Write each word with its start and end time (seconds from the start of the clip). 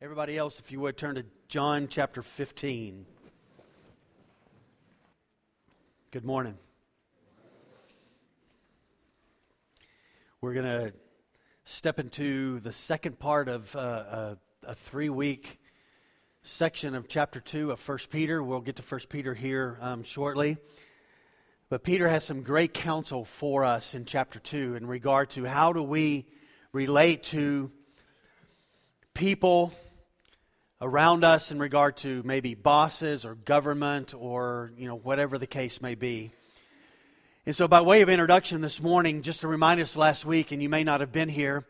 Everybody 0.00 0.38
else, 0.38 0.60
if 0.60 0.70
you 0.70 0.78
would, 0.78 0.96
turn 0.96 1.16
to 1.16 1.24
John 1.48 1.88
chapter 1.90 2.22
15. 2.22 3.04
Good 6.12 6.24
morning. 6.24 6.56
We're 10.40 10.54
going 10.54 10.66
to 10.66 10.92
step 11.64 11.98
into 11.98 12.60
the 12.60 12.72
second 12.72 13.18
part 13.18 13.48
of 13.48 13.74
uh, 13.74 13.80
a, 13.80 14.38
a 14.68 14.74
three 14.76 15.08
week 15.08 15.58
section 16.42 16.94
of 16.94 17.08
chapter 17.08 17.40
2 17.40 17.72
of 17.72 17.88
1 17.88 17.98
Peter. 18.08 18.40
We'll 18.40 18.60
get 18.60 18.76
to 18.76 18.82
1 18.82 19.00
Peter 19.08 19.34
here 19.34 19.78
um, 19.80 20.04
shortly. 20.04 20.58
But 21.70 21.82
Peter 21.82 22.08
has 22.08 22.22
some 22.22 22.42
great 22.42 22.72
counsel 22.72 23.24
for 23.24 23.64
us 23.64 23.96
in 23.96 24.04
chapter 24.04 24.38
2 24.38 24.76
in 24.76 24.86
regard 24.86 25.30
to 25.30 25.44
how 25.46 25.72
do 25.72 25.82
we 25.82 26.28
relate 26.72 27.24
to 27.24 27.72
people 29.12 29.74
around 30.80 31.24
us 31.24 31.50
in 31.50 31.58
regard 31.58 31.96
to 31.96 32.22
maybe 32.24 32.54
bosses 32.54 33.24
or 33.24 33.34
government 33.34 34.14
or 34.14 34.72
you 34.78 34.86
know 34.86 34.96
whatever 34.96 35.36
the 35.36 35.46
case 35.46 35.82
may 35.82 35.94
be. 35.94 36.30
And 37.46 37.56
so 37.56 37.66
by 37.66 37.80
way 37.80 38.02
of 38.02 38.08
introduction 38.08 38.60
this 38.60 38.80
morning 38.80 39.22
just 39.22 39.40
to 39.40 39.48
remind 39.48 39.80
us 39.80 39.96
last 39.96 40.24
week 40.24 40.52
and 40.52 40.62
you 40.62 40.68
may 40.68 40.84
not 40.84 41.00
have 41.00 41.10
been 41.10 41.28
here 41.28 41.66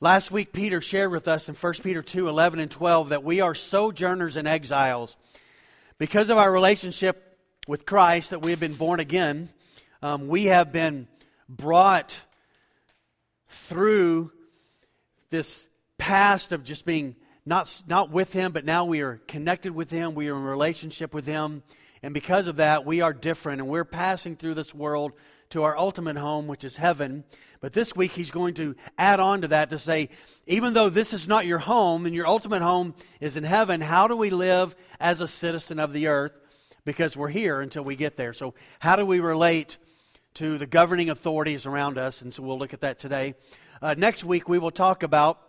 last 0.00 0.30
week 0.30 0.52
Peter 0.52 0.82
shared 0.82 1.10
with 1.10 1.28
us 1.28 1.48
in 1.48 1.54
1 1.54 1.74
Peter 1.82 2.02
2 2.02 2.28
11 2.28 2.60
and 2.60 2.70
12 2.70 3.08
that 3.08 3.24
we 3.24 3.40
are 3.40 3.54
sojourners 3.54 4.36
and 4.36 4.46
exiles 4.46 5.16
because 5.96 6.28
of 6.28 6.36
our 6.36 6.52
relationship 6.52 7.38
with 7.66 7.86
Christ 7.86 8.30
that 8.30 8.42
we 8.42 8.50
have 8.50 8.60
been 8.60 8.74
born 8.74 9.00
again 9.00 9.48
um, 10.02 10.28
we 10.28 10.46
have 10.46 10.72
been 10.72 11.08
brought 11.48 12.20
through 13.48 14.30
this 15.30 15.68
past 15.96 16.52
of 16.52 16.64
just 16.64 16.84
being 16.84 17.16
not, 17.46 17.82
not 17.86 18.10
with 18.10 18.32
Him, 18.32 18.50
but 18.50 18.64
now 18.64 18.84
we 18.84 19.00
are 19.00 19.20
connected 19.28 19.72
with 19.72 19.90
Him. 19.90 20.14
We 20.14 20.28
are 20.28 20.36
in 20.36 20.42
relationship 20.42 21.14
with 21.14 21.26
Him. 21.26 21.62
And 22.02 22.12
because 22.12 22.48
of 22.48 22.56
that, 22.56 22.84
we 22.84 23.00
are 23.00 23.12
different. 23.12 23.60
And 23.60 23.70
we're 23.70 23.84
passing 23.84 24.36
through 24.36 24.54
this 24.54 24.74
world 24.74 25.12
to 25.50 25.62
our 25.62 25.78
ultimate 25.78 26.16
home, 26.16 26.48
which 26.48 26.64
is 26.64 26.76
heaven. 26.76 27.22
But 27.60 27.72
this 27.72 27.94
week, 27.94 28.12
He's 28.12 28.32
going 28.32 28.54
to 28.54 28.74
add 28.98 29.20
on 29.20 29.42
to 29.42 29.48
that 29.48 29.70
to 29.70 29.78
say, 29.78 30.08
even 30.48 30.74
though 30.74 30.88
this 30.88 31.12
is 31.12 31.28
not 31.28 31.46
your 31.46 31.60
home 31.60 32.04
and 32.04 32.14
your 32.14 32.26
ultimate 32.26 32.62
home 32.62 32.94
is 33.20 33.36
in 33.36 33.44
heaven, 33.44 33.80
how 33.80 34.08
do 34.08 34.16
we 34.16 34.30
live 34.30 34.74
as 34.98 35.20
a 35.20 35.28
citizen 35.28 35.78
of 35.78 35.92
the 35.92 36.08
earth? 36.08 36.32
Because 36.84 37.16
we're 37.16 37.28
here 37.28 37.60
until 37.60 37.84
we 37.84 37.94
get 37.94 38.16
there. 38.16 38.32
So, 38.32 38.54
how 38.80 38.96
do 38.96 39.06
we 39.06 39.20
relate 39.20 39.78
to 40.34 40.58
the 40.58 40.66
governing 40.66 41.10
authorities 41.10 41.64
around 41.64 41.96
us? 41.96 42.22
And 42.22 42.34
so, 42.34 42.42
we'll 42.42 42.58
look 42.58 42.74
at 42.74 42.80
that 42.80 42.98
today. 42.98 43.34
Uh, 43.80 43.94
next 43.96 44.24
week, 44.24 44.48
we 44.48 44.58
will 44.58 44.70
talk 44.72 45.02
about, 45.02 45.40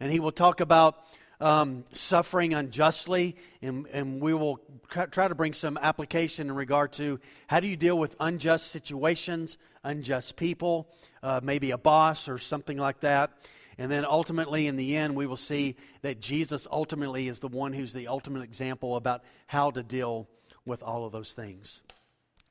and 0.00 0.10
He 0.10 0.20
will 0.20 0.32
talk 0.32 0.60
about 0.60 0.96
um, 1.42 1.84
suffering 1.92 2.54
unjustly, 2.54 3.36
and, 3.60 3.86
and 3.88 4.20
we 4.20 4.32
will 4.32 4.60
try 4.88 5.26
to 5.26 5.34
bring 5.34 5.54
some 5.54 5.76
application 5.76 6.48
in 6.48 6.54
regard 6.54 6.92
to 6.94 7.18
how 7.48 7.58
do 7.58 7.66
you 7.66 7.76
deal 7.76 7.98
with 7.98 8.14
unjust 8.20 8.68
situations, 8.68 9.58
unjust 9.82 10.36
people, 10.36 10.88
uh, 11.22 11.40
maybe 11.42 11.72
a 11.72 11.78
boss 11.78 12.28
or 12.28 12.38
something 12.38 12.78
like 12.78 13.00
that. 13.00 13.32
And 13.76 13.90
then 13.90 14.04
ultimately, 14.04 14.68
in 14.68 14.76
the 14.76 14.96
end, 14.96 15.16
we 15.16 15.26
will 15.26 15.36
see 15.36 15.76
that 16.02 16.20
Jesus 16.20 16.68
ultimately 16.70 17.26
is 17.26 17.40
the 17.40 17.48
one 17.48 17.72
who's 17.72 17.92
the 17.92 18.06
ultimate 18.06 18.42
example 18.42 18.96
about 18.96 19.24
how 19.46 19.72
to 19.72 19.82
deal 19.82 20.28
with 20.64 20.82
all 20.82 21.04
of 21.06 21.12
those 21.12 21.32
things. 21.32 21.82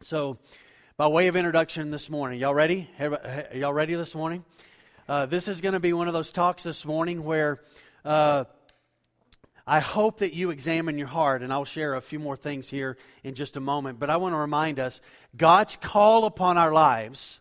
So, 0.02 0.38
by 0.98 1.08
way 1.08 1.28
of 1.28 1.38
introduction 1.38 1.92
this 1.92 2.10
morning, 2.10 2.40
y'all 2.40 2.54
ready? 2.54 2.90
Are 3.00 3.48
y'all 3.54 3.72
ready 3.72 3.96
this 3.96 4.14
morning? 4.14 4.44
Uh, 5.08 5.28
this 5.28 5.48
is 5.48 5.62
going 5.62 5.74
to 5.74 5.80
be 5.80 5.94
one 5.94 6.08
of 6.08 6.14
those 6.14 6.32
talks 6.32 6.64
this 6.64 6.86
morning 6.86 7.24
where 7.24 7.62
uh, 8.04 8.46
I 9.68 9.80
hope 9.80 10.20
that 10.20 10.34
you 10.34 10.50
examine 10.50 10.98
your 10.98 11.08
heart, 11.08 11.44
and 11.44 11.54
I'll 11.54 11.66
share 11.66 11.94
a 11.94 12.02
few 12.02 12.20
more 12.20 12.36
things 12.36 12.70
here 12.70 12.98
in 13.24 13.36
just 13.36 13.58
a 13.58 13.60
moment. 13.60 14.00
But 14.00 14.10
I 14.10 14.18
want 14.18 14.34
to 14.34 14.40
remind 14.40 14.80
us 14.80 15.02
God's 15.38 15.76
call 15.76 16.26
upon 16.26 16.58
our 16.58 16.72
lives 16.72 17.40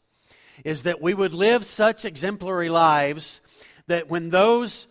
is 0.65 0.83
that 0.83 1.01
we 1.01 1.15
would 1.15 1.33
live 1.33 1.65
such 1.65 2.05
exemplary 2.05 2.69
lives 2.69 3.41
that 3.87 4.11
when 4.11 4.31
those 4.31 4.87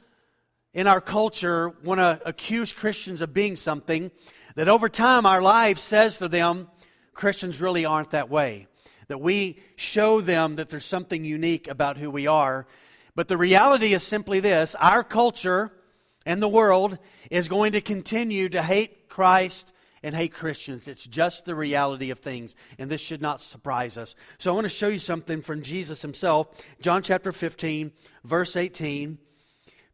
in 0.74 0.88
our 0.88 1.02
culture 1.02 1.70
want 1.84 2.00
to 2.00 2.22
accuse 2.26 2.74
Christians 2.74 3.22
of 3.22 3.34
being 3.34 3.56
something, 3.56 4.12
that 4.56 4.68
over 4.68 4.90
time 4.90 5.26
our 5.26 5.42
life 5.42 5.78
says 5.78 6.18
to 6.18 6.28
them, 6.28 6.68
Christians 7.14 7.62
really 7.62 7.86
aren't 7.86 8.12
that 8.12 8.30
way. 8.30 8.68
That 9.08 9.22
we 9.22 9.60
show 9.76 10.22
them 10.22 10.56
that 10.58 10.70
there's 10.70 10.86
something 10.86 11.24
unique 11.24 11.68
about 11.68 11.98
who 11.98 12.10
we 12.10 12.28
are. 12.28 12.68
But 13.16 13.28
the 13.28 13.38
reality 13.38 13.94
is 13.94 14.04
simply 14.04 14.40
this 14.40 14.76
our 14.76 15.04
culture 15.04 15.72
and 16.30 16.44
the 16.44 16.48
world 16.48 17.00
is 17.32 17.48
going 17.48 17.72
to 17.72 17.82
continue 17.82 18.48
to 18.50 18.62
hate 18.62 19.10
Christ 19.10 19.74
and 20.04 20.14
hate 20.14 20.32
Christians. 20.32 20.88
It's 20.88 21.04
just 21.04 21.44
the 21.44 21.56
reality 21.56 22.12
of 22.12 22.20
things, 22.20 22.56
and 22.78 22.88
this 22.88 23.02
should 23.02 23.20
not 23.20 23.42
surprise 23.42 23.98
us. 23.98 24.14
So 24.38 24.52
I 24.52 24.54
want 24.54 24.66
to 24.66 24.70
show 24.70 24.90
you 24.90 25.00
something 25.00 25.42
from 25.42 25.64
Jesus 25.64 26.04
himself. 26.04 26.50
John 26.82 27.02
chapter 27.02 27.32
15, 27.32 27.92
verse 28.24 28.56
18. 28.56 29.18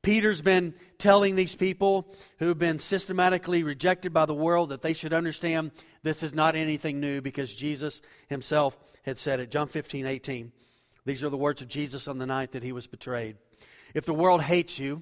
Peter's 0.01 0.41
been 0.41 0.73
telling 0.97 1.37
these 1.37 1.55
people 1.55 2.13
who've 2.39 2.59
been 2.59 2.79
systematically 2.79 3.63
rejected 3.63 4.11
by 4.11 4.25
the 4.25 4.33
world 4.33 4.71
that 4.71 4.81
they 4.81 4.91
should 4.91 5.13
understand 5.13 5.71
this 6.03 6.21
is 6.21 6.33
not 6.33 6.57
anything 6.57 6.99
new 6.99 7.21
because 7.21 7.55
Jesus 7.55 8.01
himself 8.27 8.77
had 9.03 9.17
said 9.17 9.39
it. 9.39 9.51
John 9.51 9.69
15, 9.69 10.05
18. 10.05 10.51
These 11.05 11.23
are 11.23 11.29
the 11.29 11.37
words 11.37 11.61
of 11.61 11.69
Jesus 11.69 12.09
on 12.09 12.17
the 12.17 12.25
night 12.25 12.51
that 12.51 12.61
he 12.61 12.73
was 12.73 12.87
betrayed. 12.87 13.37
If 13.93 14.05
the 14.05 14.13
world 14.13 14.41
hates 14.41 14.77
you, 14.77 15.01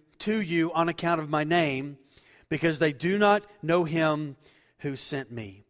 to 0.21 0.39
you 0.39 0.71
on 0.73 0.89
account 0.89 1.21
of 1.21 1.29
my 1.29 1.43
name, 1.43 1.97
because 2.49 2.79
they 2.79 2.93
do 2.93 3.17
not 3.17 3.43
know 3.61 3.83
him 3.83 4.35
who 4.79 4.95
sent 4.95 5.31
me. 5.31 5.63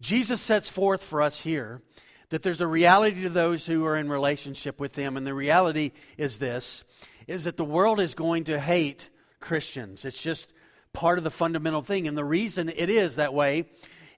Jesus 0.00 0.40
sets 0.40 0.70
forth 0.70 1.02
for 1.02 1.22
us 1.22 1.40
here 1.40 1.82
that 2.30 2.42
there's 2.42 2.60
a 2.60 2.66
reality 2.66 3.22
to 3.22 3.28
those 3.28 3.66
who 3.66 3.84
are 3.84 3.96
in 3.96 4.08
relationship 4.08 4.80
with 4.80 4.96
him, 4.96 5.16
and 5.16 5.26
the 5.26 5.34
reality 5.34 5.92
is 6.16 6.38
this 6.38 6.84
is 7.26 7.44
that 7.44 7.56
the 7.56 7.64
world 7.64 8.00
is 8.00 8.14
going 8.14 8.44
to 8.44 8.60
hate 8.60 9.08
Christians. 9.40 10.04
It's 10.04 10.22
just 10.22 10.52
part 10.92 11.18
of 11.18 11.24
the 11.24 11.30
fundamental 11.30 11.82
thing. 11.82 12.06
And 12.06 12.16
the 12.16 12.24
reason 12.24 12.68
it 12.68 12.90
is 12.90 13.16
that 13.16 13.34
way 13.34 13.64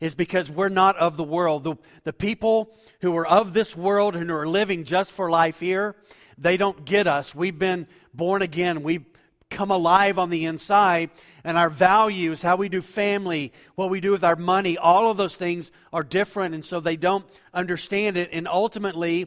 is 0.00 0.14
because 0.14 0.50
we're 0.50 0.68
not 0.68 0.96
of 0.96 1.16
the 1.16 1.24
world. 1.24 1.64
The, 1.64 1.76
the 2.04 2.12
people 2.12 2.76
who 3.00 3.16
are 3.16 3.26
of 3.26 3.52
this 3.52 3.76
world 3.76 4.16
and 4.16 4.28
who 4.28 4.36
are 4.36 4.48
living 4.48 4.84
just 4.84 5.10
for 5.10 5.30
life 5.30 5.60
here, 5.60 5.96
they 6.36 6.56
don't 6.56 6.84
get 6.84 7.06
us. 7.06 7.34
We've 7.34 7.58
been 7.58 7.86
born 8.12 8.42
again. 8.42 8.82
We've 8.82 9.04
come 9.50 9.70
alive 9.70 10.18
on 10.18 10.30
the 10.30 10.44
inside 10.44 11.10
and 11.44 11.56
our 11.56 11.70
values, 11.70 12.42
how 12.42 12.56
we 12.56 12.68
do 12.68 12.82
family, 12.82 13.52
what 13.76 13.90
we 13.90 14.00
do 14.00 14.10
with 14.10 14.24
our 14.24 14.36
money, 14.36 14.76
all 14.76 15.10
of 15.10 15.16
those 15.16 15.36
things 15.36 15.70
are 15.92 16.02
different. 16.02 16.54
And 16.54 16.64
so 16.64 16.80
they 16.80 16.96
don't 16.96 17.24
understand 17.54 18.16
it. 18.16 18.30
And 18.32 18.48
ultimately, 18.48 19.26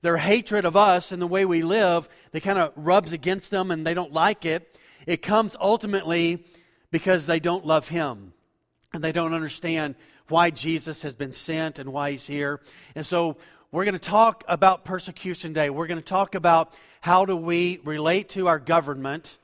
their 0.00 0.16
hatred 0.16 0.64
of 0.64 0.76
us 0.76 1.12
and 1.12 1.20
the 1.20 1.26
way 1.26 1.44
we 1.44 1.62
live, 1.62 2.08
they 2.30 2.40
kind 2.40 2.58
of 2.58 2.72
rubs 2.76 3.12
against 3.12 3.50
them 3.50 3.70
and 3.70 3.86
they 3.86 3.94
don't 3.94 4.12
like 4.12 4.44
it. 4.44 4.76
It 5.06 5.22
comes 5.22 5.56
ultimately 5.60 6.44
because 6.90 7.26
they 7.26 7.40
don't 7.40 7.66
love 7.66 7.88
Him 7.88 8.32
and 8.94 9.02
they 9.02 9.12
don't 9.12 9.34
understand 9.34 9.94
why 10.28 10.50
Jesus 10.50 11.02
has 11.02 11.14
been 11.14 11.32
sent 11.32 11.78
and 11.78 11.92
why 11.92 12.12
He's 12.12 12.26
here. 12.26 12.60
And 12.94 13.04
so 13.04 13.36
we're 13.70 13.84
going 13.84 13.92
to 13.94 13.98
talk 13.98 14.44
about 14.48 14.84
persecution 14.84 15.52
day. 15.52 15.68
We're 15.68 15.86
going 15.86 16.00
to 16.00 16.04
talk 16.04 16.34
about 16.34 16.72
how 17.00 17.24
do 17.24 17.36
we 17.36 17.80
relate 17.84 18.30
to 18.30 18.48
our 18.48 18.58
government 18.58 19.36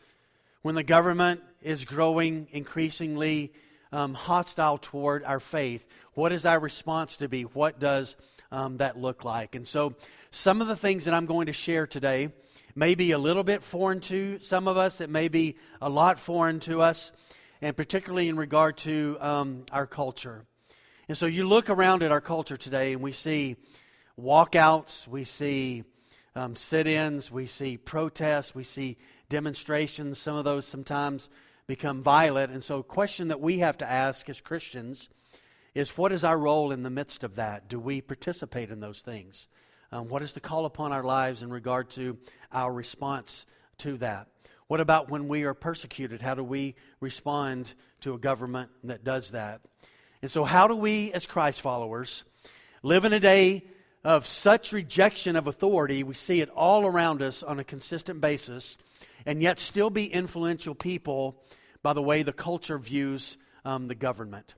when 0.65 0.75
the 0.75 0.83
government 0.83 1.43
is 1.61 1.85
growing 1.85 2.49
increasingly 2.51 3.53
um, 3.93 4.15
hostile 4.15 4.79
toward 4.79 5.23
our 5.23 5.39
faith, 5.39 5.87
what 6.15 6.33
is 6.33 6.47
our 6.47 6.59
response 6.59 7.19
to 7.19 7.29
be? 7.29 7.43
What 7.43 7.79
does 7.79 8.17
um, 8.51 8.79
that 8.79 8.99
look 8.99 9.27
like? 9.27 9.55
And 9.57 9.69
so, 9.69 9.95
some 10.31 10.63
of 10.63 10.67
the 10.67 10.75
things 10.75 11.05
that 11.05 11.13
I'm 11.13 11.27
going 11.27 11.49
to 11.49 11.53
share 11.53 11.87
today 11.87 12.31
may 12.75 12.95
be 12.95 13.11
a 13.11 13.19
little 13.19 13.45
bit 13.45 13.63
foreign 13.63 14.01
to 14.01 14.39
some 14.39 14.67
of 14.67 14.79
us, 14.79 15.03
it 15.03 15.11
may 15.11 15.29
be 15.29 15.57
a 15.83 15.91
lot 15.91 16.19
foreign 16.19 16.61
to 16.61 16.81
us, 16.81 17.13
and 17.61 17.77
particularly 17.77 18.31
in 18.31 18.39
regard 18.39 18.79
to 18.79 19.19
um, 19.21 19.67
our 19.71 19.87
culture. 19.87 20.47
And 21.09 21.19
so, 21.19 21.27
you 21.27 21.47
look 21.47 21.69
around 21.69 22.03
at 22.03 22.11
our 22.11 22.23
culture 22.23 22.57
today 22.57 22.95
and 22.95 23.03
we 23.03 23.13
see 23.13 23.57
walkouts, 24.19 25.07
we 25.07 25.25
see 25.25 25.85
um, 26.35 26.57
sit 26.57 26.87
ins, 26.87 27.31
we 27.31 27.45
see 27.45 27.77
protests, 27.77 28.55
we 28.55 28.65
see 28.65 28.97
demonstrations, 29.35 30.17
some 30.17 30.37
of 30.37 30.45
those 30.45 30.65
sometimes 30.65 31.29
become 31.67 32.03
violent. 32.03 32.53
And 32.53 32.63
so, 32.63 32.79
a 32.79 32.85
question 32.85 33.27
that 33.29 33.41
we 33.41 33.59
have 33.59 33.77
to 33.79 33.91
ask 33.91 34.29
as 34.29 34.41
Christians 34.41 35.09
is 35.75 35.99
what 35.99 36.13
is 36.13 36.23
our 36.23 36.39
role 36.39 36.71
in 36.71 36.85
the 36.85 36.91
midst 36.91 37.25
of 37.25 37.35
that? 37.35 37.69
Do 37.69 37.81
we 37.81 38.01
participate 38.01 38.71
in 38.71 38.79
those 38.79 39.03
things? 39.03 39.49
Um, 39.91 40.09
what 40.09 40.23
is 40.23 40.35
the 40.35 40.41
call 40.41 40.67
upon 40.67 40.93
our 40.93 41.03
lives 41.03 41.43
in 41.43 41.51
regard 41.51 41.91
to 41.91 42.17
our 42.53 42.73
response 42.73 43.45
to 43.79 43.97
that? 43.97 44.29
What 44.69 44.81
about 44.81 45.11
when 45.11 45.27
we 45.27 45.43
are 45.43 45.53
persecuted? 45.53 46.23
How 46.23 46.37
do 46.37 46.45
we 46.45 46.77
respond 47.01 47.75
to 48.03 48.15
a 48.15 48.19
government 48.19 48.71
that 48.85 49.03
does 49.03 49.33
that? 49.33 49.63
And 50.23 50.31
so, 50.31 50.45
how 50.45 50.69
do 50.69 50.77
we, 50.77 51.13
as 51.13 51.27
Christ 51.27 51.61
followers, 51.61 52.23
live 52.85 53.05
in 53.05 53.13
a 53.13 53.19
day 53.19 53.65
of 54.05 54.29
such 54.29 54.73
rejection 54.73 55.35
of 55.35 55.49
authority? 55.49 56.05
We 56.05 56.15
see 56.15 56.41
it 56.41 56.51
all 56.51 56.87
around 56.87 57.21
us 57.21 57.43
on 57.43 57.59
a 57.59 57.65
consistent 57.65 58.21
basis, 58.21 58.77
and 59.27 59.43
yet 59.43 59.59
still 59.59 59.91
be 59.91 60.07
influential 60.07 60.75
people 60.75 61.43
by 61.83 61.93
the 61.93 62.03
way 62.03 62.23
the 62.23 62.33
culture 62.33 62.79
views 62.79 63.37
um, 63.65 63.89
the 63.89 63.95
government. 63.95 64.55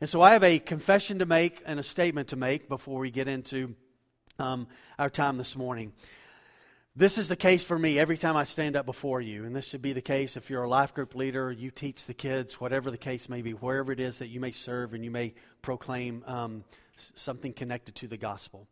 And 0.00 0.08
so, 0.08 0.22
I 0.22 0.32
have 0.32 0.44
a 0.44 0.58
confession 0.58 1.18
to 1.18 1.26
make 1.26 1.62
and 1.66 1.80
a 1.80 1.82
statement 1.82 2.28
to 2.28 2.36
make 2.36 2.68
before 2.68 3.00
we 3.00 3.10
get 3.10 3.26
into 3.26 3.74
um, 4.38 4.68
our 4.98 5.10
time 5.10 5.38
this 5.38 5.56
morning. 5.56 5.92
This 6.94 7.16
is 7.16 7.28
the 7.28 7.36
case 7.36 7.62
for 7.62 7.78
me 7.78 7.98
every 7.98 8.18
time 8.18 8.36
I 8.36 8.42
stand 8.42 8.74
up 8.74 8.84
before 8.84 9.20
you, 9.20 9.44
and 9.44 9.54
this 9.54 9.68
should 9.68 9.82
be 9.82 9.92
the 9.92 10.02
case 10.02 10.36
if 10.36 10.50
you're 10.50 10.64
a 10.64 10.68
life 10.68 10.94
group 10.94 11.14
leader, 11.14 11.52
you 11.52 11.70
teach 11.70 12.06
the 12.06 12.14
kids, 12.14 12.60
whatever 12.60 12.90
the 12.90 12.98
case 12.98 13.28
may 13.28 13.40
be, 13.40 13.52
wherever 13.52 13.92
it 13.92 14.00
is 14.00 14.18
that 14.18 14.28
you 14.28 14.40
may 14.40 14.50
serve 14.50 14.94
and 14.94 15.04
you 15.04 15.10
may 15.10 15.34
proclaim 15.62 16.24
um, 16.26 16.64
something 17.14 17.52
connected 17.52 17.94
to 17.96 18.08
the 18.08 18.16
gospel. 18.16 18.66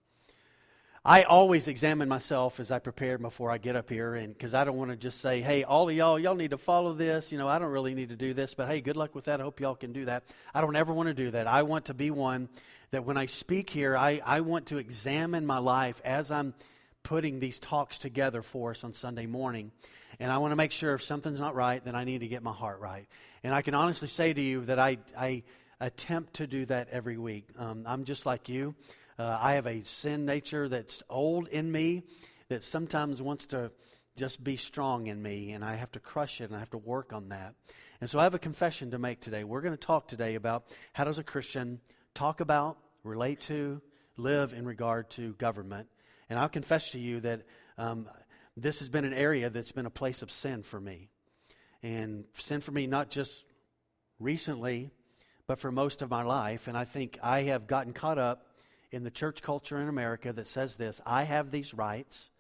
I 1.09 1.23
always 1.23 1.69
examine 1.69 2.09
myself 2.09 2.59
as 2.59 2.73
I 2.73 2.81
prepare 2.81 3.17
before 3.17 3.53
I 3.53 3.59
get 3.59 3.77
up 3.77 3.89
here, 3.89 4.17
and 4.17 4.37
because 4.37 4.55
I 4.55 4.65
don't 4.65 4.77
want 4.77 4.91
to 4.91 4.97
just 4.97 5.21
say, 5.21 5.41
"Hey, 5.41 5.63
all 5.63 5.89
of 5.89 5.95
y'all, 5.95 6.19
y'all 6.19 6.35
need 6.35 6.51
to 6.51 6.59
follow 6.59 6.95
this." 6.95 7.31
You 7.31 7.39
know, 7.39 7.47
I 7.47 7.61
don't 7.61 7.71
really 7.71 7.95
need 7.95 8.09
to 8.09 8.17
do 8.17 8.35
this, 8.35 8.55
but 8.55 8.67
hey, 8.67 8.81
good 8.81 8.97
luck 8.97 9.15
with 9.15 9.27
that. 9.27 9.39
I 9.39 9.45
hope 9.45 9.61
y'all 9.61 9.77
can 9.77 9.93
do 9.93 10.07
that. 10.07 10.25
I 10.53 10.61
don't 10.61 10.75
ever 10.75 10.93
want 10.93 11.07
to 11.07 11.15
do 11.15 11.31
that. 11.31 11.47
I 11.47 11.63
want 11.63 11.85
to 11.85 11.95
be 11.95 12.11
one 12.11 12.49
that 12.91 13.05
when 13.05 13.17
I 13.17 13.27
speak 13.27 13.71
here, 13.71 13.97
I, 13.97 14.21
I 14.27 14.41
want 14.41 14.67
to 14.67 14.79
examine 14.79 15.47
my 15.47 15.59
life 15.59 16.03
as 16.05 16.33
I'm 16.33 16.55
putting 17.05 17.39
these 17.39 17.61
talks 17.61 17.99
together 17.99 18.43
for 18.43 18.73
us 18.73 18.83
on 18.83 18.93
Sunday 18.93 19.27
morning. 19.27 19.71
And 20.19 20.33
I 20.33 20.39
want 20.39 20.51
to 20.51 20.57
make 20.57 20.73
sure 20.73 20.93
if 20.95 21.05
something's 21.05 21.39
not 21.39 21.55
right, 21.55 21.85
then 21.85 21.95
I 21.95 22.03
need 22.03 22.23
to 22.23 22.29
get 22.29 22.43
my 22.43 22.53
heart 22.53 22.81
right. 22.81 23.07
And 23.45 23.55
I 23.55 23.63
can 23.63 23.75
honestly 23.75 24.09
say 24.09 24.33
to 24.33 24.41
you 24.41 24.65
that 24.65 24.81
I, 24.81 24.99
I 25.17 25.45
attempt 25.79 26.35
to 26.35 26.49
do 26.49 26.67
that 26.67 26.89
every 26.91 27.17
week. 27.17 27.47
Um, 27.57 27.85
I'm 27.87 28.03
just 28.03 28.27
like 28.27 28.49
you. 28.49 28.75
Uh, 29.19 29.39
I 29.41 29.55
have 29.55 29.67
a 29.67 29.85
sin 29.85 30.25
nature 30.25 30.69
that's 30.69 31.03
old 31.09 31.49
in 31.49 31.71
me 31.71 32.05
that 32.49 32.63
sometimes 32.63 33.23
wants 33.23 33.47
to 33.47 33.73
just 34.17 34.43
be 34.43 34.57
strong 34.57 35.09
in 35.09 35.23
me, 35.23 35.53
and 35.53 35.65
I 35.65 35.75
have 35.75 35.93
to 35.93 36.01
crush 36.01 36.41
it 36.41 36.45
and 36.45 36.57
I 36.57 36.59
have 36.59 36.71
to 36.71 36.79
work 36.79 37.13
on 37.13 37.29
that. 37.29 37.55
And 38.01 38.09
so 38.09 38.19
I 38.19 38.25
have 38.25 38.35
a 38.35 38.39
confession 38.39 38.91
to 38.91 38.99
make 38.99 39.21
today. 39.21 39.45
We're 39.45 39.61
going 39.61 39.75
to 39.75 39.79
talk 39.79 40.09
today 40.09 40.35
about 40.35 40.67
how 40.93 41.05
does 41.05 41.19
a 41.19 41.25
Christian 41.25 41.81
talk 42.15 42.41
about, 42.41 42.79
relate 43.05 43.41
to, 43.43 43.81
live 44.17 44.53
in 44.53 44.67
regard 44.67 45.11
to 45.11 45.35
government 45.35 45.89
and 46.29 46.39
I'll 46.39 46.49
confess 46.49 46.91
to 46.91 46.99
you 46.99 47.21
that 47.21 47.43
um, 47.79 48.09
this 48.57 48.81
has 48.81 48.89
been 48.89 49.05
an 49.05 49.13
area 49.13 49.51
that's 49.51 49.73
been 49.73 49.87
a 49.87 49.91
place 49.91 50.23
of 50.23 50.31
sin 50.31 50.63
for 50.63 50.81
me. 50.81 51.09
And 51.83 52.25
sin 52.33 52.61
for 52.61 52.73
me, 52.73 52.87
not 52.87 53.11
just 53.11 53.45
recently, 54.19 54.91
but 55.47 55.59
for 55.59 55.71
most 55.71 56.03
of 56.03 56.11
my 56.11 56.23
life. 56.23 56.67
And 56.67 56.77
I 56.77 56.85
think 56.85 57.19
I 57.23 57.43
have 57.43 57.67
gotten 57.67 57.93
caught 57.93 58.19
up 58.19 58.46
in 58.91 59.05
the 59.05 59.11
church 59.11 59.43
culture 59.43 59.81
in 59.81 59.89
America 59.89 60.33
that 60.33 60.47
says 60.47 60.77
this 60.77 61.01
I 61.05 61.25
have 61.25 61.51
these 61.51 61.75
rights. 61.75 62.31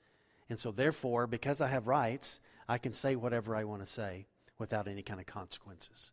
And 0.48 0.60
so, 0.60 0.70
therefore, 0.70 1.26
because 1.26 1.60
I 1.60 1.66
have 1.66 1.88
rights, 1.88 2.40
I 2.69 2.78
can 2.78 2.93
say 2.93 3.16
whatever 3.16 3.56
I 3.56 3.64
want 3.64 3.84
to 3.84 3.93
say 3.93 4.26
without 4.58 4.87
any 4.87 5.02
kind 5.02 5.19
of 5.19 5.26
consequences. 5.26 6.12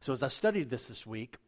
So, 0.00 0.12
as 0.12 0.22
I 0.22 0.28
studied 0.28 0.68
this 0.68 0.88
this 0.88 1.06
week, 1.06 1.38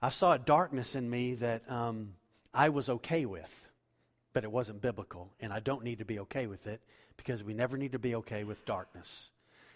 I 0.00 0.10
saw 0.10 0.34
a 0.34 0.38
darkness 0.38 0.94
in 0.94 1.10
me 1.10 1.34
that 1.36 1.68
um, 1.68 2.14
I 2.54 2.68
was 2.68 2.88
okay 2.88 3.26
with 3.26 3.62
but 4.32 4.44
it 4.44 4.52
wasn't 4.52 4.80
biblical. 4.80 5.30
And 5.40 5.52
I 5.52 5.60
don't 5.60 5.84
need 5.84 5.98
to 5.98 6.04
be 6.04 6.18
okay 6.20 6.46
with 6.46 6.66
it 6.66 6.80
because 7.16 7.44
we 7.44 7.54
never 7.54 7.76
need 7.76 7.92
to 7.92 7.98
be 7.98 8.14
okay 8.16 8.44
with 8.44 8.64
darkness. 8.64 9.30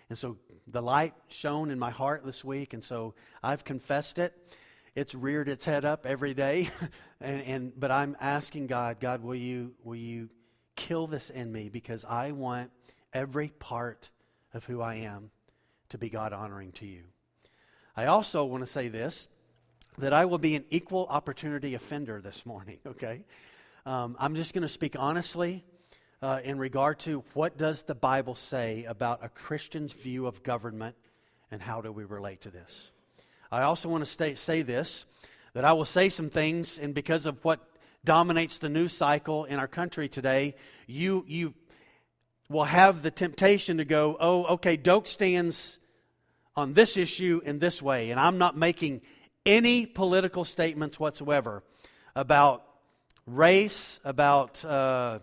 And 0.08 0.18
so 0.18 0.38
the 0.66 0.82
light 0.82 1.14
shone 1.28 1.70
in 1.70 1.78
my 1.78 1.90
heart 1.90 2.24
this 2.24 2.44
week, 2.44 2.72
and 2.72 2.82
so 2.82 3.14
I've 3.42 3.64
confessed 3.64 4.18
it. 4.18 4.34
It's 4.96 5.14
reared 5.14 5.48
its 5.48 5.66
head 5.66 5.84
up 5.84 6.06
every 6.06 6.32
day, 6.32 6.70
and, 7.20 7.42
and 7.42 7.78
but 7.78 7.90
I'm 7.90 8.16
asking 8.18 8.66
God, 8.66 8.98
God, 8.98 9.22
will 9.22 9.34
you 9.34 9.74
will 9.84 9.94
you 9.94 10.30
kill 10.74 11.06
this 11.06 11.28
in 11.28 11.52
me 11.52 11.68
because 11.68 12.04
I 12.06 12.32
want 12.32 12.70
every 13.12 13.48
part 13.48 14.08
of 14.54 14.64
who 14.64 14.80
I 14.80 14.94
am 14.96 15.30
to 15.90 15.98
be 15.98 16.08
God 16.08 16.32
honoring 16.32 16.72
to 16.72 16.86
you. 16.86 17.02
I 17.94 18.06
also 18.06 18.44
want 18.44 18.62
to 18.62 18.66
say 18.66 18.88
this 18.88 19.28
that 19.98 20.14
I 20.14 20.24
will 20.24 20.38
be 20.38 20.54
an 20.56 20.64
equal 20.70 21.06
opportunity 21.10 21.74
offender 21.74 22.22
this 22.22 22.46
morning, 22.46 22.78
okay? 22.86 23.24
Um, 23.84 24.16
I'm 24.18 24.34
just 24.34 24.54
going 24.54 24.62
to 24.62 24.68
speak 24.68 24.96
honestly 24.98 25.62
uh, 26.22 26.40
in 26.42 26.58
regard 26.58 26.98
to 27.00 27.22
what 27.34 27.58
does 27.58 27.82
the 27.82 27.94
Bible 27.94 28.34
say 28.34 28.84
about 28.84 29.22
a 29.22 29.28
Christian's 29.28 29.92
view 29.92 30.26
of 30.26 30.42
government 30.42 30.96
and 31.50 31.60
how 31.60 31.82
do 31.82 31.92
we 31.92 32.04
relate 32.04 32.40
to 32.42 32.50
this. 32.50 32.90
I 33.56 33.62
also 33.62 33.88
want 33.88 34.04
to 34.04 34.10
stay, 34.10 34.34
say 34.34 34.60
this 34.62 35.06
that 35.54 35.64
I 35.64 35.72
will 35.72 35.86
say 35.86 36.10
some 36.10 36.28
things, 36.28 36.78
and 36.78 36.92
because 36.92 37.24
of 37.24 37.42
what 37.42 37.60
dominates 38.04 38.58
the 38.58 38.68
news 38.68 38.92
cycle 38.92 39.46
in 39.46 39.58
our 39.58 39.66
country 39.66 40.06
today, 40.06 40.54
you, 40.86 41.24
you 41.26 41.54
will 42.50 42.64
have 42.64 43.02
the 43.02 43.10
temptation 43.10 43.78
to 43.78 43.86
go, 43.86 44.18
oh, 44.20 44.44
okay, 44.44 44.76
Doak 44.76 45.06
stands 45.06 45.78
on 46.54 46.74
this 46.74 46.98
issue 46.98 47.40
in 47.42 47.58
this 47.58 47.80
way, 47.80 48.10
and 48.10 48.20
I'm 48.20 48.36
not 48.36 48.54
making 48.54 49.00
any 49.46 49.86
political 49.86 50.44
statements 50.44 51.00
whatsoever 51.00 51.62
about 52.14 52.62
race, 53.26 53.98
about, 54.04 54.62
uh, 54.62 55.20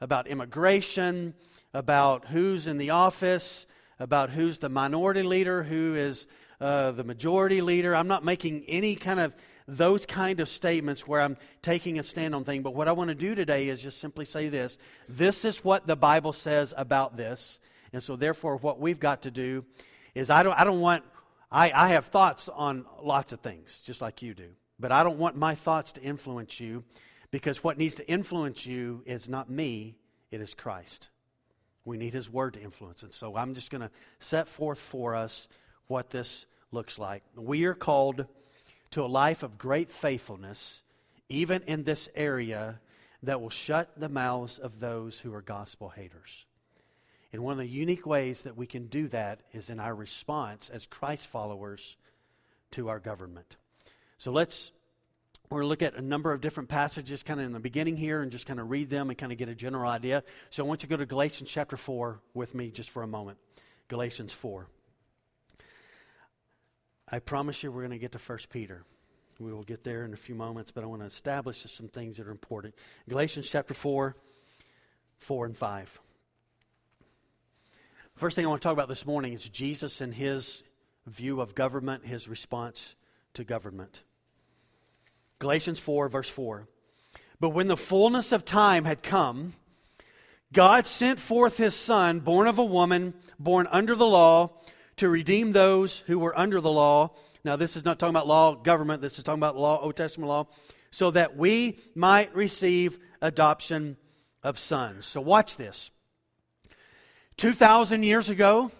about 0.00 0.28
immigration, 0.28 1.34
about 1.72 2.26
who's 2.26 2.68
in 2.68 2.78
the 2.78 2.90
office, 2.90 3.66
about 3.98 4.30
who's 4.30 4.58
the 4.58 4.68
minority 4.68 5.24
leader, 5.24 5.64
who 5.64 5.96
is 5.96 6.28
uh, 6.64 6.92
the 6.92 7.04
majority 7.04 7.60
leader. 7.60 7.94
I'm 7.94 8.08
not 8.08 8.24
making 8.24 8.64
any 8.68 8.96
kind 8.96 9.20
of 9.20 9.34
those 9.68 10.06
kind 10.06 10.40
of 10.40 10.48
statements 10.48 11.06
where 11.06 11.20
I'm 11.20 11.36
taking 11.60 11.98
a 11.98 12.02
stand 12.02 12.34
on 12.34 12.44
things. 12.44 12.62
But 12.64 12.74
what 12.74 12.88
I 12.88 12.92
want 12.92 13.08
to 13.08 13.14
do 13.14 13.34
today 13.34 13.68
is 13.68 13.82
just 13.82 14.00
simply 14.00 14.24
say 14.24 14.48
this 14.48 14.78
this 15.06 15.44
is 15.44 15.62
what 15.62 15.86
the 15.86 15.94
Bible 15.94 16.32
says 16.32 16.72
about 16.74 17.18
this. 17.18 17.60
And 17.92 18.02
so, 18.02 18.16
therefore, 18.16 18.56
what 18.56 18.80
we've 18.80 18.98
got 18.98 19.22
to 19.22 19.30
do 19.30 19.66
is 20.14 20.30
I 20.30 20.42
don't, 20.42 20.58
I 20.58 20.64
don't 20.64 20.80
want, 20.80 21.04
I, 21.52 21.70
I 21.70 21.88
have 21.88 22.06
thoughts 22.06 22.48
on 22.48 22.86
lots 23.02 23.32
of 23.32 23.40
things, 23.40 23.82
just 23.84 24.00
like 24.00 24.22
you 24.22 24.32
do. 24.32 24.48
But 24.80 24.90
I 24.90 25.04
don't 25.04 25.18
want 25.18 25.36
my 25.36 25.54
thoughts 25.54 25.92
to 25.92 26.02
influence 26.02 26.60
you. 26.60 26.82
Because 27.30 27.62
what 27.62 27.76
needs 27.76 27.96
to 27.96 28.08
influence 28.08 28.64
you 28.64 29.02
is 29.04 29.28
not 29.28 29.50
me, 29.50 29.96
it 30.30 30.40
is 30.40 30.54
Christ. 30.54 31.10
We 31.84 31.98
need 31.98 32.14
His 32.14 32.30
Word 32.30 32.54
to 32.54 32.62
influence 32.62 33.02
And 33.02 33.12
So 33.12 33.36
I'm 33.36 33.54
just 33.54 33.70
going 33.70 33.82
to 33.82 33.90
set 34.18 34.48
forth 34.48 34.78
for 34.78 35.14
us 35.14 35.48
what 35.86 36.10
this 36.10 36.46
looks 36.74 36.98
like. 36.98 37.22
We 37.34 37.64
are 37.64 37.74
called 37.74 38.26
to 38.90 39.04
a 39.04 39.06
life 39.06 39.42
of 39.42 39.56
great 39.56 39.90
faithfulness, 39.90 40.82
even 41.28 41.62
in 41.62 41.84
this 41.84 42.08
area 42.14 42.80
that 43.22 43.40
will 43.40 43.50
shut 43.50 43.90
the 43.96 44.08
mouths 44.08 44.58
of 44.58 44.80
those 44.80 45.20
who 45.20 45.32
are 45.32 45.40
gospel 45.40 45.88
haters. 45.88 46.44
And 47.32 47.42
one 47.42 47.52
of 47.52 47.58
the 47.58 47.66
unique 47.66 48.06
ways 48.06 48.42
that 48.42 48.56
we 48.56 48.66
can 48.66 48.86
do 48.86 49.08
that 49.08 49.40
is 49.52 49.70
in 49.70 49.80
our 49.80 49.94
response 49.94 50.68
as 50.68 50.86
Christ 50.86 51.26
followers 51.26 51.96
to 52.72 52.88
our 52.88 53.00
government. 53.00 53.56
So 54.18 54.30
let's 54.30 54.70
we're 55.50 55.60
going 55.60 55.64
to 55.64 55.68
look 55.68 55.82
at 55.82 55.94
a 55.94 56.02
number 56.04 56.32
of 56.32 56.40
different 56.40 56.68
passages 56.68 57.22
kind 57.22 57.38
of 57.38 57.46
in 57.46 57.52
the 57.52 57.60
beginning 57.60 57.96
here 57.96 58.22
and 58.22 58.32
just 58.32 58.46
kind 58.46 58.58
of 58.58 58.70
read 58.70 58.88
them 58.88 59.10
and 59.10 59.18
kind 59.18 59.30
of 59.30 59.38
get 59.38 59.48
a 59.48 59.54
general 59.54 59.90
idea. 59.90 60.24
So 60.50 60.64
I 60.64 60.66
want 60.66 60.82
you 60.82 60.88
to 60.88 60.90
go 60.90 60.96
to 60.96 61.06
Galatians 61.06 61.50
chapter 61.50 61.76
4 61.76 62.20
with 62.32 62.54
me 62.54 62.70
just 62.70 62.90
for 62.90 63.02
a 63.02 63.06
moment. 63.06 63.38
Galatians 63.88 64.32
4. 64.32 64.66
I 67.14 67.20
promise 67.20 67.62
you 67.62 67.70
we're 67.70 67.82
going 67.82 67.92
to 67.92 67.98
get 67.98 68.10
to 68.10 68.18
1 68.18 68.38
Peter. 68.50 68.82
We 69.38 69.52
will 69.52 69.62
get 69.62 69.84
there 69.84 70.04
in 70.04 70.12
a 70.14 70.16
few 70.16 70.34
moments, 70.34 70.72
but 70.72 70.82
I 70.82 70.88
want 70.88 71.02
to 71.02 71.06
establish 71.06 71.64
some 71.68 71.86
things 71.86 72.16
that 72.16 72.26
are 72.26 72.32
important. 72.32 72.74
Galatians 73.08 73.48
chapter 73.48 73.72
4, 73.72 74.16
4 75.18 75.46
and 75.46 75.56
5. 75.56 76.00
First 78.16 78.34
thing 78.34 78.44
I 78.44 78.48
want 78.48 78.62
to 78.62 78.66
talk 78.66 78.72
about 78.72 78.88
this 78.88 79.06
morning 79.06 79.32
is 79.32 79.48
Jesus 79.48 80.00
and 80.00 80.12
his 80.12 80.64
view 81.06 81.40
of 81.40 81.54
government, 81.54 82.04
his 82.04 82.26
response 82.26 82.96
to 83.34 83.44
government. 83.44 84.02
Galatians 85.38 85.78
4, 85.78 86.08
verse 86.08 86.28
4. 86.28 86.66
But 87.38 87.50
when 87.50 87.68
the 87.68 87.76
fullness 87.76 88.32
of 88.32 88.44
time 88.44 88.86
had 88.86 89.04
come, 89.04 89.52
God 90.52 90.84
sent 90.84 91.20
forth 91.20 91.58
his 91.58 91.76
Son, 91.76 92.18
born 92.18 92.48
of 92.48 92.58
a 92.58 92.64
woman, 92.64 93.14
born 93.38 93.68
under 93.70 93.94
the 93.94 94.04
law, 94.04 94.50
to 94.96 95.08
redeem 95.08 95.52
those 95.52 95.98
who 96.06 96.18
were 96.18 96.38
under 96.38 96.60
the 96.60 96.70
law. 96.70 97.10
Now, 97.44 97.56
this 97.56 97.76
is 97.76 97.84
not 97.84 97.98
talking 97.98 98.14
about 98.14 98.26
law, 98.26 98.54
government, 98.54 99.02
this 99.02 99.18
is 99.18 99.24
talking 99.24 99.40
about 99.40 99.56
law, 99.56 99.80
Old 99.80 99.96
Testament 99.96 100.28
law, 100.28 100.46
so 100.90 101.10
that 101.10 101.36
we 101.36 101.78
might 101.94 102.34
receive 102.34 102.98
adoption 103.20 103.96
of 104.42 104.58
sons. 104.58 105.06
So, 105.06 105.20
watch 105.20 105.56
this. 105.56 105.90
2,000 107.36 108.02
years 108.02 108.30
ago, 108.30 108.70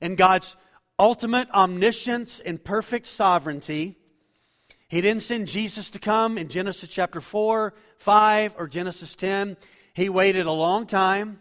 in 0.00 0.16
God's 0.16 0.56
ultimate 0.98 1.48
omniscience 1.50 2.40
and 2.40 2.62
perfect 2.62 3.06
sovereignty, 3.06 3.96
he 4.88 5.00
didn't 5.00 5.22
send 5.22 5.48
Jesus 5.48 5.88
to 5.90 5.98
come 5.98 6.36
in 6.36 6.48
Genesis 6.48 6.88
chapter 6.88 7.20
4, 7.20 7.72
5, 7.98 8.54
or 8.58 8.68
Genesis 8.68 9.14
10. 9.14 9.56
He 9.94 10.08
waited 10.08 10.46
a 10.46 10.52
long 10.52 10.86
time 10.86 11.40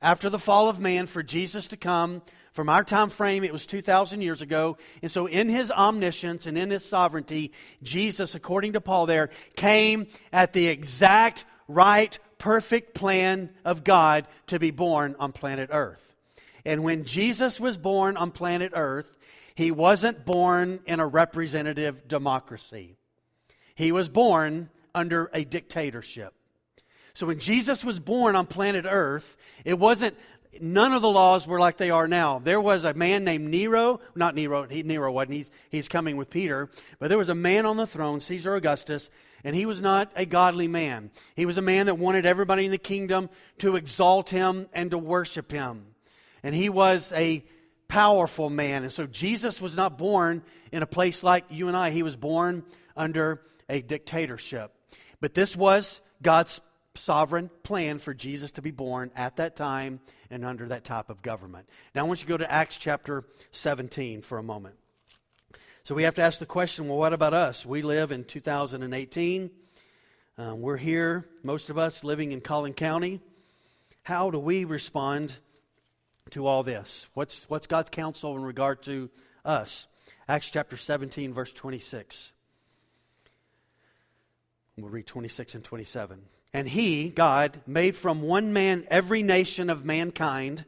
after 0.00 0.30
the 0.30 0.38
fall 0.38 0.68
of 0.68 0.78
man 0.78 1.06
for 1.06 1.22
Jesus 1.22 1.66
to 1.68 1.76
come. 1.76 2.22
From 2.56 2.70
our 2.70 2.82
time 2.82 3.10
frame, 3.10 3.44
it 3.44 3.52
was 3.52 3.66
2,000 3.66 4.22
years 4.22 4.40
ago. 4.40 4.78
And 5.02 5.12
so, 5.12 5.26
in 5.26 5.50
his 5.50 5.70
omniscience 5.70 6.46
and 6.46 6.56
in 6.56 6.70
his 6.70 6.86
sovereignty, 6.86 7.52
Jesus, 7.82 8.34
according 8.34 8.72
to 8.72 8.80
Paul 8.80 9.04
there, 9.04 9.28
came 9.56 10.06
at 10.32 10.54
the 10.54 10.68
exact 10.68 11.44
right, 11.68 12.18
perfect 12.38 12.94
plan 12.94 13.50
of 13.62 13.84
God 13.84 14.26
to 14.46 14.58
be 14.58 14.70
born 14.70 15.16
on 15.18 15.32
planet 15.32 15.68
Earth. 15.70 16.14
And 16.64 16.82
when 16.82 17.04
Jesus 17.04 17.60
was 17.60 17.76
born 17.76 18.16
on 18.16 18.30
planet 18.30 18.72
Earth, 18.74 19.18
he 19.54 19.70
wasn't 19.70 20.24
born 20.24 20.80
in 20.86 20.98
a 20.98 21.06
representative 21.06 22.08
democracy. 22.08 22.96
He 23.74 23.92
was 23.92 24.08
born 24.08 24.70
under 24.94 25.30
a 25.34 25.44
dictatorship. 25.44 26.32
So 27.16 27.26
when 27.26 27.38
Jesus 27.38 27.82
was 27.82 27.98
born 27.98 28.36
on 28.36 28.46
planet 28.46 28.84
Earth, 28.86 29.38
it 29.64 29.78
wasn't 29.78 30.18
none 30.60 30.92
of 30.92 31.02
the 31.02 31.08
laws 31.08 31.46
were 31.46 31.60
like 31.60 31.76
they 31.76 31.90
are 31.90 32.08
now. 32.08 32.38
There 32.38 32.60
was 32.60 32.84
a 32.84 32.94
man 32.94 33.24
named 33.24 33.48
Nero, 33.48 34.00
not 34.14 34.34
Nero, 34.34 34.66
he, 34.66 34.82
Nero 34.82 35.10
wasn't, 35.12 35.34
he's, 35.34 35.50
he's 35.70 35.88
coming 35.88 36.16
with 36.16 36.30
Peter, 36.30 36.70
but 36.98 37.08
there 37.08 37.18
was 37.18 37.28
a 37.28 37.34
man 37.34 37.66
on 37.66 37.76
the 37.76 37.86
throne, 37.86 38.20
Caesar 38.20 38.54
Augustus, 38.54 39.10
and 39.44 39.54
he 39.54 39.66
was 39.66 39.80
not 39.80 40.10
a 40.16 40.26
godly 40.26 40.68
man. 40.68 41.10
He 41.34 41.46
was 41.46 41.58
a 41.58 41.62
man 41.62 41.86
that 41.86 41.96
wanted 41.96 42.26
everybody 42.26 42.64
in 42.64 42.70
the 42.70 42.78
kingdom 42.78 43.30
to 43.58 43.76
exalt 43.76 44.30
him 44.30 44.66
and 44.72 44.90
to 44.90 44.98
worship 44.98 45.52
him. 45.52 45.86
And 46.42 46.54
he 46.54 46.68
was 46.68 47.12
a 47.12 47.44
powerful 47.88 48.50
man. 48.50 48.82
And 48.82 48.92
so 48.92 49.06
Jesus 49.06 49.60
was 49.60 49.76
not 49.76 49.98
born 49.98 50.42
in 50.72 50.82
a 50.82 50.86
place 50.86 51.22
like 51.22 51.44
you 51.50 51.68
and 51.68 51.76
I, 51.76 51.90
he 51.90 52.02
was 52.02 52.16
born 52.16 52.64
under 52.96 53.42
a 53.68 53.80
dictatorship. 53.80 54.72
But 55.20 55.34
this 55.34 55.56
was 55.56 56.00
God's 56.22 56.60
sovereign 56.96 57.50
plan 57.62 57.98
for 57.98 58.14
Jesus 58.14 58.50
to 58.52 58.62
be 58.62 58.70
born 58.70 59.10
at 59.14 59.36
that 59.36 59.56
time 59.56 60.00
and 60.30 60.44
under 60.44 60.66
that 60.68 60.84
type 60.84 61.10
of 61.10 61.22
government. 61.22 61.68
Now, 61.94 62.04
I 62.04 62.08
want 62.08 62.20
you 62.20 62.26
to 62.26 62.30
go 62.30 62.36
to 62.38 62.50
Acts 62.50 62.76
chapter 62.76 63.24
17 63.52 64.22
for 64.22 64.38
a 64.38 64.42
moment. 64.42 64.76
So 65.82 65.94
we 65.94 66.02
have 66.02 66.14
to 66.14 66.22
ask 66.22 66.38
the 66.38 66.46
question 66.46 66.88
well, 66.88 66.98
what 66.98 67.12
about 67.12 67.32
us? 67.32 67.64
We 67.64 67.82
live 67.82 68.10
in 68.10 68.24
2018. 68.24 69.50
Um, 70.38 70.60
we're 70.60 70.76
here, 70.76 71.24
most 71.42 71.70
of 71.70 71.78
us 71.78 72.02
living 72.04 72.32
in 72.32 72.40
Collin 72.40 72.74
County. 72.74 73.20
How 74.02 74.30
do 74.30 74.38
we 74.38 74.64
respond 74.64 75.36
to 76.30 76.46
all 76.46 76.62
this? 76.62 77.06
What's, 77.14 77.48
what's 77.48 77.66
God's 77.66 77.90
counsel 77.90 78.36
in 78.36 78.42
regard 78.42 78.82
to 78.82 79.10
us? 79.44 79.86
Acts 80.28 80.50
chapter 80.50 80.76
17, 80.76 81.32
verse 81.32 81.52
26. 81.52 82.32
We'll 84.76 84.90
read 84.90 85.06
26 85.06 85.54
and 85.54 85.64
27. 85.64 86.20
And 86.56 86.66
he, 86.66 87.10
God, 87.10 87.60
made 87.66 87.96
from 87.96 88.22
one 88.22 88.50
man 88.50 88.86
every 88.88 89.22
nation 89.22 89.68
of 89.68 89.84
mankind 89.84 90.64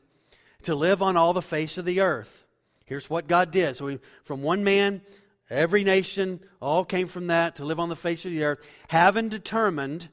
to 0.64 0.74
live 0.74 1.00
on 1.00 1.16
all 1.16 1.32
the 1.32 1.40
face 1.40 1.78
of 1.78 1.86
the 1.86 2.00
earth. 2.00 2.44
Here's 2.84 3.08
what 3.08 3.26
God 3.26 3.50
did. 3.50 3.74
So, 3.74 3.86
we, 3.86 3.98
from 4.22 4.42
one 4.42 4.62
man, 4.62 5.00
every 5.48 5.84
nation, 5.84 6.40
all 6.60 6.84
came 6.84 7.06
from 7.08 7.28
that 7.28 7.56
to 7.56 7.64
live 7.64 7.80
on 7.80 7.88
the 7.88 7.96
face 7.96 8.26
of 8.26 8.32
the 8.32 8.44
earth, 8.44 8.58
having 8.88 9.30
determined 9.30 10.10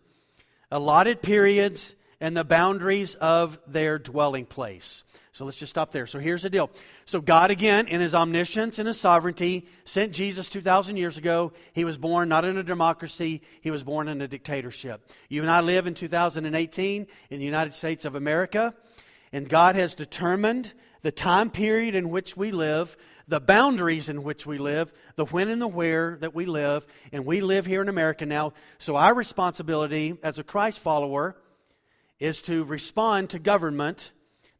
allotted 0.71 1.21
periods 1.21 1.97
and 2.19 2.35
the 2.35 2.43
boundaries 2.43 3.15
of 3.15 3.59
their 3.67 3.97
dwelling 3.99 4.45
place. 4.45 5.03
So 5.35 5.43
let's 5.43 5.59
just 5.59 5.71
stop 5.71 5.91
there. 5.91 6.07
So 6.07 6.19
here's 6.19 6.43
the 6.43 6.49
deal. 6.49 6.69
So 7.03 7.19
God, 7.19 7.51
again, 7.51 7.87
in 7.87 7.99
his 7.99 8.15
omniscience 8.15 8.79
and 8.79 8.87
his 8.87 8.97
sovereignty, 8.97 9.67
sent 9.83 10.13
Jesus 10.13 10.47
2,000 10.47 10.95
years 10.95 11.17
ago. 11.17 11.51
He 11.73 11.83
was 11.83 11.97
born 11.97 12.29
not 12.29 12.45
in 12.45 12.57
a 12.57 12.63
democracy, 12.63 13.41
he 13.59 13.69
was 13.69 13.83
born 13.83 14.07
in 14.07 14.21
a 14.21 14.29
dictatorship. 14.29 15.11
You 15.27 15.41
and 15.41 15.51
I 15.51 15.59
live 15.59 15.87
in 15.87 15.93
2018 15.93 17.07
in 17.29 17.39
the 17.39 17.45
United 17.45 17.75
States 17.75 18.05
of 18.05 18.15
America, 18.15 18.73
and 19.33 19.49
God 19.49 19.75
has 19.75 19.93
determined 19.93 20.71
the 21.01 21.11
time 21.11 21.49
period 21.49 21.95
in 21.95 22.09
which 22.09 22.37
we 22.37 22.51
live, 22.51 22.95
the 23.27 23.41
boundaries 23.41 24.07
in 24.07 24.23
which 24.23 24.45
we 24.45 24.57
live, 24.57 24.93
the 25.17 25.25
when 25.25 25.49
and 25.49 25.61
the 25.61 25.67
where 25.67 26.17
that 26.21 26.33
we 26.33 26.45
live, 26.45 26.87
and 27.11 27.25
we 27.25 27.41
live 27.41 27.65
here 27.65 27.81
in 27.81 27.89
America 27.89 28.25
now. 28.25 28.53
So 28.77 28.95
our 28.95 29.13
responsibility 29.13 30.17
as 30.23 30.39
a 30.39 30.45
Christ 30.45 30.79
follower 30.79 31.35
is 32.19 32.41
to 32.43 32.63
respond 32.63 33.29
to 33.29 33.39
government 33.39 34.11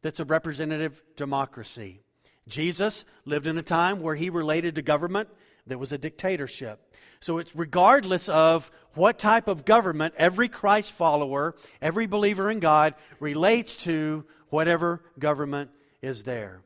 that's 0.02 0.20
a 0.20 0.24
representative 0.24 1.02
democracy. 1.16 2.00
Jesus 2.48 3.04
lived 3.24 3.46
in 3.46 3.58
a 3.58 3.62
time 3.62 4.00
where 4.00 4.14
he 4.14 4.30
related 4.30 4.74
to 4.76 4.82
government 4.82 5.28
that 5.66 5.78
was 5.78 5.90
a 5.90 5.98
dictatorship. 5.98 6.94
So 7.20 7.38
it's 7.38 7.56
regardless 7.56 8.28
of 8.28 8.70
what 8.94 9.18
type 9.18 9.48
of 9.48 9.64
government 9.64 10.14
every 10.16 10.48
Christ 10.48 10.92
follower, 10.92 11.56
every 11.82 12.06
believer 12.06 12.50
in 12.50 12.60
God 12.60 12.94
relates 13.18 13.76
to 13.84 14.24
whatever 14.48 15.02
government 15.18 15.70
is 16.02 16.22
there. 16.22 16.60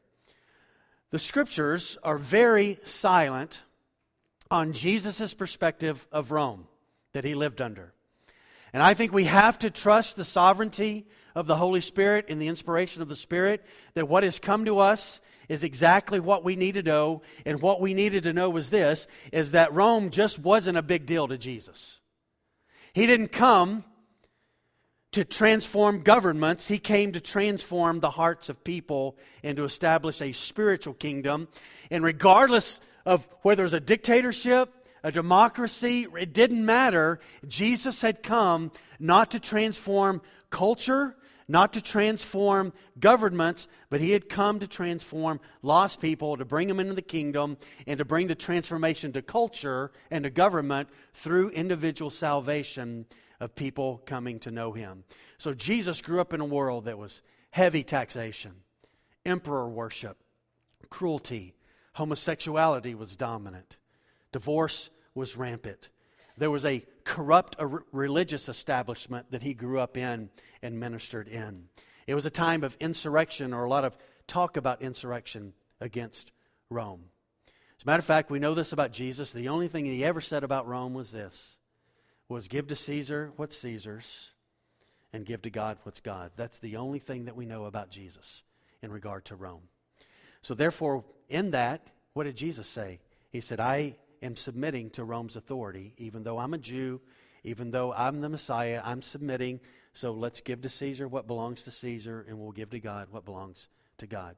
The 1.11 1.19
scriptures 1.19 1.97
are 2.03 2.19
very 2.19 2.79
silent 2.85 3.63
on 4.51 4.73
Jesus' 4.73 5.33
perspective 5.33 6.07
of 6.13 6.31
Rome 6.31 6.67
that 7.13 7.25
he 7.25 7.35
lived 7.35 7.61
under. 7.61 7.95
And 8.73 8.83
I 8.83 8.95
think 8.95 9.13
we 9.13 9.25
have 9.25 9.59
to 9.61 9.71
trust 9.71 10.17
the 10.17 10.25
sovereignty 10.25 11.07
of 11.35 11.47
the 11.47 11.57
Holy 11.57 11.81
Spirit 11.81 12.27
and 12.29 12.41
the 12.41 12.49
inspiration 12.49 13.03
of 13.03 13.09
the 13.09 13.17
Spirit 13.17 13.65
that 13.95 14.09
what 14.09 14.23
has 14.23 14.39
come 14.39 14.65
to 14.65 14.79
us 14.79 15.21
is 15.49 15.65
exactly 15.65 16.21
what 16.21 16.45
we 16.45 16.57
need 16.57 16.75
to 16.75 16.83
know. 16.83 17.23
And 17.45 17.61
what 17.61 17.81
we 17.81 17.95
needed 17.95 18.23
to 18.25 18.33
know 18.33 18.51
was 18.51 18.71
this 18.71 19.07
is 19.33 19.53
that 19.53 19.73
Rome 19.73 20.11
just 20.11 20.39
wasn't 20.39 20.79
a 20.79 20.83
big 20.83 21.07
deal 21.07 21.27
to 21.29 21.37
Jesus. 21.37 22.01
He 22.93 23.07
didn't 23.07 23.33
come 23.33 23.85
to 25.13 25.25
transform 25.25 26.03
governments, 26.03 26.69
he 26.69 26.79
came 26.79 27.11
to 27.13 27.21
transform 27.21 27.99
the 27.99 28.11
hearts 28.11 28.49
of 28.49 28.63
people 28.63 29.17
and 29.43 29.57
to 29.57 29.65
establish 29.65 30.23
a 30.23 30.31
spiritual 30.31 30.95
kingdom. 30.95 31.49
And 31.91 32.05
regardless 32.05 32.81
of 33.05 33.29
whether 33.43 33.65
it's 33.65 33.75
a 33.75 33.81
dictatorship, 33.81 34.73
a 35.03 35.13
democracy, 35.13 36.07
it 36.19 36.33
didn't 36.33 36.65
matter. 36.65 37.21
Jesus 37.47 38.03
had 38.03 38.23
come 38.23 38.73
not 38.99 39.31
to 39.33 39.41
transform 39.41 40.23
culture, 40.51 41.17
not 41.49 41.73
to 41.73 41.81
transform 41.81 42.73
governments, 42.99 43.67
but 43.89 44.01
he 44.01 44.13
had 44.13 44.29
come 44.29 44.59
to 44.61 44.69
transform 44.69 45.41
lost 45.63 46.01
people, 46.01 46.37
to 46.37 46.45
bring 46.45 46.69
them 46.69 46.79
into 46.79 46.95
the 46.95 47.03
kingdom, 47.03 47.57
and 47.87 47.99
to 47.99 48.05
bring 48.05 48.29
the 48.29 48.35
transformation 48.35 49.13
to 49.13 49.23
culture 49.23 49.91
and 50.11 50.25
to 50.25 50.31
government 50.31 50.89
through 51.13 51.51
individual 51.51 52.11
salvation 52.11 53.07
of 53.41 53.57
people 53.57 54.03
coming 54.07 54.39
to 54.39 54.51
know 54.51 54.73
him. 54.73 55.03
So 55.39 55.55
Jesus 55.55 56.01
grew 56.01 56.21
up 56.21 56.33
in 56.33 56.41
a 56.41 56.45
world 56.45 56.85
that 56.85 56.99
was 56.99 57.23
heavy 57.51 57.83
taxation, 57.83 58.53
emperor 59.25 59.69
worship, 59.69 60.19
cruelty, 60.89 61.55
homosexuality 61.95 62.95
was 62.95 63.17
dominant, 63.17 63.77
divorce 64.33 64.91
was 65.15 65.37
rampant. 65.37 65.89
There 66.37 66.51
was 66.51 66.65
a 66.65 66.85
corrupt 67.05 67.57
religious 67.93 68.49
establishment 68.49 69.31
that 69.31 69.43
he 69.43 69.55
grew 69.55 69.79
up 69.81 69.97
in 69.97 70.31
and 70.63 70.81
ministered 70.81 71.29
in. 71.29 71.69
It 72.07 72.15
was 72.15 72.27
a 72.27 72.31
time 72.31 72.65
of 72.65 72.77
insurrection 72.81 73.53
or 73.53 73.65
a 73.65 73.69
lot 73.69 73.85
of 73.85 73.97
talk 74.27 74.57
about 74.57 74.83
insurrection 74.83 75.53
against 75.81 76.33
Rome. 76.71 77.05
As 77.79 77.85
a 77.85 77.87
matter 77.87 78.01
of 78.01 78.05
fact, 78.05 78.31
we 78.31 78.39
know 78.39 78.55
this 78.55 78.73
about 78.73 78.93
Jesus. 78.93 79.33
The 79.33 79.49
only 79.49 79.69
thing 79.69 79.85
he 79.85 80.05
ever 80.05 80.21
said 80.21 80.45
about 80.45 80.67
Rome 80.67 80.95
was 80.95 81.13
this 81.13 81.59
was 82.29 82.47
give 82.47 82.69
to 82.69 82.77
Caesar 82.77 83.33
what's 83.37 83.57
Caesar's 83.59 84.31
and 85.13 85.27
give 85.27 85.43
to 85.43 85.51
God 85.51 85.79
what's 85.83 86.01
God's. 86.01 86.37
That's 86.37 86.59
the 86.59 86.77
only 86.77 86.99
thing 87.01 87.25
that 87.25 87.37
we 87.37 87.47
know 87.47 87.65
about 87.65 87.91
Jesus 87.91 88.45
in 88.83 88.93
regard 88.93 89.25
to 89.27 89.37
Rome. 89.37 89.63
So 90.43 90.55
therefore, 90.55 91.05
in 91.29 91.51
that, 91.51 91.89
what 92.13 92.25
did 92.25 92.37
Jesus 92.37 92.69
say? 92.69 93.01
He 93.31 93.41
said, 93.41 93.61
I 93.61 93.97
am 94.23 94.37
submitting 94.37 94.91
to 94.91 95.05
Rome's 95.05 95.37
authority, 95.37 95.95
even 95.99 96.23
though 96.23 96.39
I'm 96.39 96.55
a 96.55 96.59
Jew, 96.59 97.01
even 97.45 97.71
though 97.71 97.93
I'm 97.93 98.21
the 98.21 98.29
Messiah, 98.29 98.83
I'm 98.85 99.03
submitting 99.03 99.61
so 99.93 100.13
let's 100.13 100.41
give 100.41 100.63
to 100.63 100.69
Caesar 100.69 101.09
what 101.09 101.27
belongs 101.27 101.63
to 101.63 101.71
Caesar, 101.71 102.25
and 102.29 102.39
we'll 102.39 102.53
give 102.53 102.71
to 102.71 102.81
God 102.81 103.09
what 103.11 103.25
belongs 103.25 103.69
to 103.99 104.07
God. 104.07 104.37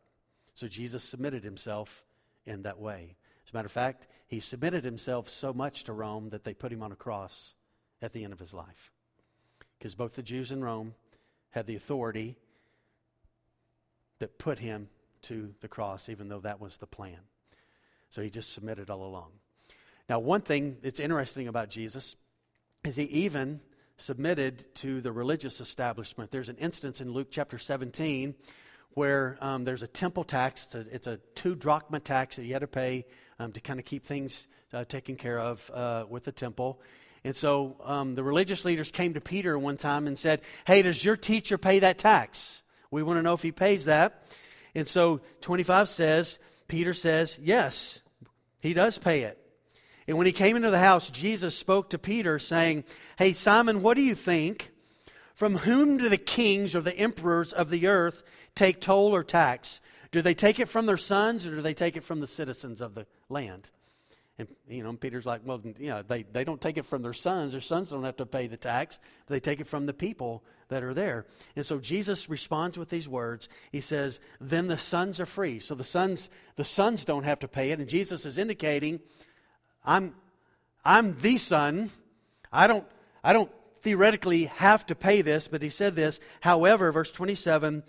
So 0.54 0.68
Jesus 0.68 1.04
submitted 1.04 1.44
himself 1.44 2.04
in 2.46 2.62
that 2.62 2.78
way. 2.78 3.16
As 3.44 3.52
a 3.52 3.56
matter 3.56 3.66
of 3.66 3.72
fact, 3.72 4.06
he 4.26 4.40
submitted 4.40 4.84
himself 4.84 5.28
so 5.28 5.52
much 5.52 5.84
to 5.84 5.92
Rome 5.92 6.30
that 6.30 6.44
they 6.44 6.54
put 6.54 6.72
him 6.72 6.82
on 6.82 6.92
a 6.92 6.96
cross 6.96 7.54
at 8.00 8.12
the 8.12 8.24
end 8.24 8.32
of 8.32 8.38
his 8.38 8.54
life. 8.54 8.92
Because 9.78 9.94
both 9.94 10.14
the 10.14 10.22
Jews 10.22 10.50
and 10.50 10.64
Rome 10.64 10.94
had 11.50 11.66
the 11.66 11.76
authority 11.76 12.36
that 14.20 14.38
put 14.38 14.58
him 14.58 14.88
to 15.22 15.54
the 15.60 15.68
cross, 15.68 16.08
even 16.08 16.28
though 16.28 16.40
that 16.40 16.60
was 16.60 16.78
the 16.78 16.86
plan. 16.86 17.18
So 18.08 18.22
he 18.22 18.30
just 18.30 18.52
submitted 18.52 18.90
all 18.90 19.04
along. 19.04 19.32
Now, 20.08 20.18
one 20.18 20.40
thing 20.40 20.78
that's 20.82 21.00
interesting 21.00 21.48
about 21.48 21.70
Jesus 21.70 22.16
is 22.84 22.96
he 22.96 23.04
even 23.04 23.60
submitted 23.96 24.74
to 24.76 25.00
the 25.00 25.12
religious 25.12 25.60
establishment. 25.60 26.30
There's 26.30 26.48
an 26.48 26.56
instance 26.56 27.00
in 27.00 27.12
Luke 27.12 27.28
chapter 27.30 27.58
17 27.58 28.34
where 28.94 29.38
um, 29.40 29.64
there's 29.64 29.82
a 29.82 29.86
temple 29.86 30.24
tax. 30.24 30.64
It's 30.64 30.74
a, 30.74 30.94
it's 30.94 31.06
a, 31.06 31.16
two 31.34 31.54
drachma 31.54 32.00
tax 32.00 32.36
that 32.36 32.44
you 32.44 32.52
had 32.52 32.60
to 32.60 32.66
pay 32.66 33.06
um, 33.38 33.52
to 33.52 33.60
kind 33.60 33.78
of 33.78 33.86
keep 33.86 34.04
things 34.04 34.48
uh, 34.72 34.84
taken 34.84 35.16
care 35.16 35.38
of 35.38 35.70
uh, 35.72 36.04
with 36.08 36.24
the 36.24 36.32
temple. 36.32 36.80
And 37.24 37.36
so 37.36 37.76
um, 37.84 38.14
the 38.14 38.24
religious 38.24 38.64
leaders 38.64 38.90
came 38.90 39.14
to 39.14 39.20
Peter 39.20 39.58
one 39.58 39.76
time 39.76 40.06
and 40.06 40.18
said, 40.18 40.42
Hey, 40.66 40.82
does 40.82 41.04
your 41.04 41.16
teacher 41.16 41.56
pay 41.56 41.78
that 41.78 41.98
tax? 41.98 42.62
We 42.90 43.02
want 43.02 43.18
to 43.18 43.22
know 43.22 43.34
if 43.34 43.42
he 43.42 43.52
pays 43.52 43.84
that. 43.84 44.26
And 44.74 44.88
so 44.88 45.20
25 45.42 45.88
says, 45.88 46.38
Peter 46.68 46.92
says, 46.92 47.38
Yes, 47.40 48.02
he 48.60 48.74
does 48.74 48.98
pay 48.98 49.22
it. 49.22 49.41
And 50.06 50.18
when 50.18 50.26
he 50.26 50.32
came 50.32 50.56
into 50.56 50.70
the 50.70 50.78
house, 50.78 51.10
Jesus 51.10 51.56
spoke 51.56 51.90
to 51.90 51.98
Peter, 51.98 52.38
saying, 52.38 52.84
Hey, 53.18 53.32
Simon, 53.32 53.82
what 53.82 53.94
do 53.94 54.02
you 54.02 54.14
think? 54.14 54.70
From 55.34 55.58
whom 55.58 55.96
do 55.96 56.08
the 56.08 56.18
kings 56.18 56.74
or 56.74 56.80
the 56.80 56.96
emperors 56.96 57.52
of 57.52 57.70
the 57.70 57.86
earth 57.86 58.22
take 58.54 58.80
toll 58.80 59.14
or 59.14 59.24
tax? 59.24 59.80
Do 60.10 60.20
they 60.20 60.34
take 60.34 60.60
it 60.60 60.68
from 60.68 60.86
their 60.86 60.98
sons 60.98 61.46
or 61.46 61.56
do 61.56 61.62
they 61.62 61.74
take 61.74 61.96
it 61.96 62.04
from 62.04 62.20
the 62.20 62.26
citizens 62.26 62.80
of 62.80 62.94
the 62.94 63.06
land? 63.28 63.70
And, 64.38 64.48
you 64.68 64.82
know, 64.82 64.92
Peter's 64.94 65.26
like, 65.26 65.42
well, 65.44 65.60
you 65.78 65.90
know, 65.90 66.02
they, 66.02 66.22
they 66.22 66.44
don't 66.44 66.60
take 66.60 66.76
it 66.76 66.86
from 66.86 67.02
their 67.02 67.12
sons. 67.12 67.52
Their 67.52 67.60
sons 67.60 67.90
don't 67.90 68.04
have 68.04 68.16
to 68.16 68.26
pay 68.26 68.46
the 68.46 68.56
tax. 68.56 68.98
They 69.28 69.40
take 69.40 69.60
it 69.60 69.66
from 69.66 69.86
the 69.86 69.92
people 69.92 70.42
that 70.68 70.82
are 70.82 70.94
there. 70.94 71.26
And 71.54 71.64
so 71.64 71.78
Jesus 71.78 72.30
responds 72.30 72.78
with 72.78 72.88
these 72.88 73.08
words. 73.08 73.48
He 73.70 73.80
says, 73.80 74.20
then 74.40 74.68
the 74.68 74.78
sons 74.78 75.20
are 75.20 75.26
free. 75.26 75.60
So 75.60 75.74
the 75.74 75.84
sons, 75.84 76.30
the 76.56 76.64
sons 76.64 77.04
don't 77.04 77.24
have 77.24 77.40
to 77.40 77.48
pay 77.48 77.70
it. 77.70 77.78
And 77.78 77.88
Jesus 77.88 78.24
is 78.24 78.38
indicating, 78.38 79.00
I'm, 79.84 80.14
I'm 80.84 81.16
the 81.18 81.38
son. 81.38 81.90
I 82.52 82.66
don't, 82.66 82.86
I 83.22 83.32
don't 83.32 83.50
theoretically 83.80 84.44
have 84.44 84.86
to 84.86 84.94
pay 84.94 85.22
this, 85.22 85.48
but 85.48 85.62
he 85.62 85.68
said 85.68 85.96
this. 85.96 86.20
However, 86.40 86.92
verse 86.92 87.10
27, 87.10 87.82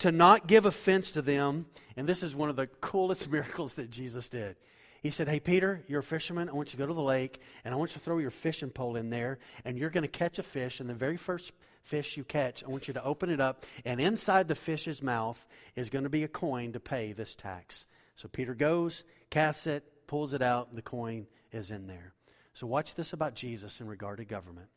to 0.00 0.12
not 0.12 0.46
give 0.46 0.66
offense 0.66 1.10
to 1.12 1.22
them. 1.22 1.66
And 1.96 2.08
this 2.08 2.22
is 2.22 2.34
one 2.34 2.48
of 2.48 2.56
the 2.56 2.66
coolest 2.66 3.30
miracles 3.30 3.74
that 3.74 3.90
Jesus 3.90 4.28
did. 4.28 4.56
He 5.02 5.10
said, 5.10 5.28
Hey, 5.28 5.40
Peter, 5.40 5.84
you're 5.86 6.00
a 6.00 6.04
fisherman. 6.04 6.48
I 6.48 6.52
want 6.52 6.68
you 6.68 6.72
to 6.72 6.76
go 6.78 6.86
to 6.86 6.94
the 6.94 7.00
lake, 7.00 7.40
and 7.64 7.72
I 7.72 7.76
want 7.76 7.92
you 7.92 7.94
to 7.94 8.00
throw 8.00 8.18
your 8.18 8.30
fishing 8.30 8.70
pole 8.70 8.96
in 8.96 9.10
there, 9.10 9.38
and 9.64 9.78
you're 9.78 9.90
going 9.90 10.02
to 10.02 10.08
catch 10.08 10.38
a 10.38 10.42
fish. 10.42 10.80
And 10.80 10.90
the 10.90 10.94
very 10.94 11.16
first 11.16 11.52
fish 11.82 12.16
you 12.16 12.24
catch, 12.24 12.64
I 12.64 12.68
want 12.68 12.88
you 12.88 12.94
to 12.94 13.04
open 13.04 13.30
it 13.30 13.40
up, 13.40 13.64
and 13.84 14.00
inside 14.00 14.48
the 14.48 14.54
fish's 14.54 15.02
mouth 15.02 15.46
is 15.74 15.88
going 15.88 16.02
to 16.02 16.10
be 16.10 16.24
a 16.24 16.28
coin 16.28 16.72
to 16.72 16.80
pay 16.80 17.12
this 17.12 17.34
tax. 17.34 17.86
So 18.14 18.28
Peter 18.28 18.54
goes, 18.54 19.04
casts 19.30 19.66
it, 19.66 19.84
pulls 20.06 20.34
it 20.34 20.42
out, 20.42 20.74
the 20.74 20.82
coin 20.82 21.26
is 21.52 21.70
in 21.70 21.86
there. 21.86 22.14
So 22.54 22.66
watch 22.66 22.94
this 22.94 23.12
about 23.12 23.34
Jesus 23.34 23.80
in 23.80 23.86
regard 23.86 24.18
to 24.18 24.24
government. 24.24 24.68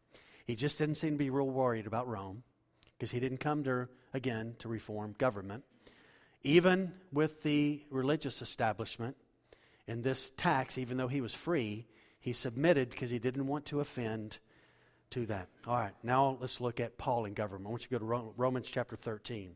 He 0.45 0.55
just 0.55 0.77
didn't 0.77 0.95
seem 0.95 1.11
to 1.11 1.17
be 1.17 1.29
real 1.29 1.49
worried 1.49 1.87
about 1.87 2.07
Rome 2.07 2.43
because 2.97 3.11
he 3.11 3.19
didn't 3.19 3.39
come 3.39 3.63
to, 3.63 3.87
again, 4.13 4.55
to 4.59 4.67
reform 4.67 5.15
government. 5.17 5.63
Even 6.43 6.93
with 7.11 7.43
the 7.43 7.81
religious 7.89 8.41
establishment, 8.41 9.15
in 9.87 10.01
this 10.01 10.31
tax, 10.37 10.77
even 10.77 10.97
though 10.97 11.07
he 11.07 11.21
was 11.21 11.33
free, 11.33 11.85
he 12.19 12.33
submitted 12.33 12.89
because 12.89 13.09
he 13.09 13.19
didn't 13.19 13.47
want 13.47 13.65
to 13.65 13.79
offend 13.79 14.37
to 15.11 15.25
that. 15.25 15.49
All 15.67 15.75
right, 15.75 15.93
now 16.03 16.37
let's 16.39 16.61
look 16.61 16.79
at 16.79 16.97
Paul 16.97 17.25
in 17.25 17.33
government. 17.33 17.67
I 17.67 17.69
want 17.71 17.83
you 17.83 17.97
to 17.97 18.05
go 18.05 18.13
to 18.13 18.33
Romans 18.37 18.69
chapter 18.71 18.95
13. 18.95 19.55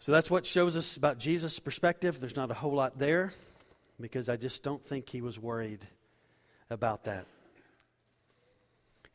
So 0.00 0.12
that's 0.12 0.30
what 0.30 0.46
shows 0.46 0.76
us 0.76 0.96
about 0.96 1.18
Jesus' 1.18 1.58
perspective. 1.58 2.20
There's 2.20 2.36
not 2.36 2.50
a 2.50 2.54
whole 2.54 2.74
lot 2.74 2.98
there 2.98 3.32
because 4.00 4.28
I 4.28 4.36
just 4.36 4.62
don't 4.62 4.84
think 4.84 5.08
he 5.08 5.20
was 5.20 5.38
worried 5.38 5.86
about 6.70 7.04
that. 7.04 7.26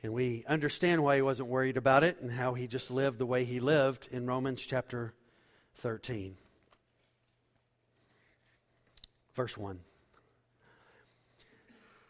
And 0.02 0.12
we 0.14 0.44
understand 0.48 1.02
why 1.04 1.16
he 1.16 1.22
wasn't 1.22 1.48
worried 1.48 1.78
about 1.78 2.04
it 2.04 2.22
and 2.22 2.32
how 2.32 2.54
he 2.56 2.68
just 2.68 2.92
lived 2.92 3.20
the 3.20 3.26
way 3.26 3.46
he 3.46 3.60
lived 3.60 4.10
in 4.12 4.26
Romans 4.26 4.62
chapter 4.62 5.14
13 5.76 6.36
verse 9.36 9.58
1. 9.58 9.80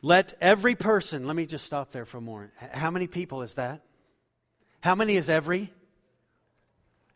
Let 0.01 0.33
every 0.41 0.75
person, 0.75 1.27
let 1.27 1.35
me 1.35 1.45
just 1.45 1.65
stop 1.65 1.91
there 1.91 2.05
for 2.05 2.17
a 2.17 2.21
moment. 2.21 2.51
How 2.57 2.91
many 2.91 3.07
people 3.07 3.41
is 3.41 3.53
that? 3.53 3.81
How 4.81 4.95
many 4.95 5.15
is 5.15 5.29
every? 5.29 5.71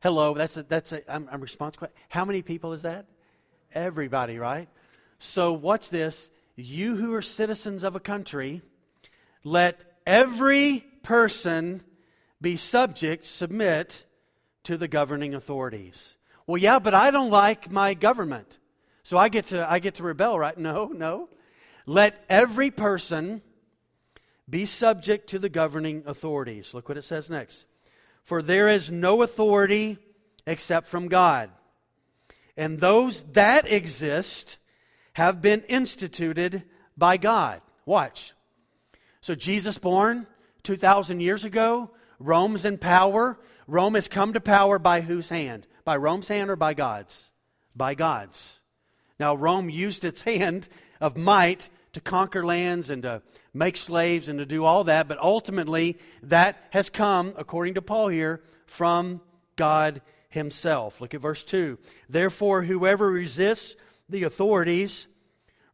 Hello, 0.02 0.34
that's 0.34 0.56
a, 0.56 0.64
that's 0.64 0.94
a, 0.94 1.14
I'm, 1.14 1.28
I'm 1.30 1.42
responsible. 1.42 1.90
How 2.08 2.24
many 2.24 2.42
people 2.42 2.72
is 2.72 2.84
that? 2.84 3.06
Everybody, 3.74 4.40
right? 4.40 4.70
So, 5.20 5.54
watch 5.54 5.90
this. 5.90 6.30
You 6.56 6.96
who 6.96 7.14
are 7.14 7.22
citizens 7.22 7.84
of 7.84 7.96
a 7.96 8.00
country, 8.00 8.62
let 9.44 9.84
every 10.06 10.84
person 11.04 11.84
be 12.42 12.58
subject, 12.58 13.26
submit 13.26 14.04
to 14.64 14.78
the 14.78 14.88
governing 14.88 15.34
authorities. 15.34 16.18
Well, 16.46 16.58
yeah, 16.58 16.80
but 16.80 16.94
I 16.94 17.12
don't 17.12 17.30
like 17.30 17.72
my 17.72 17.94
government. 17.94 18.58
So 19.04 19.18
I 19.18 19.30
get 19.30 19.48
to 19.48 19.70
I 19.72 19.80
get 19.80 19.96
to 19.96 20.04
rebel, 20.04 20.38
right? 20.38 20.58
No, 20.68 20.88
no. 20.88 21.30
Let 21.86 22.22
every 22.30 22.72
person 22.72 23.42
be 24.50 24.66
subject 24.66 25.30
to 25.30 25.40
the 25.40 25.48
governing 25.48 26.04
authorities. 26.06 26.74
Look 26.74 26.90
what 26.90 26.98
it 26.98 27.04
says 27.04 27.30
next. 27.30 27.66
For 28.24 28.42
there 28.42 28.68
is 28.68 28.92
no 28.92 29.22
authority 29.22 29.98
except 30.46 30.88
from 30.88 31.08
God. 31.08 31.50
And 32.58 32.80
those 32.80 33.24
that 33.34 33.72
exist 33.72 34.58
have 35.18 35.42
been 35.42 35.62
instituted 35.62 36.62
by 36.96 37.18
God. 37.18 37.60
Watch. 37.88 38.34
So 39.20 39.34
Jesus 39.34 39.80
born 39.80 40.28
2,000 40.62 41.22
years 41.22 41.44
ago. 41.44 41.90
Rome's 42.20 42.66
in 42.66 42.78
power. 42.78 43.40
Rome 43.66 43.96
has 43.96 44.08
come 44.08 44.34
to 44.34 44.40
power 44.40 44.78
by 44.78 45.02
whose 45.02 45.30
hand? 45.30 45.66
By 45.84 45.98
Rome's 45.98 46.28
hand 46.28 46.52
or 46.52 46.56
by 46.56 46.76
God's? 46.76 47.32
By 47.76 47.96
God's. 47.96 48.62
Now, 49.20 49.34
Rome 49.34 49.72
used 49.72 50.06
its 50.06 50.22
hand 50.22 50.70
of 51.02 51.18
might 51.18 51.70
to 51.94 52.00
conquer 52.00 52.46
lands 52.46 52.92
and 52.92 53.02
to 53.02 53.24
make 53.56 53.76
slaves 53.76 54.30
and 54.30 54.38
to 54.38 54.46
do 54.46 54.66
all 54.66 54.84
that, 54.84 55.08
but 55.08 55.18
ultimately 55.18 55.98
that 56.22 56.64
has 56.70 56.92
come, 56.92 57.34
according 57.38 57.74
to 57.74 57.82
Paul 57.82 58.10
here, 58.10 58.44
from 58.68 59.22
God 59.56 60.00
Himself. 60.30 61.02
Look 61.02 61.16
at 61.16 61.22
verse 61.22 61.44
2. 61.44 61.80
Therefore, 62.08 62.62
whoever 62.62 63.10
resists 63.10 63.76
the 64.10 64.24
authorities 64.24 65.08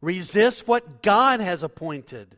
resist 0.00 0.68
what 0.68 1.02
God 1.02 1.40
has 1.40 1.62
appointed, 1.62 2.36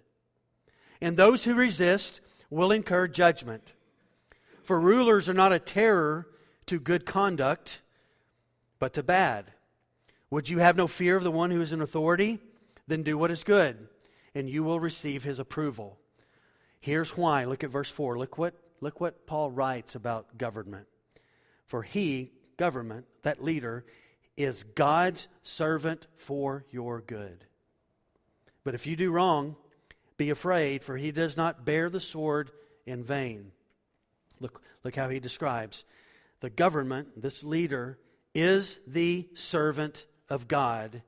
and 1.00 1.16
those 1.16 1.44
who 1.44 1.54
resist 1.54 2.20
will 2.50 2.70
incur 2.70 3.08
judgment. 3.08 3.72
For 4.62 4.80
rulers 4.80 5.28
are 5.28 5.34
not 5.34 5.52
a 5.52 5.58
terror 5.58 6.28
to 6.66 6.78
good 6.78 7.06
conduct, 7.06 7.80
but 8.78 8.92
to 8.94 9.02
bad. 9.02 9.52
Would 10.30 10.48
you 10.48 10.58
have 10.58 10.76
no 10.76 10.86
fear 10.86 11.16
of 11.16 11.24
the 11.24 11.30
one 11.30 11.50
who 11.50 11.60
is 11.60 11.72
in 11.72 11.80
authority? 11.80 12.40
Then 12.86 13.02
do 13.02 13.16
what 13.16 13.30
is 13.30 13.44
good, 13.44 13.88
and 14.34 14.48
you 14.48 14.62
will 14.62 14.80
receive 14.80 15.24
his 15.24 15.38
approval. 15.38 15.98
Here's 16.80 17.16
why. 17.16 17.44
Look 17.44 17.64
at 17.64 17.70
verse 17.70 17.90
4. 17.90 18.18
Look 18.18 18.38
what, 18.38 18.54
look 18.80 19.00
what 19.00 19.26
Paul 19.26 19.50
writes 19.50 19.94
about 19.94 20.38
government. 20.38 20.86
For 21.66 21.82
he, 21.82 22.32
government, 22.56 23.06
that 23.22 23.42
leader, 23.42 23.84
is 24.36 24.64
God's 24.74 25.28
servant 25.42 26.06
for 26.16 26.64
your 26.70 27.00
good. 27.00 27.44
But 28.64 28.74
if 28.74 28.86
you 28.86 28.96
do 28.96 29.10
wrong, 29.10 29.56
be 30.16 30.30
afraid, 30.30 30.82
for 30.82 30.96
he 30.96 31.12
does 31.12 31.36
not 31.36 31.64
bear 31.64 31.88
the 31.88 32.00
sword 32.00 32.50
in 32.84 33.02
vain. 33.02 33.52
Look, 34.40 34.62
look 34.84 34.96
how 34.96 35.08
he 35.08 35.20
describes 35.20 35.84
the 36.40 36.50
government, 36.50 37.22
this 37.22 37.42
leader, 37.42 37.98
is 38.34 38.78
the 38.86 39.26
servant 39.34 40.06
of 40.28 40.48
God. 40.48 41.02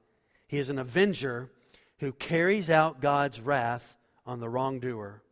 He 0.47 0.59
is 0.59 0.71
an 0.71 0.79
avenger 0.79 1.51
who 1.99 2.13
carries 2.13 2.71
out 2.71 3.03
God's 3.03 3.41
wrath 3.41 3.97
on 4.25 4.41
the 4.41 4.49
wrongdoer. 4.49 5.23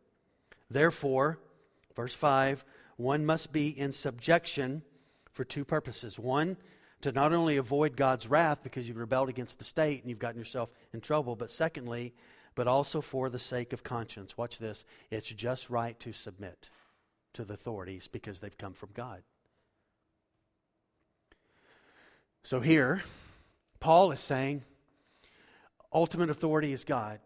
Therefore, 0.69 1.39
verse 1.95 2.13
5, 2.13 2.63
one 2.97 3.25
must 3.25 3.51
be 3.51 3.69
in 3.69 3.91
subjection 3.91 4.83
for 5.31 5.43
two 5.43 5.65
purposes. 5.65 6.19
One, 6.19 6.57
to 7.01 7.11
not 7.11 7.33
only 7.33 7.57
avoid 7.57 7.95
God's 7.95 8.27
wrath 8.27 8.59
because 8.63 8.87
you've 8.87 8.97
rebelled 8.97 9.29
against 9.29 9.59
the 9.59 9.65
state 9.65 10.01
and 10.01 10.09
you've 10.09 10.19
gotten 10.19 10.39
yourself 10.39 10.71
in 10.93 11.01
trouble, 11.01 11.35
but 11.35 11.51
secondly, 11.51 12.13
but 12.55 12.67
also 12.67 13.01
for 13.01 13.29
the 13.29 13.39
sake 13.39 13.71
of 13.71 13.83
conscience. 13.83 14.37
Watch 14.37 14.57
this. 14.57 14.83
It's 15.11 15.29
just 15.29 15.69
right 15.69 15.99
to 15.99 16.11
submit 16.11 16.69
to 17.33 17.45
the 17.45 17.53
authorities 17.53 18.07
because 18.07 18.39
they've 18.39 18.57
come 18.57 18.73
from 18.73 18.89
God. 18.93 19.21
So 22.43 22.61
here, 22.61 23.03
Paul 23.79 24.11
is 24.11 24.19
saying 24.19 24.63
ultimate 25.93 26.29
authority 26.29 26.73
is 26.73 26.83
God. 26.83 27.19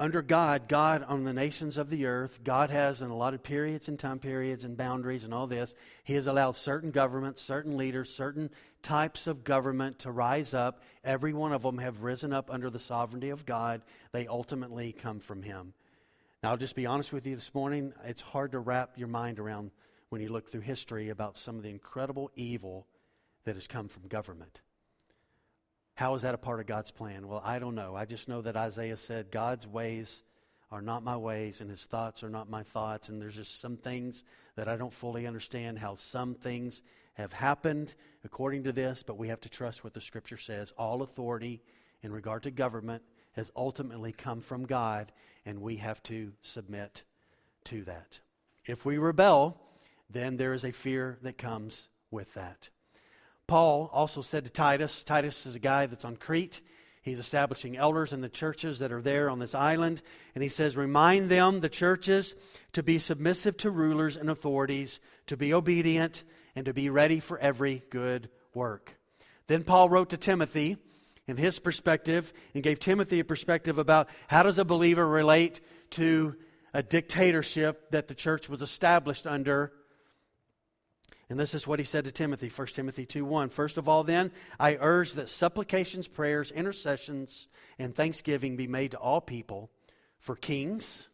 Under 0.00 0.22
God, 0.22 0.68
God 0.68 1.04
on 1.04 1.22
the 1.22 1.32
nations 1.32 1.76
of 1.76 1.88
the 1.88 2.06
earth, 2.06 2.40
God 2.42 2.70
has 2.70 3.00
in 3.00 3.10
a 3.10 3.16
lot 3.16 3.32
of 3.32 3.44
periods 3.44 3.86
and 3.88 3.96
time 3.96 4.18
periods 4.18 4.64
and 4.64 4.76
boundaries 4.76 5.22
and 5.22 5.32
all 5.32 5.46
this, 5.46 5.76
He 6.02 6.14
has 6.14 6.26
allowed 6.26 6.56
certain 6.56 6.90
governments, 6.90 7.40
certain 7.40 7.76
leaders, 7.76 8.12
certain 8.12 8.50
types 8.82 9.28
of 9.28 9.44
government 9.44 10.00
to 10.00 10.10
rise 10.10 10.52
up. 10.52 10.82
Every 11.04 11.32
one 11.32 11.52
of 11.52 11.62
them 11.62 11.78
have 11.78 12.02
risen 12.02 12.32
up 12.32 12.50
under 12.50 12.70
the 12.70 12.80
sovereignty 12.80 13.30
of 13.30 13.46
God. 13.46 13.82
They 14.10 14.26
ultimately 14.26 14.92
come 14.92 15.20
from 15.20 15.42
Him. 15.42 15.74
Now, 16.42 16.50
I'll 16.50 16.56
just 16.56 16.74
be 16.74 16.86
honest 16.86 17.12
with 17.12 17.24
you 17.24 17.36
this 17.36 17.54
morning. 17.54 17.92
It's 18.04 18.20
hard 18.20 18.52
to 18.52 18.58
wrap 18.58 18.98
your 18.98 19.08
mind 19.08 19.38
around 19.38 19.70
when 20.08 20.20
you 20.20 20.28
look 20.28 20.50
through 20.50 20.62
history 20.62 21.08
about 21.08 21.38
some 21.38 21.56
of 21.56 21.62
the 21.62 21.70
incredible 21.70 22.32
evil 22.34 22.88
that 23.44 23.54
has 23.54 23.68
come 23.68 23.86
from 23.86 24.08
government. 24.08 24.60
How 25.94 26.14
is 26.14 26.22
that 26.22 26.34
a 26.34 26.38
part 26.38 26.60
of 26.60 26.66
God's 26.66 26.90
plan? 26.90 27.28
Well, 27.28 27.42
I 27.44 27.58
don't 27.58 27.74
know. 27.74 27.94
I 27.94 28.04
just 28.04 28.28
know 28.28 28.42
that 28.42 28.56
Isaiah 28.56 28.96
said, 28.96 29.30
God's 29.30 29.66
ways 29.66 30.24
are 30.72 30.82
not 30.82 31.04
my 31.04 31.16
ways, 31.16 31.60
and 31.60 31.70
his 31.70 31.84
thoughts 31.84 32.24
are 32.24 32.30
not 32.30 32.50
my 32.50 32.64
thoughts. 32.64 33.08
And 33.08 33.22
there's 33.22 33.36
just 33.36 33.60
some 33.60 33.76
things 33.76 34.24
that 34.56 34.68
I 34.68 34.76
don't 34.76 34.92
fully 34.92 35.26
understand 35.26 35.78
how 35.78 35.94
some 35.94 36.34
things 36.34 36.82
have 37.14 37.32
happened 37.32 37.94
according 38.24 38.64
to 38.64 38.72
this, 38.72 39.04
but 39.04 39.16
we 39.16 39.28
have 39.28 39.40
to 39.42 39.48
trust 39.48 39.84
what 39.84 39.94
the 39.94 40.00
scripture 40.00 40.36
says. 40.36 40.72
All 40.76 41.02
authority 41.02 41.62
in 42.02 42.12
regard 42.12 42.42
to 42.42 42.50
government 42.50 43.02
has 43.32 43.52
ultimately 43.54 44.12
come 44.12 44.40
from 44.40 44.66
God, 44.66 45.12
and 45.46 45.60
we 45.60 45.76
have 45.76 46.02
to 46.04 46.32
submit 46.42 47.04
to 47.64 47.84
that. 47.84 48.18
If 48.66 48.84
we 48.84 48.98
rebel, 48.98 49.60
then 50.10 50.36
there 50.36 50.54
is 50.54 50.64
a 50.64 50.72
fear 50.72 51.18
that 51.22 51.38
comes 51.38 51.88
with 52.10 52.34
that. 52.34 52.70
Paul 53.46 53.90
also 53.92 54.22
said 54.22 54.44
to 54.44 54.50
Titus 54.50 55.04
Titus 55.04 55.46
is 55.46 55.54
a 55.54 55.60
guy 55.60 55.86
that's 55.86 56.04
on 56.04 56.16
Crete. 56.16 56.60
He's 57.02 57.18
establishing 57.18 57.76
elders 57.76 58.14
in 58.14 58.22
the 58.22 58.30
churches 58.30 58.78
that 58.78 58.90
are 58.90 59.02
there 59.02 59.28
on 59.28 59.38
this 59.38 59.54
island. 59.54 60.00
And 60.34 60.42
he 60.42 60.48
says, 60.48 60.74
Remind 60.74 61.28
them, 61.28 61.60
the 61.60 61.68
churches, 61.68 62.34
to 62.72 62.82
be 62.82 62.98
submissive 62.98 63.58
to 63.58 63.70
rulers 63.70 64.16
and 64.16 64.30
authorities, 64.30 65.00
to 65.26 65.36
be 65.36 65.52
obedient, 65.52 66.24
and 66.56 66.64
to 66.64 66.72
be 66.72 66.88
ready 66.88 67.20
for 67.20 67.38
every 67.38 67.82
good 67.90 68.30
work. 68.54 68.96
Then 69.48 69.64
Paul 69.64 69.90
wrote 69.90 70.10
to 70.10 70.16
Timothy 70.16 70.78
in 71.26 71.36
his 71.36 71.58
perspective 71.58 72.32
and 72.54 72.62
gave 72.62 72.80
Timothy 72.80 73.20
a 73.20 73.24
perspective 73.24 73.76
about 73.76 74.08
how 74.28 74.42
does 74.42 74.58
a 74.58 74.64
believer 74.64 75.06
relate 75.06 75.60
to 75.90 76.36
a 76.72 76.82
dictatorship 76.82 77.90
that 77.90 78.08
the 78.08 78.14
church 78.14 78.48
was 78.48 78.62
established 78.62 79.26
under 79.26 79.72
and 81.30 81.40
this 81.40 81.54
is 81.54 81.66
what 81.66 81.78
he 81.78 81.84
said 81.84 82.04
to 82.04 82.12
Timothy, 82.12 82.48
1 82.48 82.66
Timothy 82.68 83.06
2 83.06 83.24
1. 83.24 83.48
First 83.48 83.78
of 83.78 83.88
all, 83.88 84.04
then, 84.04 84.30
I 84.60 84.76
urge 84.80 85.12
that 85.12 85.28
supplications, 85.28 86.06
prayers, 86.06 86.50
intercessions, 86.50 87.48
and 87.78 87.94
thanksgiving 87.94 88.56
be 88.56 88.66
made 88.66 88.90
to 88.90 88.98
all 88.98 89.20
people, 89.20 89.70
for 90.18 90.36
kings, 90.36 91.08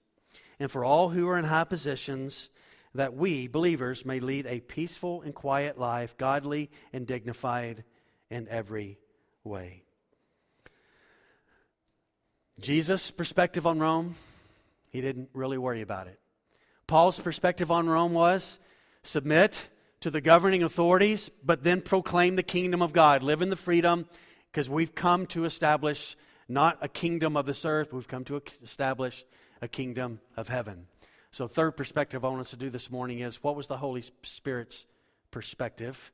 and 0.58 0.70
for 0.70 0.84
all 0.84 1.10
who 1.10 1.28
are 1.28 1.38
in 1.38 1.44
high 1.44 1.64
positions, 1.64 2.50
that 2.94 3.14
we, 3.14 3.46
believers, 3.46 4.04
may 4.04 4.18
lead 4.18 4.46
a 4.46 4.60
peaceful 4.60 5.22
and 5.22 5.34
quiet 5.34 5.78
life, 5.78 6.16
godly 6.16 6.70
and 6.92 7.06
dignified 7.06 7.84
in 8.30 8.48
every 8.48 8.98
way. 9.44 9.84
Jesus' 12.60 13.10
perspective 13.10 13.66
on 13.66 13.78
Rome, 13.78 14.16
he 14.90 15.00
didn't 15.00 15.30
really 15.32 15.56
worry 15.56 15.82
about 15.82 16.08
it. 16.08 16.18
Paul's 16.86 17.20
perspective 17.20 17.70
on 17.70 17.88
Rome 17.88 18.12
was 18.12 18.58
submit 19.02 19.68
to 20.00 20.10
the 20.10 20.20
governing 20.20 20.62
authorities, 20.62 21.30
but 21.44 21.62
then 21.62 21.82
proclaim 21.82 22.36
the 22.36 22.42
kingdom 22.42 22.80
of 22.80 22.92
God. 22.92 23.22
Live 23.22 23.42
in 23.42 23.50
the 23.50 23.56
freedom 23.56 24.06
because 24.50 24.68
we've 24.68 24.94
come 24.94 25.26
to 25.26 25.44
establish 25.44 26.16
not 26.48 26.78
a 26.80 26.88
kingdom 26.88 27.36
of 27.36 27.46
this 27.46 27.64
earth, 27.64 27.88
but 27.90 27.96
we've 27.96 28.08
come 28.08 28.24
to 28.24 28.42
establish 28.62 29.24
a 29.60 29.68
kingdom 29.68 30.20
of 30.36 30.48
heaven. 30.48 30.86
So, 31.30 31.46
third 31.46 31.72
perspective 31.72 32.24
I 32.24 32.28
want 32.28 32.40
us 32.40 32.50
to 32.50 32.56
do 32.56 32.70
this 32.70 32.90
morning 32.90 33.20
is 33.20 33.42
what 33.42 33.56
was 33.56 33.66
the 33.66 33.76
Holy 33.76 34.02
Spirit's 34.22 34.86
perspective 35.30 36.10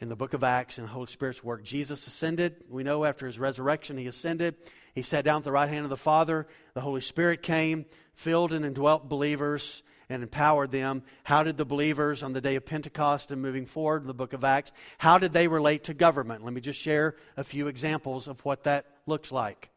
in 0.00 0.08
the 0.08 0.16
book 0.16 0.32
of 0.32 0.42
Acts 0.42 0.78
and 0.78 0.88
the 0.88 0.92
Holy 0.92 1.06
Spirit's 1.06 1.44
work? 1.44 1.62
Jesus 1.62 2.06
ascended. 2.06 2.64
We 2.68 2.82
know 2.82 3.04
after 3.04 3.26
his 3.26 3.38
resurrection, 3.38 3.98
he 3.98 4.06
ascended. 4.06 4.56
He 4.94 5.02
sat 5.02 5.24
down 5.24 5.38
at 5.38 5.44
the 5.44 5.52
right 5.52 5.68
hand 5.68 5.84
of 5.84 5.90
the 5.90 5.96
Father. 5.98 6.48
The 6.74 6.80
Holy 6.80 7.02
Spirit 7.02 7.42
came, 7.42 7.84
filled 8.14 8.52
and 8.52 8.64
indwelt 8.64 9.08
believers 9.08 9.82
and 10.12 10.22
empowered 10.22 10.70
them. 10.70 11.02
How 11.24 11.42
did 11.42 11.56
the 11.56 11.64
believers 11.64 12.22
on 12.22 12.34
the 12.34 12.40
day 12.40 12.56
of 12.56 12.66
Pentecost 12.66 13.30
and 13.30 13.40
moving 13.40 13.66
forward 13.66 14.02
in 14.02 14.06
the 14.06 14.14
book 14.14 14.34
of 14.34 14.44
Acts, 14.44 14.70
how 14.98 15.18
did 15.18 15.32
they 15.32 15.48
relate 15.48 15.84
to 15.84 15.94
government? 15.94 16.44
Let 16.44 16.52
me 16.52 16.60
just 16.60 16.78
share 16.78 17.16
a 17.36 17.44
few 17.44 17.66
examples 17.66 18.28
of 18.28 18.44
what 18.44 18.64
that 18.64 18.86
looks 19.06 19.32
like. 19.32 19.70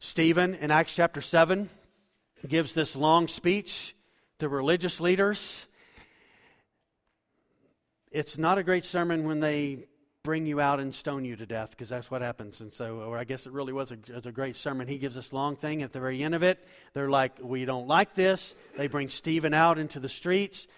Stephen 0.00 0.54
in 0.54 0.70
Acts 0.70 0.94
chapter 0.94 1.20
7 1.20 1.68
gives 2.46 2.72
this 2.72 2.96
long 2.96 3.28
speech 3.28 3.94
to 4.38 4.48
religious 4.48 5.00
leaders. 5.00 5.66
It's 8.10 8.38
not 8.38 8.56
a 8.56 8.62
great 8.62 8.84
sermon 8.84 9.24
when 9.24 9.40
they 9.40 9.86
bring 10.22 10.46
you 10.46 10.60
out 10.60 10.80
and 10.80 10.94
stone 10.94 11.24
you 11.24 11.36
to 11.36 11.46
death 11.46 11.70
because 11.70 11.88
that's 11.88 12.10
what 12.10 12.22
happens. 12.22 12.60
And 12.60 12.72
so, 12.72 13.00
or 13.00 13.18
I 13.18 13.24
guess 13.24 13.46
it 13.46 13.52
really 13.52 13.72
was 13.72 13.92
a, 13.92 13.98
was 14.12 14.26
a 14.26 14.32
great 14.32 14.56
sermon. 14.56 14.88
He 14.88 14.98
gives 14.98 15.14
this 15.14 15.32
long 15.32 15.56
thing. 15.56 15.82
At 15.82 15.92
the 15.92 16.00
very 16.00 16.22
end 16.22 16.34
of 16.34 16.42
it, 16.42 16.64
they're 16.92 17.10
like, 17.10 17.32
We 17.40 17.64
don't 17.64 17.86
like 17.86 18.14
this. 18.14 18.54
They 18.76 18.88
bring 18.88 19.08
Stephen 19.08 19.54
out 19.54 19.78
into 19.78 20.00
the 20.00 20.08
streets. 20.08 20.68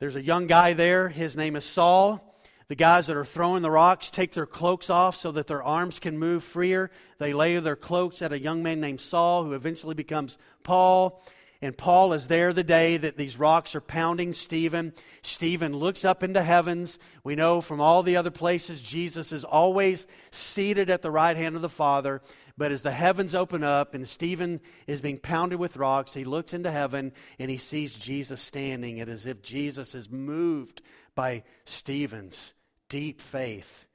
There's 0.00 0.16
a 0.16 0.22
young 0.22 0.46
guy 0.46 0.72
there. 0.72 1.08
His 1.08 1.36
name 1.36 1.56
is 1.56 1.64
Saul. 1.64 2.34
The 2.68 2.74
guys 2.74 3.06
that 3.08 3.16
are 3.16 3.26
throwing 3.26 3.62
the 3.62 3.70
rocks 3.70 4.08
take 4.10 4.32
their 4.32 4.46
cloaks 4.46 4.88
off 4.88 5.16
so 5.16 5.32
that 5.32 5.46
their 5.46 5.62
arms 5.62 6.00
can 6.00 6.18
move 6.18 6.42
freer. 6.42 6.90
They 7.18 7.34
lay 7.34 7.58
their 7.58 7.76
cloaks 7.76 8.22
at 8.22 8.32
a 8.32 8.38
young 8.38 8.62
man 8.62 8.80
named 8.80 9.02
Saul, 9.02 9.44
who 9.44 9.52
eventually 9.52 9.94
becomes 9.94 10.38
Paul. 10.62 11.22
And 11.64 11.78
Paul 11.78 12.12
is 12.12 12.26
there 12.26 12.52
the 12.52 12.62
day 12.62 12.98
that 12.98 13.16
these 13.16 13.38
rocks 13.38 13.74
are 13.74 13.80
pounding 13.80 14.34
Stephen. 14.34 14.92
Stephen 15.22 15.72
looks 15.74 16.04
up 16.04 16.22
into 16.22 16.42
heavens. 16.42 16.98
We 17.24 17.36
know 17.36 17.62
from 17.62 17.80
all 17.80 18.02
the 18.02 18.18
other 18.18 18.30
places 18.30 18.82
Jesus 18.82 19.32
is 19.32 19.44
always 19.44 20.06
seated 20.30 20.90
at 20.90 21.00
the 21.00 21.10
right 21.10 21.34
hand 21.34 21.56
of 21.56 21.62
the 21.62 21.70
Father. 21.70 22.20
But 22.58 22.70
as 22.70 22.82
the 22.82 22.92
heavens 22.92 23.34
open 23.34 23.64
up 23.64 23.94
and 23.94 24.06
Stephen 24.06 24.60
is 24.86 25.00
being 25.00 25.18
pounded 25.18 25.58
with 25.58 25.78
rocks, 25.78 26.12
he 26.12 26.24
looks 26.24 26.52
into 26.52 26.70
heaven 26.70 27.14
and 27.38 27.50
he 27.50 27.56
sees 27.56 27.96
Jesus 27.96 28.42
standing. 28.42 28.98
It 28.98 29.08
is 29.08 29.22
as 29.22 29.26
if 29.26 29.40
Jesus 29.40 29.94
is 29.94 30.10
moved 30.10 30.82
by 31.14 31.44
Stephen's 31.64 32.52
deep 32.90 33.22
faith. 33.22 33.86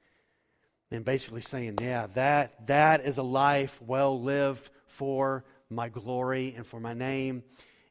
And 0.90 1.04
basically 1.04 1.42
saying, 1.42 1.78
yeah, 1.80 2.08
that, 2.14 2.66
that 2.66 3.06
is 3.06 3.16
a 3.16 3.22
life 3.22 3.80
well 3.80 4.20
lived 4.20 4.70
for 4.88 5.44
my 5.70 5.88
glory 5.88 6.54
and 6.56 6.66
for 6.66 6.80
my 6.80 6.94
name. 6.94 7.44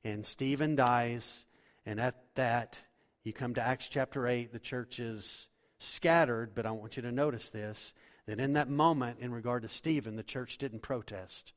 And 0.04 0.26
Stephen 0.26 0.76
dies, 0.76 1.48
and 1.86 2.00
at 2.00 2.16
that, 2.36 2.82
you 3.24 3.34
come 3.34 3.54
to 3.56 3.62
Acts 3.62 3.90
chapter 3.90 4.28
8, 4.28 4.54
the 4.54 4.60
church 4.60 5.00
is 5.00 5.48
scattered, 5.80 6.54
but 6.54 6.66
I 6.66 6.72
want 6.72 6.96
you 6.96 7.02
to 7.04 7.12
notice 7.12 7.50
this 7.50 7.94
that 8.26 8.40
in 8.40 8.54
that 8.54 8.70
moment, 8.70 9.18
in 9.20 9.32
regard 9.32 9.64
to 9.64 9.68
Stephen, 9.68 10.16
the 10.16 10.24
church 10.24 10.60
didn't 10.60 10.82
protest. 10.82 11.54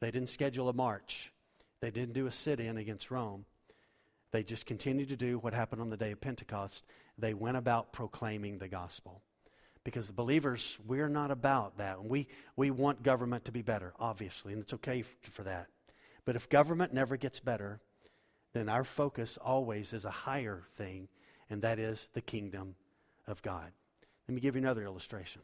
They 0.00 0.10
didn't 0.10 0.30
schedule 0.30 0.68
a 0.68 0.72
march, 0.72 1.32
they 1.80 1.90
didn't 1.90 2.14
do 2.14 2.26
a 2.26 2.32
sit 2.32 2.60
in 2.60 2.78
against 2.78 3.10
Rome. 3.10 3.44
They 4.32 4.42
just 4.42 4.66
continued 4.66 5.10
to 5.10 5.16
do 5.16 5.38
what 5.38 5.54
happened 5.54 5.80
on 5.80 5.90
the 5.90 5.96
day 5.96 6.10
of 6.10 6.20
Pentecost. 6.20 6.84
They 7.16 7.34
went 7.34 7.56
about 7.56 7.92
proclaiming 7.92 8.58
the 8.58 8.66
gospel 8.66 9.22
because 9.84 10.06
the 10.06 10.14
believers, 10.14 10.78
we're 10.86 11.08
not 11.08 11.30
about 11.30 11.76
that. 11.76 12.02
We, 12.02 12.26
we 12.56 12.70
want 12.70 13.02
government 13.02 13.44
to 13.44 13.52
be 13.52 13.62
better, 13.62 13.92
obviously, 14.00 14.54
and 14.54 14.62
it's 14.62 14.72
okay 14.74 15.00
f- 15.00 15.14
for 15.30 15.42
that. 15.42 15.68
But 16.24 16.36
if 16.36 16.48
government 16.48 16.94
never 16.94 17.16
gets 17.18 17.38
better, 17.38 17.80
then 18.54 18.70
our 18.70 18.84
focus 18.84 19.38
always 19.42 19.92
is 19.92 20.06
a 20.06 20.10
higher 20.10 20.64
thing, 20.76 21.08
and 21.50 21.60
that 21.62 21.78
is 21.78 22.08
the 22.14 22.22
kingdom 22.22 22.76
of 23.26 23.42
God. 23.42 23.70
Let 24.26 24.34
me 24.34 24.40
give 24.40 24.56
you 24.56 24.62
another 24.62 24.84
illustration 24.84 25.42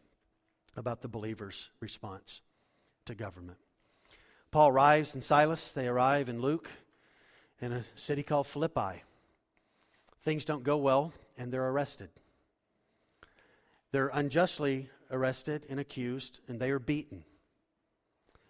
about 0.75 1.03
the 1.03 1.09
believer's 1.09 1.69
response 1.81 2.41
to 3.05 3.15
government. 3.15 3.59
Paul 4.51 4.69
arrives 4.69 5.15
and 5.15 5.23
Silas, 5.23 5.73
they 5.73 5.87
arrive 5.87 6.29
in 6.29 6.41
Luke 6.41 6.71
in 7.61 7.73
a 7.73 7.85
city 7.95 8.23
called 8.23 8.47
Philippi. 8.47 9.03
Things 10.23 10.45
don't 10.45 10.65
go 10.65 10.77
well, 10.79 11.13
and 11.37 11.53
they're 11.53 11.69
arrested. 11.69 12.09
They're 13.93 14.11
unjustly 14.13 14.89
arrested 15.11 15.67
and 15.69 15.81
accused, 15.81 16.41
and 16.49 16.61
they 16.61 16.71
are 16.71 16.79
beaten. 16.79 17.25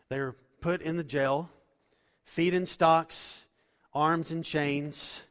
They 0.08 0.18
are 0.18 0.36
put 0.60 0.82
in 0.82 0.96
the 0.96 1.04
jail, 1.04 1.48
feet 2.24 2.52
in 2.52 2.66
stocks, 2.66 3.48
arms 3.94 4.30
in 4.30 4.42
chains. 4.42 5.22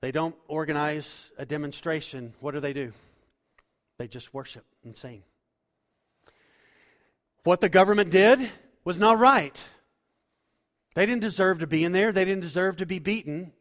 They 0.00 0.12
don't 0.12 0.36
organize 0.46 1.32
a 1.36 1.44
demonstration. 1.44 2.34
What 2.40 2.54
do 2.54 2.60
they 2.60 2.72
do? 2.72 2.92
They 3.98 4.08
just 4.08 4.32
worship 4.32 4.64
and 4.84 4.96
sing. 4.96 5.22
What 7.44 7.60
the 7.60 7.68
government 7.68 8.10
did 8.10 8.50
was 8.84 8.98
not 8.98 9.18
right. 9.18 9.62
They 10.94 11.06
didn't 11.06 11.22
deserve 11.22 11.58
to 11.60 11.66
be 11.66 11.84
in 11.84 11.92
there, 11.92 12.12
they 12.12 12.24
didn't 12.24 12.42
deserve 12.42 12.76
to 12.76 12.86
be 12.86 12.98
beaten, 12.98 13.52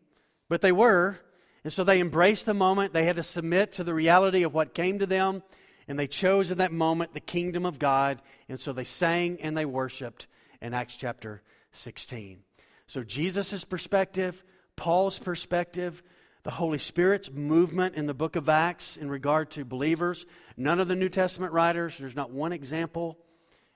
but 0.49 0.61
they 0.61 0.71
were. 0.71 1.19
And 1.63 1.73
so 1.73 1.83
they 1.83 1.99
embraced 1.99 2.45
the 2.45 2.53
moment. 2.53 2.93
They 2.93 3.05
had 3.05 3.15
to 3.17 3.23
submit 3.23 3.73
to 3.73 3.83
the 3.83 3.93
reality 3.93 4.43
of 4.43 4.53
what 4.53 4.73
came 4.73 4.99
to 4.99 5.05
them. 5.05 5.43
And 5.87 5.97
they 5.97 6.07
chose 6.07 6.51
in 6.51 6.57
that 6.59 6.71
moment 6.71 7.13
the 7.13 7.19
kingdom 7.19 7.65
of 7.65 7.79
God. 7.79 8.21
And 8.49 8.59
so 8.59 8.73
they 8.73 8.83
sang 8.83 9.39
and 9.41 9.57
they 9.57 9.65
worshiped 9.65 10.27
in 10.61 10.73
Acts 10.73 10.95
chapter 10.95 11.41
16. 11.71 12.39
So 12.87 13.03
Jesus' 13.03 13.63
perspective, 13.63 14.43
Paul's 14.75 15.19
perspective, 15.19 16.03
the 16.43 16.51
Holy 16.51 16.77
Spirit's 16.77 17.31
movement 17.31 17.95
in 17.95 18.05
the 18.05 18.13
book 18.13 18.37
of 18.37 18.47
Acts 18.47 18.95
in 18.95 19.09
regard 19.09 19.51
to 19.51 19.65
believers. 19.65 20.25
None 20.55 20.79
of 20.79 20.87
the 20.87 20.95
New 20.95 21.09
Testament 21.09 21.51
writers, 21.51 21.97
there's 21.97 22.15
not 22.15 22.31
one 22.31 22.53
example 22.53 23.17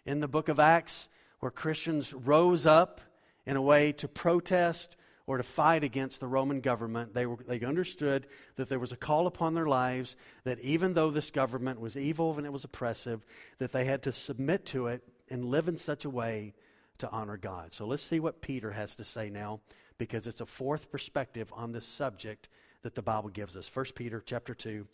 in 0.06 0.22
the 0.22 0.28
book 0.28 0.48
of 0.48 0.60
Acts 0.60 1.10
where 1.40 1.52
Christians 1.52 2.14
rose 2.14 2.66
up 2.66 3.02
in 3.46 3.58
a 3.58 3.62
way 3.62 3.92
to 3.94 4.08
protest 4.08 4.96
or 5.28 5.38
to 5.38 5.44
fight 5.44 5.84
against 5.84 6.20
the 6.20 6.28
Roman 6.28 6.62
government. 6.62 7.14
They, 7.14 7.26
were, 7.26 7.38
they 7.48 7.60
understood 7.62 8.28
that 8.56 8.70
there 8.70 8.80
was 8.80 8.92
a 8.92 8.98
call 8.98 9.28
upon 9.28 9.54
their 9.54 9.68
lives, 9.68 10.16
that 10.44 10.60
even 10.60 10.94
though 10.94 11.12
this 11.12 11.32
government 11.32 11.80
was 11.80 11.96
evil 11.98 12.36
and 12.38 12.46
it 12.46 12.54
was 12.54 12.64
oppressive, 12.64 13.26
that 13.60 13.72
they 13.72 13.86
had 13.86 14.04
to 14.04 14.14
submit 14.14 14.66
to 14.68 14.88
it 14.88 15.04
and 15.30 15.46
live 15.46 15.68
in 15.68 15.78
such 15.78 16.06
a 16.06 16.10
way 16.10 16.54
to 16.98 17.10
honor 17.10 17.38
God. 17.38 17.74
So 17.74 17.86
let's 17.86 18.04
see 18.04 18.20
what 18.20 18.42
Peter 18.42 18.72
has 18.72 18.96
to 18.98 19.04
say 19.04 19.30
now, 19.30 19.62
because 19.98 20.28
it's 20.28 20.42
a 20.42 20.46
fourth 20.46 20.92
perspective 20.92 21.52
on 21.56 21.72
this 21.72 21.86
subject 21.86 22.50
that 22.84 22.96
the 22.96 23.02
Bible 23.02 23.30
gives 23.30 23.56
us. 23.56 23.70
1 23.74 23.86
Peter 23.96 24.22
chapter 24.26 24.54
2, 24.54 24.88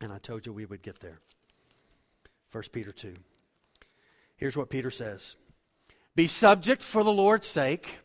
and 0.00 0.12
I 0.12 0.18
told 0.18 0.46
you 0.46 0.52
we 0.52 0.66
would 0.66 0.82
get 0.82 1.00
there. 1.00 1.20
1 2.52 2.64
Peter 2.72 2.92
2. 2.92 3.14
Here's 4.36 4.56
what 4.56 4.70
Peter 4.70 4.90
says 4.90 5.36
Be 6.14 6.26
subject 6.26 6.82
for 6.82 7.02
the 7.04 7.12
Lord's 7.12 7.46
sake 7.46 7.98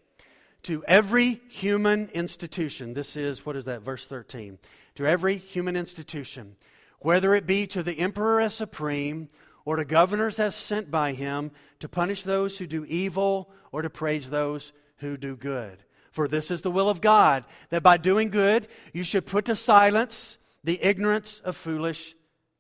to 0.64 0.84
every 0.86 1.42
human 1.50 2.10
institution. 2.10 2.94
This 2.94 3.16
is, 3.16 3.46
what 3.46 3.56
is 3.56 3.66
that, 3.66 3.82
verse 3.82 4.06
13? 4.06 4.60
To 4.96 5.06
every 5.06 5.38
human 5.38 5.76
institution, 5.76 6.56
whether 7.00 7.36
it 7.36 7.46
be 7.46 7.68
to 7.68 7.84
the 7.84 8.00
emperor 8.00 8.40
as 8.42 8.54
supreme, 8.54 9.30
or 9.66 9.78
to 9.78 9.86
governors 9.86 10.40
as 10.40 10.56
sent 10.56 10.92
by 10.92 11.14
him, 11.14 11.52
to 11.80 11.88
punish 11.88 12.24
those 12.24 12.58
who 12.58 12.68
do 12.68 12.86
evil, 12.86 13.52
or 13.72 13.82
to 13.82 13.90
praise 13.90 14.30
those 14.30 14.74
who 14.98 15.18
do 15.18 15.36
good. 15.36 15.84
For 16.12 16.28
this 16.28 16.52
is 16.52 16.62
the 16.62 16.72
will 16.72 16.90
of 16.90 17.02
God, 17.02 17.44
that 17.70 17.84
by 17.84 17.98
doing 17.98 18.30
good 18.30 18.68
you 18.94 19.04
should 19.04 19.26
put 19.26 19.46
to 19.46 19.56
silence 19.56 20.38
the 20.64 20.82
ignorance 20.82 21.40
of 21.40 21.58
foolish 21.58 22.16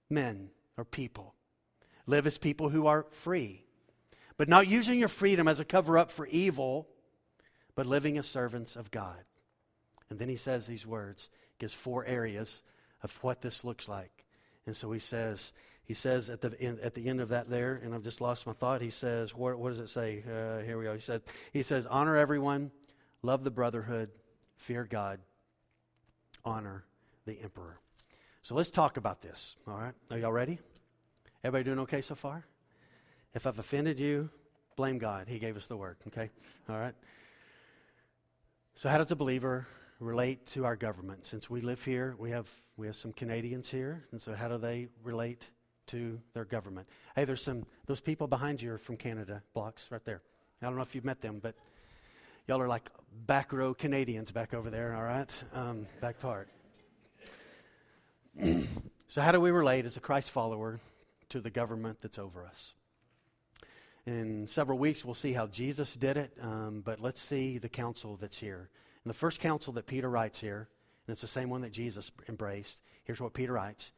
men 0.09 0.49
or 0.75 0.83
people. 0.83 1.35
Live 2.05 2.27
as 2.27 2.37
people 2.37 2.69
who 2.69 2.87
are 2.87 3.05
free, 3.11 3.63
but 4.37 4.49
not 4.49 4.67
using 4.67 4.99
your 4.99 5.07
freedom 5.07 5.47
as 5.47 5.59
a 5.59 5.65
cover 5.65 5.97
up 5.97 6.11
for 6.11 6.25
evil 6.27 6.89
but 7.75 7.85
living 7.85 8.17
as 8.17 8.25
servants 8.25 8.75
of 8.75 8.91
God. 8.91 9.23
And 10.09 10.19
then 10.19 10.29
he 10.29 10.35
says 10.35 10.67
these 10.67 10.85
words, 10.85 11.29
gives 11.59 11.73
four 11.73 12.05
areas 12.05 12.61
of 13.01 13.17
what 13.21 13.41
this 13.41 13.63
looks 13.63 13.87
like. 13.87 14.25
And 14.65 14.75
so 14.75 14.91
he 14.91 14.99
says, 14.99 15.51
he 15.83 15.93
says 15.93 16.29
at 16.29 16.41
the 16.41 16.59
end, 16.59 16.79
at 16.79 16.93
the 16.93 17.07
end 17.07 17.19
of 17.19 17.29
that 17.29 17.49
there, 17.49 17.79
and 17.83 17.93
I've 17.93 18.03
just 18.03 18.21
lost 18.21 18.47
my 18.47 18.53
thought. 18.53 18.81
He 18.81 18.89
says, 18.89 19.35
what, 19.35 19.57
what 19.57 19.69
does 19.69 19.79
it 19.79 19.89
say? 19.89 20.23
Uh, 20.25 20.63
here 20.63 20.77
we 20.77 20.85
go. 20.85 20.93
He 20.93 20.99
said, 20.99 21.21
he 21.51 21.63
says, 21.63 21.85
honor 21.85 22.17
everyone, 22.17 22.71
love 23.21 23.43
the 23.43 23.51
brotherhood, 23.51 24.09
fear 24.55 24.85
God, 24.85 25.19
honor 26.45 26.85
the 27.25 27.39
emperor. 27.41 27.79
So 28.41 28.55
let's 28.55 28.71
talk 28.71 28.97
about 28.97 29.21
this. 29.21 29.55
All 29.67 29.77
right, 29.77 29.93
are 30.11 30.17
y'all 30.17 30.31
ready? 30.31 30.59
Everybody 31.43 31.65
doing 31.65 31.79
okay 31.79 32.01
so 32.01 32.15
far? 32.15 32.45
If 33.33 33.47
I've 33.47 33.59
offended 33.59 33.99
you, 33.99 34.29
blame 34.75 34.97
God. 34.97 35.27
He 35.27 35.39
gave 35.39 35.57
us 35.57 35.67
the 35.67 35.77
word. 35.77 35.97
Okay, 36.07 36.29
all 36.69 36.77
right. 36.77 36.93
So, 38.75 38.89
how 38.89 38.97
does 38.97 39.11
a 39.11 39.15
believer 39.15 39.67
relate 39.99 40.47
to 40.47 40.65
our 40.65 40.75
government? 40.75 41.27
Since 41.27 41.47
we 41.47 41.61
live 41.61 41.83
here, 41.83 42.15
we 42.17 42.31
have, 42.31 42.49
we 42.75 42.87
have 42.87 42.95
some 42.95 43.13
Canadians 43.13 43.69
here, 43.69 44.03
and 44.11 44.19
so 44.19 44.33
how 44.33 44.47
do 44.47 44.57
they 44.57 44.87
relate 45.03 45.49
to 45.87 46.19
their 46.33 46.43
government? 46.43 46.87
Hey, 47.15 47.25
there's 47.25 47.43
some, 47.43 47.67
those 47.85 47.99
people 47.99 48.25
behind 48.25 48.63
you 48.63 48.73
are 48.73 48.79
from 48.79 48.97
Canada, 48.97 49.43
blocks 49.53 49.91
right 49.91 50.03
there. 50.05 50.21
I 50.59 50.65
don't 50.65 50.75
know 50.75 50.81
if 50.81 50.95
you've 50.95 51.05
met 51.05 51.21
them, 51.21 51.39
but 51.39 51.53
y'all 52.47 52.59
are 52.59 52.67
like 52.67 52.89
back 53.27 53.53
row 53.53 53.75
Canadians 53.75 54.31
back 54.31 54.55
over 54.55 54.71
there, 54.71 54.95
all 54.95 55.03
right? 55.03 55.43
Um, 55.53 55.85
back 56.01 56.19
part. 56.19 56.49
so, 59.07 59.21
how 59.21 59.31
do 59.31 59.39
we 59.39 59.51
relate 59.51 59.85
as 59.85 59.97
a 59.97 60.01
Christ 60.01 60.31
follower 60.31 60.79
to 61.29 61.39
the 61.41 61.51
government 61.51 61.99
that's 62.01 62.17
over 62.17 62.43
us? 62.43 62.73
In 64.05 64.47
several 64.47 64.77
weeks, 64.77 65.05
we'll 65.05 65.13
see 65.13 65.31
how 65.31 65.47
Jesus 65.47 65.95
did 65.95 66.17
it, 66.17 66.33
um, 66.41 66.81
but 66.83 66.99
let's 66.99 67.21
see 67.21 67.57
the 67.57 67.69
counsel 67.69 68.17
that's 68.17 68.39
here. 68.39 68.69
And 69.03 69.09
the 69.09 69.17
first 69.17 69.39
counsel 69.39 69.71
that 69.73 69.87
Peter 69.87 70.09
writes 70.09 70.41
here, 70.41 70.67
and 71.07 71.13
it's 71.13 71.21
the 71.21 71.27
same 71.27 71.49
one 71.49 71.61
that 71.61 71.71
Jesus 71.71 72.11
embraced, 72.27 72.81
here's 73.05 73.21
what 73.21 73.33
Peter 73.33 73.53
writes 73.53 73.93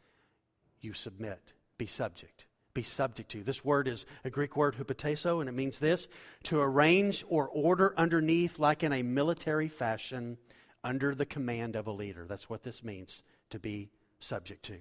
You 0.80 0.94
submit, 0.94 1.54
be 1.78 1.88
subject. 1.88 2.46
Be 2.76 2.84
subject 2.84 3.32
to. 3.32 3.42
This 3.42 3.64
word 3.64 3.88
is 3.88 4.06
a 4.26 4.30
Greek 4.30 4.58
word, 4.58 4.76
hupotasso, 4.76 5.40
and 5.40 5.48
it 5.48 5.54
means 5.54 5.80
this 5.80 6.10
to 6.44 6.60
arrange 6.60 7.24
or 7.30 7.48
order 7.48 7.94
underneath, 7.98 8.60
like 8.60 8.84
in 8.84 8.92
a 8.92 9.02
military 9.02 9.70
fashion, 9.70 10.38
under 10.84 11.16
the 11.16 11.26
command 11.26 11.78
of 11.78 11.88
a 11.88 11.92
leader. 11.92 12.26
That's 12.28 12.50
what 12.50 12.64
this 12.64 12.84
means 12.84 13.24
to 13.50 13.60
be 13.60 13.90
subject 14.20 14.64
to. 14.64 14.78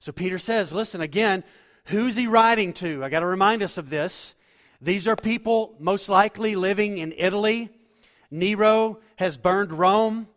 So 0.00 0.10
Peter 0.10 0.38
says, 0.38 0.72
listen, 0.72 1.02
again, 1.02 1.44
who's 1.86 2.16
he 2.16 2.26
writing 2.26 2.72
to? 2.74 3.04
I 3.04 3.10
got 3.10 3.20
to 3.20 3.26
remind 3.26 3.62
us 3.62 3.76
of 3.76 3.90
this. 3.90 4.34
These 4.80 5.08
are 5.08 5.16
people 5.16 5.74
most 5.78 6.08
likely 6.08 6.56
living 6.56 6.98
in 6.98 7.14
Italy. 7.16 7.70
Nero 8.30 8.98
has 9.16 9.36
burned 9.36 9.72
Rome. 9.72 10.28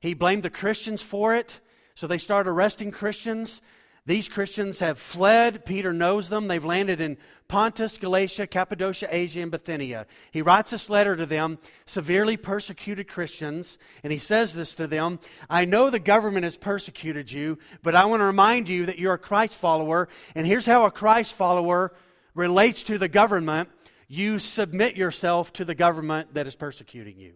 He 0.00 0.14
blamed 0.14 0.42
the 0.42 0.50
Christians 0.50 1.02
for 1.02 1.34
it, 1.34 1.60
so 1.94 2.06
they 2.06 2.18
start 2.18 2.46
arresting 2.46 2.90
Christians. 2.90 3.62
These 4.06 4.28
Christians 4.28 4.80
have 4.80 4.98
fled. 4.98 5.64
Peter 5.64 5.92
knows 5.92 6.28
them. 6.28 6.46
They've 6.46 6.64
landed 6.64 7.00
in 7.00 7.16
Pontus, 7.48 7.96
Galatia, 7.96 8.46
Cappadocia, 8.46 9.08
Asia, 9.10 9.40
and 9.40 9.50
Bithynia. 9.50 10.06
He 10.30 10.42
writes 10.42 10.72
this 10.72 10.90
letter 10.90 11.16
to 11.16 11.24
them, 11.24 11.58
severely 11.86 12.36
persecuted 12.36 13.08
Christians, 13.08 13.78
and 14.02 14.12
he 14.12 14.18
says 14.18 14.52
this 14.52 14.74
to 14.74 14.86
them 14.86 15.20
I 15.48 15.64
know 15.64 15.88
the 15.88 15.98
government 15.98 16.44
has 16.44 16.56
persecuted 16.56 17.32
you, 17.32 17.58
but 17.82 17.94
I 17.94 18.04
want 18.04 18.20
to 18.20 18.26
remind 18.26 18.68
you 18.68 18.84
that 18.86 18.98
you're 18.98 19.14
a 19.14 19.18
Christ 19.18 19.56
follower, 19.56 20.08
and 20.34 20.46
here's 20.46 20.66
how 20.66 20.84
a 20.84 20.90
Christ 20.90 21.32
follower 21.32 21.94
relates 22.34 22.82
to 22.84 22.98
the 22.98 23.08
government 23.08 23.70
you 24.08 24.38
submit 24.38 24.96
yourself 24.96 25.52
to 25.54 25.64
the 25.64 25.74
government 25.74 26.34
that 26.34 26.46
is 26.46 26.54
persecuting 26.54 27.18
you. 27.18 27.34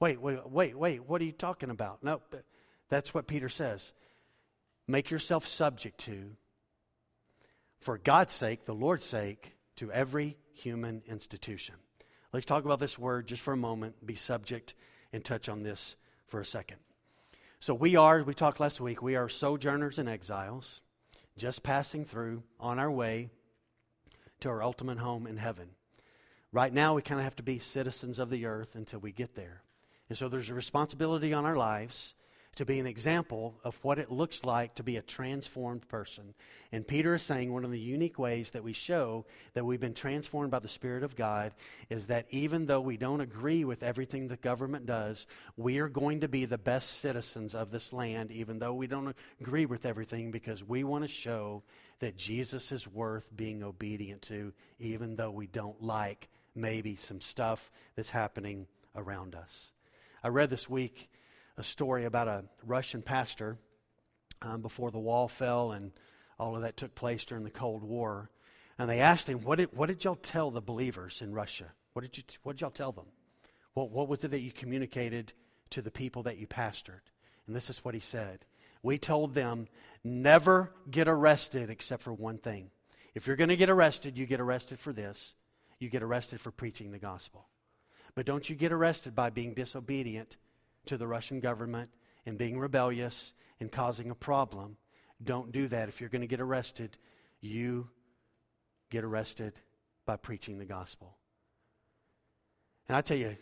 Wait, 0.00 0.20
wait, 0.20 0.48
wait, 0.48 0.76
wait. 0.76 1.08
What 1.08 1.20
are 1.20 1.24
you 1.24 1.32
talking 1.32 1.70
about? 1.70 2.02
No, 2.02 2.20
that's 2.88 3.14
what 3.14 3.26
Peter 3.26 3.48
says. 3.48 3.92
Make 4.88 5.10
yourself 5.10 5.46
subject 5.46 5.98
to, 6.00 6.32
for 7.80 7.98
God's 7.98 8.32
sake, 8.32 8.64
the 8.64 8.74
Lord's 8.74 9.04
sake, 9.04 9.54
to 9.76 9.92
every 9.92 10.36
human 10.54 11.02
institution. 11.06 11.76
Let's 12.32 12.46
talk 12.46 12.64
about 12.64 12.80
this 12.80 12.98
word 12.98 13.26
just 13.26 13.42
for 13.42 13.52
a 13.52 13.56
moment, 13.56 14.04
be 14.04 14.14
subject, 14.14 14.74
and 15.12 15.24
touch 15.24 15.48
on 15.48 15.62
this 15.62 15.96
for 16.26 16.40
a 16.40 16.44
second. 16.44 16.78
So, 17.60 17.74
we 17.74 17.94
are, 17.94 18.24
we 18.24 18.34
talked 18.34 18.58
last 18.58 18.80
week, 18.80 19.02
we 19.02 19.14
are 19.14 19.28
sojourners 19.28 19.98
and 19.98 20.08
exiles, 20.08 20.80
just 21.36 21.62
passing 21.62 22.04
through 22.04 22.42
on 22.58 22.78
our 22.78 22.90
way 22.90 23.30
to 24.40 24.48
our 24.48 24.62
ultimate 24.62 24.98
home 24.98 25.26
in 25.26 25.36
heaven. 25.36 25.68
Right 26.52 26.72
now, 26.72 26.94
we 26.94 27.02
kind 27.02 27.18
of 27.18 27.24
have 27.24 27.36
to 27.36 27.42
be 27.42 27.58
citizens 27.58 28.18
of 28.18 28.28
the 28.28 28.44
earth 28.44 28.74
until 28.74 29.00
we 29.00 29.10
get 29.10 29.34
there. 29.34 29.62
And 30.10 30.18
so 30.18 30.28
there's 30.28 30.50
a 30.50 30.54
responsibility 30.54 31.32
on 31.32 31.46
our 31.46 31.56
lives 31.56 32.14
to 32.56 32.66
be 32.66 32.78
an 32.78 32.86
example 32.86 33.58
of 33.64 33.78
what 33.82 33.98
it 33.98 34.10
looks 34.10 34.44
like 34.44 34.74
to 34.74 34.82
be 34.82 34.98
a 34.98 35.02
transformed 35.02 35.88
person. 35.88 36.34
And 36.70 36.86
Peter 36.86 37.14
is 37.14 37.22
saying 37.22 37.50
one 37.50 37.64
of 37.64 37.70
the 37.70 37.80
unique 37.80 38.18
ways 38.18 38.50
that 38.50 38.62
we 38.62 38.74
show 38.74 39.24
that 39.54 39.64
we've 39.64 39.80
been 39.80 39.94
transformed 39.94 40.50
by 40.50 40.58
the 40.58 40.68
Spirit 40.68 41.02
of 41.02 41.16
God 41.16 41.54
is 41.88 42.08
that 42.08 42.26
even 42.28 42.66
though 42.66 42.82
we 42.82 42.98
don't 42.98 43.22
agree 43.22 43.64
with 43.64 43.82
everything 43.82 44.28
the 44.28 44.36
government 44.36 44.84
does, 44.84 45.26
we 45.56 45.78
are 45.78 45.88
going 45.88 46.20
to 46.20 46.28
be 46.28 46.44
the 46.44 46.58
best 46.58 47.00
citizens 47.00 47.54
of 47.54 47.70
this 47.70 47.90
land, 47.90 48.30
even 48.30 48.58
though 48.58 48.74
we 48.74 48.86
don't 48.86 49.16
agree 49.40 49.64
with 49.64 49.86
everything, 49.86 50.30
because 50.30 50.62
we 50.62 50.84
want 50.84 51.04
to 51.04 51.08
show 51.08 51.62
that 52.00 52.18
Jesus 52.18 52.70
is 52.70 52.86
worth 52.86 53.34
being 53.34 53.62
obedient 53.62 54.20
to, 54.22 54.52
even 54.78 55.16
though 55.16 55.30
we 55.30 55.46
don't 55.46 55.82
like 55.82 56.28
maybe 56.54 56.96
some 56.96 57.20
stuff 57.20 57.70
that's 57.96 58.10
happening 58.10 58.66
around 58.94 59.34
us. 59.34 59.72
I 60.22 60.28
read 60.28 60.50
this 60.50 60.68
week 60.68 61.10
a 61.56 61.62
story 61.62 62.04
about 62.04 62.28
a 62.28 62.44
Russian 62.64 63.02
pastor 63.02 63.58
um, 64.40 64.62
before 64.62 64.90
the 64.90 64.98
wall 64.98 65.28
fell 65.28 65.72
and 65.72 65.92
all 66.38 66.56
of 66.56 66.62
that 66.62 66.76
took 66.76 66.94
place 66.94 67.24
during 67.24 67.44
the 67.44 67.50
Cold 67.50 67.82
War. 67.82 68.30
And 68.78 68.88
they 68.88 69.00
asked 69.00 69.28
him, 69.28 69.42
What 69.42 69.58
did, 69.58 69.68
what 69.76 69.86
did 69.86 70.02
y'all 70.04 70.16
tell 70.16 70.50
the 70.50 70.60
believers 70.60 71.20
in 71.22 71.32
Russia? 71.32 71.72
What 71.92 72.02
did, 72.02 72.16
you, 72.16 72.24
what 72.42 72.56
did 72.56 72.62
y'all 72.62 72.70
tell 72.70 72.92
them? 72.92 73.06
What, 73.74 73.90
what 73.90 74.08
was 74.08 74.24
it 74.24 74.30
that 74.30 74.40
you 74.40 74.52
communicated 74.52 75.32
to 75.70 75.82
the 75.82 75.90
people 75.90 76.22
that 76.24 76.38
you 76.38 76.46
pastored? 76.46 77.00
And 77.46 77.54
this 77.54 77.70
is 77.70 77.84
what 77.84 77.94
he 77.94 78.00
said 78.00 78.44
We 78.82 78.98
told 78.98 79.34
them, 79.34 79.68
never 80.02 80.72
get 80.90 81.08
arrested 81.08 81.70
except 81.70 82.02
for 82.02 82.12
one 82.12 82.38
thing. 82.38 82.70
If 83.14 83.26
you're 83.26 83.36
going 83.36 83.50
to 83.50 83.56
get 83.56 83.70
arrested, 83.70 84.16
you 84.16 84.26
get 84.26 84.40
arrested 84.40 84.80
for 84.80 84.92
this 84.92 85.34
you 85.82 85.90
get 85.90 86.02
arrested 86.02 86.40
for 86.40 86.50
preaching 86.50 86.92
the 86.92 86.98
gospel. 86.98 87.48
But 88.14 88.26
don't 88.26 88.48
you 88.48 88.56
get 88.56 88.72
arrested 88.72 89.14
by 89.14 89.30
being 89.30 89.54
disobedient 89.54 90.36
to 90.86 90.96
the 90.96 91.06
Russian 91.06 91.40
government 91.40 91.90
and 92.26 92.38
being 92.38 92.58
rebellious 92.58 93.34
and 93.60 93.70
causing 93.70 94.10
a 94.10 94.14
problem. 94.14 94.76
Don't 95.22 95.52
do 95.52 95.68
that. 95.68 95.88
If 95.88 96.00
you're 96.00 96.10
going 96.10 96.22
to 96.22 96.28
get 96.28 96.40
arrested, 96.40 96.96
you 97.40 97.88
get 98.90 99.04
arrested 99.04 99.54
by 100.06 100.16
preaching 100.16 100.58
the 100.58 100.64
gospel. 100.64 101.16
And 102.88 102.96
I 102.96 103.00
tell 103.00 103.16
you, 103.16 103.36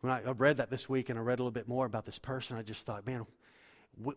when 0.00 0.12
I 0.12 0.20
read 0.30 0.58
that 0.58 0.70
this 0.70 0.88
week 0.88 1.08
and 1.08 1.18
I 1.18 1.22
read 1.22 1.38
a 1.38 1.42
little 1.42 1.50
bit 1.50 1.68
more 1.68 1.86
about 1.86 2.04
this 2.04 2.18
person, 2.18 2.56
I 2.56 2.62
just 2.62 2.86
thought, 2.86 3.06
man, 3.06 3.26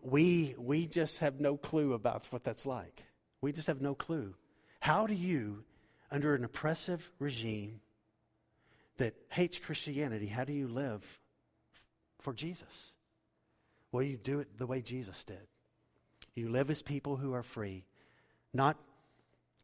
we, 0.02 0.54
we 0.58 0.86
just 0.86 1.18
have 1.18 1.40
no 1.40 1.56
clue 1.56 1.92
about 1.92 2.26
what 2.30 2.44
that's 2.44 2.66
like. 2.66 3.04
We 3.40 3.52
just 3.52 3.66
have 3.66 3.80
no 3.80 3.94
clue. 3.94 4.34
How 4.80 5.06
do 5.06 5.14
you 5.14 5.64
under 6.10 6.34
an 6.34 6.44
oppressive 6.44 7.10
regime 7.18 7.80
that 8.96 9.14
hates 9.30 9.58
Christianity, 9.58 10.26
how 10.26 10.44
do 10.44 10.52
you 10.52 10.68
live 10.68 11.20
for 12.20 12.32
Jesus? 12.32 12.94
Well, 13.92 14.02
you 14.02 14.16
do 14.16 14.40
it 14.40 14.58
the 14.58 14.66
way 14.66 14.80
Jesus 14.80 15.24
did. 15.24 15.46
You 16.34 16.48
live 16.48 16.70
as 16.70 16.82
people 16.82 17.16
who 17.16 17.34
are 17.34 17.42
free, 17.42 17.84
not 18.52 18.76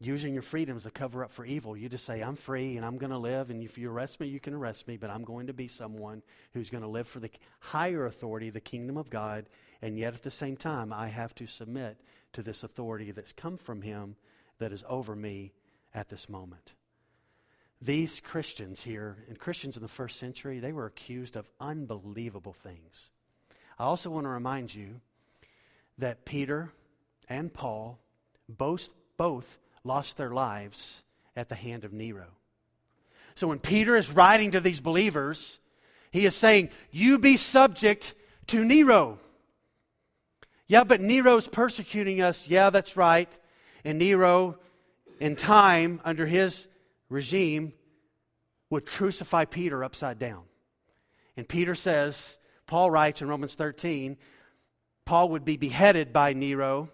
using 0.01 0.35
your 0.35 0.43
freedoms 0.43 0.83
to 0.83 0.91
cover 0.91 1.25
up 1.25 1.33
for 1.33 1.45
evil. 1.45 1.77
You 1.77 1.89
just 1.89 2.05
say, 2.05 2.21
I'm 2.21 2.37
free 2.37 2.77
and 2.77 2.85
I'm 2.85 2.99
going 2.99 3.11
to 3.13 3.19
live, 3.19 3.51
and 3.51 3.63
if 3.63 3.79
you 3.79 3.91
arrest 3.91 4.21
me, 4.21 4.27
you 4.27 4.41
can 4.41 4.55
arrest 4.55 4.87
me, 4.87 4.97
but 4.97 5.11
I'm 5.11 5.25
going 5.25 5.47
to 5.47 5.53
be 5.53 5.69
someone 5.69 6.23
who's 6.53 6.71
going 6.71 6.83
to 6.83 6.89
live 6.89 7.09
for 7.09 7.21
the 7.21 7.31
higher 7.61 8.07
authority, 8.07 8.51
the 8.51 8.61
kingdom 8.61 8.97
of 8.97 9.11
God, 9.11 9.47
and 9.81 9.99
yet 9.99 10.15
at 10.15 10.23
the 10.23 10.31
same 10.31 10.57
time, 10.57 10.93
I 10.93 11.09
have 11.09 11.35
to 11.37 11.47
submit 11.47 12.01
to 12.33 12.43
this 12.43 12.63
authority 12.63 13.13
that's 13.13 13.33
come 13.33 13.57
from 13.57 13.83
Him 13.83 14.17
that 14.59 14.73
is 14.73 14.85
over 14.89 15.15
me 15.15 15.53
at 15.95 16.09
this 16.09 16.29
moment. 16.29 16.75
These 17.81 18.21
Christians 18.21 18.83
here, 18.83 19.19
and 19.29 19.39
Christians 19.39 19.77
in 19.77 19.83
the 19.83 19.89
first 19.89 20.19
century, 20.19 20.59
they 20.59 20.73
were 20.73 20.87
accused 20.87 21.37
of 21.37 21.49
unbelievable 21.61 22.55
things. 22.55 23.11
I 23.79 23.85
also 23.85 24.11
want 24.11 24.25
to 24.25 24.31
remind 24.31 24.75
you 24.75 25.01
that 25.99 26.25
Peter 26.25 26.73
and 27.29 27.53
Paul 27.53 27.99
both, 28.49 28.91
both 29.17 29.59
lost 29.85 30.17
their 30.17 30.31
lives 30.31 31.03
at 31.37 31.49
the 31.49 31.55
hand 31.55 31.85
of 31.85 31.93
Nero. 31.93 32.29
So 33.35 33.49
when 33.49 33.59
Peter 33.59 33.97
is 33.97 34.11
writing 34.11 34.53
to 34.53 34.61
these 34.61 34.81
believers, 34.81 35.59
he 36.11 36.25
is 36.25 36.35
saying, 36.35 36.71
You 36.91 37.19
be 37.19 37.37
subject 37.37 38.15
to 38.49 38.65
Nero. 38.65 39.19
Yeah, 40.67 40.85
but 40.85 41.01
Nero's 41.01 41.49
persecuting 41.49 42.23
us. 42.23 42.49
Yeah, 42.49 42.71
that's 42.71 42.97
right. 42.97 43.37
And 43.85 43.99
Nero, 43.99 44.59
in 45.21 45.37
time, 45.37 46.01
under 46.05 46.27
his 46.27 46.67
regime, 47.09 47.73
would 48.71 48.87
crucify 48.87 49.45
Peter 49.45 49.85
upside 49.85 50.19
down. 50.19 50.43
And 51.37 51.49
Peter 51.49 51.75
says, 51.75 52.39
Paul 52.67 52.91
writes 52.91 53.23
in 53.23 53.29
Romans 53.29 53.55
13, 53.55 54.17
Paul 55.05 55.29
would 55.31 55.45
be 55.45 55.57
beheaded 55.57 56.13
by 56.13 56.33
Nero. 56.33 56.89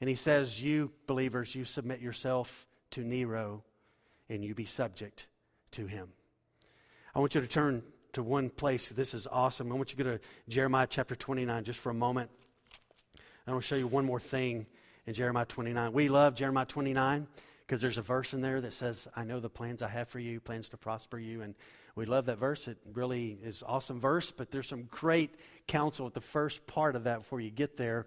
And 0.00 0.08
he 0.08 0.16
says, 0.16 0.62
You 0.62 0.90
believers, 1.06 1.54
you 1.54 1.64
submit 1.64 2.00
yourself 2.00 2.66
to 2.92 3.02
Nero 3.02 3.62
and 4.28 4.44
you 4.44 4.54
be 4.54 4.64
subject 4.64 5.26
to 5.72 5.86
him. 5.86 6.08
I 7.14 7.20
want 7.20 7.34
you 7.34 7.40
to 7.40 7.46
turn 7.46 7.82
to 8.14 8.22
one 8.22 8.50
place. 8.50 8.88
This 8.88 9.14
is 9.14 9.26
awesome. 9.26 9.70
I 9.70 9.74
want 9.74 9.92
you 9.92 9.98
to 9.98 10.04
go 10.04 10.16
to 10.16 10.20
Jeremiah 10.48 10.86
chapter 10.88 11.14
29 11.14 11.64
just 11.64 11.78
for 11.78 11.90
a 11.90 11.94
moment. 11.94 12.30
I 13.46 13.50
want 13.50 13.62
to 13.62 13.68
show 13.68 13.76
you 13.76 13.86
one 13.86 14.04
more 14.04 14.20
thing 14.20 14.66
in 15.06 15.14
Jeremiah 15.14 15.44
29. 15.44 15.92
We 15.92 16.08
love 16.08 16.34
Jeremiah 16.34 16.66
29 16.66 17.26
because 17.66 17.80
there's 17.80 17.98
a 17.98 18.02
verse 18.02 18.32
in 18.34 18.40
there 18.40 18.60
that 18.60 18.72
says, 18.72 19.08
I 19.16 19.24
know 19.24 19.40
the 19.40 19.48
plans 19.48 19.82
I 19.82 19.88
have 19.88 20.08
for 20.08 20.18
you, 20.18 20.40
plans 20.40 20.68
to 20.70 20.76
prosper 20.76 21.18
you. 21.18 21.42
And 21.42 21.54
we 21.94 22.06
love 22.06 22.26
that 22.26 22.38
verse. 22.38 22.68
It 22.68 22.78
really 22.92 23.38
is 23.42 23.62
awesome 23.66 24.00
verse, 24.00 24.30
but 24.30 24.50
there's 24.50 24.68
some 24.68 24.84
great 24.84 25.34
counsel 25.66 26.06
at 26.06 26.14
the 26.14 26.20
first 26.20 26.66
part 26.66 26.96
of 26.96 27.04
that 27.04 27.20
before 27.20 27.40
you 27.40 27.50
get 27.50 27.76
there 27.76 28.06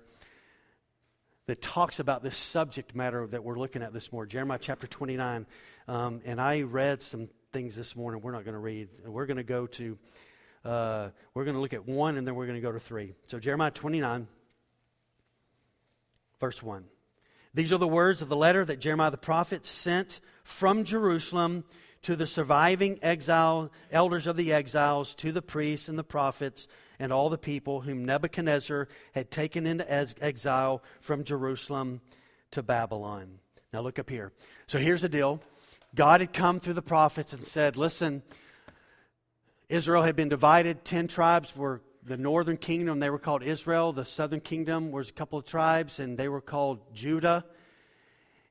that 1.48 1.62
talks 1.62 2.00
about 2.00 2.24
this 2.24 2.36
subject 2.36 2.96
matter 2.96 3.28
that 3.28 3.44
we're 3.44 3.60
looking 3.60 3.84
at 3.84 3.94
this 3.94 4.12
morning. 4.12 4.30
Jeremiah 4.30 4.60
chapter 4.60 4.88
29. 4.88 5.46
Um, 5.88 6.22
and 6.26 6.42
I 6.42 6.62
read 6.62 7.02
some 7.02 7.30
things 7.52 7.76
this 7.76 7.96
morning 7.96 8.22
we're 8.22 8.32
not 8.32 8.44
going 8.44 8.54
to 8.54 8.60
read. 8.60 8.90
We're 9.06 9.28
going 9.28 9.38
to 9.38 9.44
go 9.44 9.68
to, 9.68 9.98
uh, 10.66 11.10
we're 11.34 11.46
going 11.46 11.56
to 11.56 11.62
look 11.62 11.74
at 11.74 11.88
one 11.88 12.18
and 12.18 12.28
then 12.28 12.36
we're 12.36 12.48
going 12.48 12.60
to 12.60 12.62
go 12.62 12.72
to 12.72 12.80
three. 12.80 13.14
So 13.28 13.40
Jeremiah 13.40 13.72
29, 13.72 14.28
verse 16.40 16.64
1. 16.64 16.84
These 17.56 17.72
are 17.72 17.78
the 17.78 17.88
words 17.88 18.22
of 18.22 18.28
the 18.28 18.36
letter 18.36 18.66
that 18.66 18.82
Jeremiah 18.82 19.12
the 19.12 19.18
prophet 19.18 19.66
sent 19.66 20.20
from 20.44 20.84
Jerusalem 20.84 21.64
to 22.02 22.18
the 22.18 22.28
surviving 22.28 23.00
exile 23.02 23.72
elders 23.90 24.28
of 24.28 24.36
the 24.36 24.52
exiles, 24.52 25.16
to 25.16 25.32
the 25.32 25.42
priests 25.42 25.88
and 25.88 25.98
the 25.98 26.04
prophets 26.04 26.68
and 27.00 27.14
all 27.14 27.30
the 27.30 27.38
people 27.38 27.82
whom 27.82 28.04
Nebuchadnezzar 28.04 28.90
had 29.14 29.32
taken 29.32 29.66
into 29.66 29.90
exile 29.90 30.84
from 31.00 31.24
Jerusalem 31.24 32.02
to 32.52 32.62
Babylon. 32.62 33.40
Now 33.72 33.80
look 33.80 34.00
up 34.00 34.10
here. 34.10 34.34
So 34.68 34.78
here's 34.78 35.02
the 35.02 35.10
deal. 35.10 35.42
God 35.96 36.20
had 36.20 36.34
come 36.34 36.60
through 36.60 36.74
the 36.74 36.82
prophets 36.82 37.32
and 37.32 37.48
said, 37.48 37.78
"Listen, 37.78 38.22
Israel 39.70 40.04
had 40.04 40.18
been 40.18 40.30
divided. 40.30 40.84
Ten 40.84 41.08
tribes 41.08 41.56
were 41.56 41.82
the 42.06 42.18
northern 42.18 42.58
kingdom, 42.58 43.00
they 43.00 43.10
were 43.10 43.20
called 43.20 43.44
Israel. 43.44 43.92
The 43.92 44.06
southern 44.06 44.40
kingdom 44.40 44.92
was 44.92 45.10
a 45.10 45.14
couple 45.14 45.40
of 45.40 45.46
tribes, 45.46 46.00
and 46.00 46.18
they 46.18 46.28
were 46.28 46.42
called 46.42 46.94
Judah. 46.94 47.46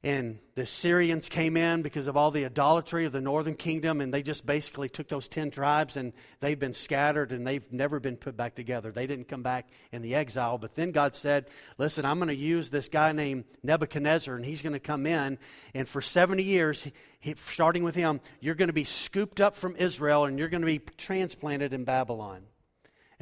And 0.05 0.39
the 0.55 0.67
Syrians 0.67 1.31
came 1.31 1.57
in 1.57 1.81
because 1.81 2.09
of 2.09 2.17
all 2.17 2.31
the 2.31 2.45
idolatry 2.45 3.07
of 3.07 3.13
the 3.13 3.23
northern 3.23 3.55
kingdom, 3.55 4.03
and 4.03 4.13
they 4.13 4.23
just 4.23 4.45
basically 4.45 4.91
took 4.91 5.09
those 5.09 5.29
10 5.29 5.51
tribes 5.51 5.97
and 5.97 6.13
they've 6.41 6.59
been 6.59 6.75
scattered 6.75 7.33
and 7.33 7.47
they've 7.47 7.73
never 7.73 7.99
been 8.01 8.19
put 8.19 8.37
back 8.37 8.55
together. 8.55 8.93
They 8.93 9.07
didn't 9.07 9.29
come 9.29 9.43
back 9.43 9.67
in 9.93 10.03
the 10.03 10.15
exile. 10.15 10.59
But 10.59 10.75
then 10.75 10.91
God 10.91 11.17
said, 11.17 11.47
Listen, 11.79 12.05
I'm 12.05 12.19
going 12.19 12.29
to 12.29 12.35
use 12.35 12.69
this 12.69 12.91
guy 12.91 13.13
named 13.13 13.45
Nebuchadnezzar, 13.63 14.35
and 14.35 14.45
he's 14.45 14.61
going 14.61 14.75
to 14.75 14.79
come 14.79 15.07
in, 15.07 15.39
and 15.73 15.89
for 15.89 16.03
70 16.03 16.43
years, 16.43 16.87
he, 17.19 17.35
starting 17.39 17.83
with 17.83 17.95
him, 17.95 18.21
you're 18.41 18.57
going 18.57 18.69
to 18.69 18.75
be 18.75 18.85
scooped 18.85 19.41
up 19.41 19.55
from 19.57 19.75
Israel 19.77 20.27
and 20.27 20.39
you're 20.39 20.51
going 20.51 20.61
to 20.61 20.67
be 20.67 20.81
transplanted 20.99 21.73
in 21.73 21.85
Babylon. 21.85 22.43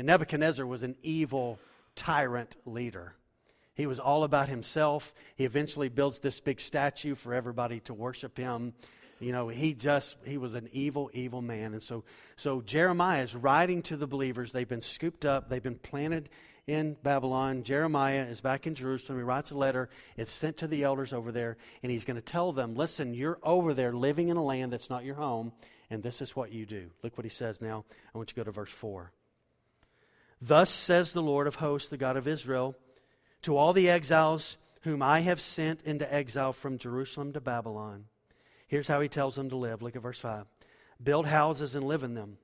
And 0.02 0.08
Nebuchadnezzar 0.08 0.66
was 0.66 0.82
an 0.82 0.96
evil 1.04 1.60
tyrant 1.94 2.56
leader. 2.66 3.14
He 3.72 3.86
was 3.86 4.00
all 4.00 4.24
about 4.24 4.48
himself. 4.48 5.14
He 5.36 5.44
eventually 5.44 5.88
builds 5.88 6.18
this 6.18 6.40
big 6.40 6.60
statue 6.60 7.14
for 7.14 7.32
everybody 7.32 7.78
to 7.82 7.94
worship 7.94 8.36
him. 8.36 8.72
You 9.20 9.30
know, 9.30 9.46
he 9.46 9.74
just 9.74 10.16
he 10.24 10.38
was 10.38 10.54
an 10.54 10.68
evil, 10.72 11.08
evil 11.12 11.40
man. 11.40 11.74
And 11.74 11.82
so 11.84 12.02
so 12.34 12.62
Jeremiah 12.62 13.22
is 13.22 13.36
writing 13.36 13.80
to 13.82 13.96
the 13.96 14.08
believers. 14.08 14.50
They've 14.50 14.68
been 14.68 14.80
scooped 14.80 15.24
up, 15.24 15.48
they've 15.48 15.62
been 15.62 15.78
planted 15.78 16.30
in 16.66 16.96
Babylon. 17.04 17.62
Jeremiah 17.62 18.24
is 18.24 18.40
back 18.40 18.66
in 18.66 18.74
Jerusalem. 18.74 19.18
He 19.20 19.22
writes 19.22 19.52
a 19.52 19.56
letter. 19.56 19.88
It's 20.16 20.32
sent 20.32 20.56
to 20.56 20.66
the 20.66 20.82
elders 20.82 21.12
over 21.12 21.30
there, 21.30 21.58
and 21.84 21.92
he's 21.92 22.04
going 22.04 22.16
to 22.16 22.20
tell 22.20 22.50
them, 22.50 22.74
listen, 22.74 23.14
you're 23.14 23.38
over 23.44 23.72
there 23.72 23.92
living 23.92 24.30
in 24.30 24.36
a 24.36 24.44
land 24.44 24.72
that's 24.72 24.90
not 24.90 25.04
your 25.04 25.14
home, 25.14 25.52
and 25.90 26.02
this 26.02 26.20
is 26.20 26.34
what 26.34 26.50
you 26.50 26.66
do. 26.66 26.90
Look 27.04 27.16
what 27.16 27.24
he 27.24 27.30
says 27.30 27.60
now. 27.60 27.84
I 28.12 28.18
want 28.18 28.30
you 28.30 28.34
to 28.34 28.40
go 28.40 28.44
to 28.46 28.50
verse 28.50 28.72
4. 28.72 29.12
Thus 30.44 30.70
says 30.70 31.12
the 31.12 31.22
Lord 31.22 31.46
of 31.46 31.54
hosts, 31.54 31.88
the 31.88 31.96
God 31.96 32.16
of 32.16 32.26
Israel, 32.26 32.74
to 33.42 33.56
all 33.56 33.72
the 33.72 33.88
exiles 33.88 34.56
whom 34.80 35.00
I 35.00 35.20
have 35.20 35.40
sent 35.40 35.82
into 35.82 36.12
exile 36.12 36.52
from 36.52 36.78
Jerusalem 36.78 37.32
to 37.34 37.40
Babylon. 37.40 38.06
Here's 38.66 38.88
how 38.88 39.00
he 39.00 39.08
tells 39.08 39.36
them 39.36 39.50
to 39.50 39.56
live. 39.56 39.82
Look 39.82 39.94
at 39.94 40.02
verse 40.02 40.18
5. 40.18 40.46
Build 41.00 41.26
houses 41.26 41.76
and 41.76 41.86
live 41.86 42.02
in 42.02 42.14
them. 42.14 42.38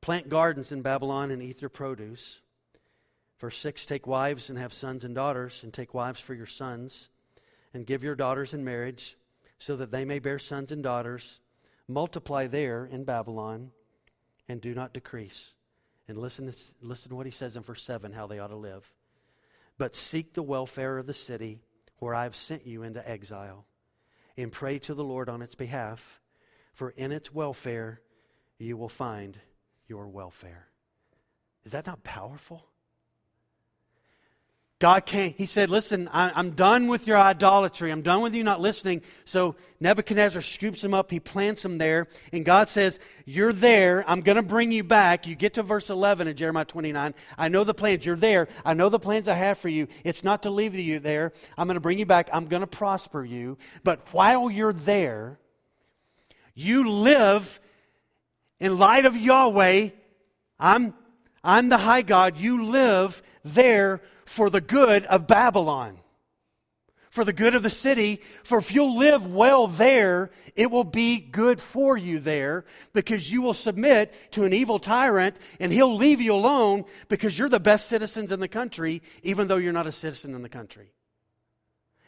Plant 0.00 0.28
gardens 0.28 0.72
in 0.72 0.82
Babylon 0.82 1.30
and 1.30 1.40
eat 1.40 1.60
their 1.60 1.68
produce. 1.68 2.40
Verse 3.38 3.56
6 3.58 3.86
Take 3.86 4.08
wives 4.08 4.50
and 4.50 4.58
have 4.58 4.72
sons 4.72 5.04
and 5.04 5.14
daughters, 5.14 5.62
and 5.62 5.72
take 5.72 5.94
wives 5.94 6.18
for 6.18 6.34
your 6.34 6.46
sons, 6.46 7.08
and 7.72 7.86
give 7.86 8.02
your 8.02 8.16
daughters 8.16 8.52
in 8.52 8.64
marriage, 8.64 9.16
so 9.60 9.76
that 9.76 9.92
they 9.92 10.04
may 10.04 10.18
bear 10.18 10.40
sons 10.40 10.72
and 10.72 10.82
daughters. 10.82 11.38
Multiply 11.86 12.48
there 12.48 12.84
in 12.84 13.04
Babylon, 13.04 13.70
and 14.48 14.60
do 14.60 14.74
not 14.74 14.92
decrease. 14.92 15.54
And 16.06 16.18
listen, 16.18 16.52
listen 16.82 17.08
to 17.08 17.16
what 17.16 17.26
he 17.26 17.32
says 17.32 17.56
in 17.56 17.62
verse 17.62 17.82
7 17.82 18.12
how 18.12 18.26
they 18.26 18.38
ought 18.38 18.48
to 18.48 18.56
live. 18.56 18.90
But 19.78 19.96
seek 19.96 20.34
the 20.34 20.42
welfare 20.42 20.98
of 20.98 21.06
the 21.06 21.14
city 21.14 21.60
where 21.98 22.14
I 22.14 22.24
have 22.24 22.36
sent 22.36 22.66
you 22.66 22.82
into 22.82 23.08
exile, 23.08 23.66
and 24.36 24.52
pray 24.52 24.78
to 24.80 24.94
the 24.94 25.04
Lord 25.04 25.28
on 25.28 25.42
its 25.42 25.54
behalf, 25.54 26.20
for 26.72 26.90
in 26.90 27.12
its 27.12 27.32
welfare 27.32 28.00
you 28.58 28.76
will 28.76 28.88
find 28.88 29.38
your 29.86 30.08
welfare. 30.08 30.68
Is 31.64 31.72
that 31.72 31.86
not 31.86 32.04
powerful? 32.04 32.66
God 34.84 35.06
came, 35.06 35.32
he 35.38 35.46
said, 35.46 35.70
Listen, 35.70 36.10
I, 36.12 36.38
am 36.38 36.50
done 36.50 36.88
with 36.88 37.06
your 37.06 37.16
idolatry. 37.16 37.90
I'm 37.90 38.02
done 38.02 38.20
with 38.20 38.34
you 38.34 38.44
not 38.44 38.60
listening. 38.60 39.00
So 39.24 39.56
Nebuchadnezzar 39.80 40.42
scoops 40.42 40.84
him 40.84 40.92
up. 40.92 41.10
He 41.10 41.20
plants 41.20 41.64
him 41.64 41.78
there. 41.78 42.06
And 42.34 42.44
God 42.44 42.68
says, 42.68 43.00
You're 43.24 43.54
there. 43.54 44.04
I'm 44.06 44.20
going 44.20 44.36
to 44.36 44.42
bring 44.42 44.72
you 44.72 44.84
back. 44.84 45.26
You 45.26 45.36
get 45.36 45.54
to 45.54 45.62
verse 45.62 45.88
11 45.88 46.28
in 46.28 46.36
Jeremiah 46.36 46.66
29. 46.66 47.14
I 47.38 47.48
know 47.48 47.64
the 47.64 47.72
plans. 47.72 48.04
You're 48.04 48.14
there. 48.14 48.46
I 48.62 48.74
know 48.74 48.90
the 48.90 48.98
plans 48.98 49.26
I 49.26 49.32
have 49.32 49.56
for 49.56 49.70
you. 49.70 49.88
It's 50.04 50.22
not 50.22 50.42
to 50.42 50.50
leave 50.50 50.74
you 50.74 50.98
there. 50.98 51.32
I'm 51.56 51.66
going 51.66 51.76
to 51.76 51.80
bring 51.80 51.98
you 51.98 52.04
back. 52.04 52.28
I'm 52.30 52.44
going 52.44 52.60
to 52.60 52.66
prosper 52.66 53.24
you. 53.24 53.56
But 53.84 54.06
while 54.12 54.50
you're 54.50 54.74
there, 54.74 55.38
you 56.54 56.90
live 56.90 57.58
in 58.60 58.76
light 58.76 59.06
of 59.06 59.16
Yahweh. 59.16 59.88
I'm, 60.60 60.92
I'm 61.42 61.70
the 61.70 61.78
high 61.78 62.02
God. 62.02 62.36
You 62.36 62.66
live 62.66 63.22
there 63.46 64.02
for 64.26 64.50
the 64.50 64.60
good 64.60 65.04
of 65.06 65.26
Babylon, 65.26 65.98
for 67.10 67.24
the 67.24 67.32
good 67.32 67.54
of 67.54 67.62
the 67.62 67.70
city. 67.70 68.20
For 68.42 68.58
if 68.58 68.74
you'll 68.74 68.96
live 68.96 69.32
well 69.32 69.66
there, 69.66 70.30
it 70.56 70.70
will 70.70 70.84
be 70.84 71.18
good 71.18 71.60
for 71.60 71.96
you 71.96 72.18
there 72.18 72.64
because 72.92 73.30
you 73.30 73.42
will 73.42 73.54
submit 73.54 74.12
to 74.32 74.44
an 74.44 74.52
evil 74.52 74.78
tyrant 74.78 75.38
and 75.60 75.72
he'll 75.72 75.94
leave 75.94 76.20
you 76.20 76.34
alone 76.34 76.84
because 77.08 77.38
you're 77.38 77.48
the 77.48 77.60
best 77.60 77.88
citizens 77.88 78.32
in 78.32 78.40
the 78.40 78.48
country, 78.48 79.02
even 79.22 79.46
though 79.48 79.56
you're 79.56 79.72
not 79.72 79.86
a 79.86 79.92
citizen 79.92 80.34
in 80.34 80.42
the 80.42 80.48
country. 80.48 80.92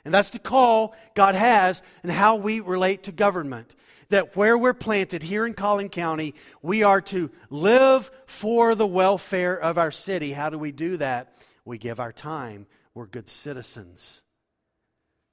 And 0.04 0.14
that's 0.14 0.30
the 0.30 0.38
call 0.38 0.94
God 1.14 1.34
has 1.34 1.82
and 2.02 2.12
how 2.12 2.36
we 2.36 2.60
relate 2.60 3.04
to 3.04 3.12
government. 3.12 3.74
that 4.08 4.36
where 4.36 4.56
we're 4.56 4.74
planted 4.74 5.22
here 5.22 5.46
in 5.46 5.54
Collin 5.54 5.88
County, 5.88 6.34
we 6.62 6.82
are 6.82 7.00
to 7.00 7.30
live 7.50 8.10
for 8.26 8.74
the 8.74 8.86
welfare 8.86 9.56
of 9.56 9.78
our 9.78 9.90
city. 9.90 10.32
How 10.32 10.50
do 10.50 10.58
we 10.58 10.72
do 10.72 10.96
that? 10.98 11.36
We 11.66 11.76
give 11.76 12.00
our 12.00 12.12
time. 12.12 12.66
We're 12.94 13.06
good 13.06 13.28
citizens. 13.28 14.22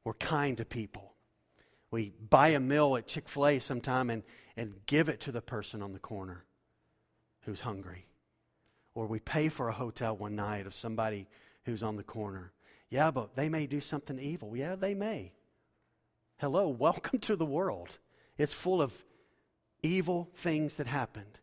We're 0.03 0.15
kind 0.15 0.57
to 0.57 0.65
people. 0.65 1.13
We 1.91 2.11
buy 2.29 2.49
a 2.49 2.59
meal 2.59 2.97
at 2.97 3.07
Chick 3.07 3.29
fil 3.29 3.47
A 3.47 3.59
sometime 3.59 4.09
and, 4.09 4.23
and 4.57 4.73
give 4.87 5.07
it 5.07 5.21
to 5.21 5.31
the 5.31 5.41
person 5.41 5.81
on 5.81 5.93
the 5.93 5.99
corner 5.99 6.43
who's 7.41 7.61
hungry. 7.61 8.07
Or 8.95 9.05
we 9.05 9.19
pay 9.19 9.47
for 9.47 9.69
a 9.69 9.73
hotel 9.73 10.17
one 10.17 10.35
night 10.35 10.65
of 10.65 10.75
somebody 10.75 11.27
who's 11.65 11.83
on 11.83 11.97
the 11.97 12.03
corner. 12.03 12.51
Yeah, 12.89 13.11
but 13.11 13.35
they 13.35 13.47
may 13.47 13.67
do 13.67 13.79
something 13.79 14.17
evil. 14.17 14.57
Yeah, 14.57 14.75
they 14.75 14.95
may. 14.95 15.33
Hello, 16.39 16.67
welcome 16.79 17.19
to 17.19 17.35
the 17.35 17.45
world. 17.45 17.99
It's 18.39 18.55
full 18.55 18.81
of 18.81 19.05
evil 19.83 20.31
things 20.35 20.77
that 20.77 20.87
happened. 20.87 21.39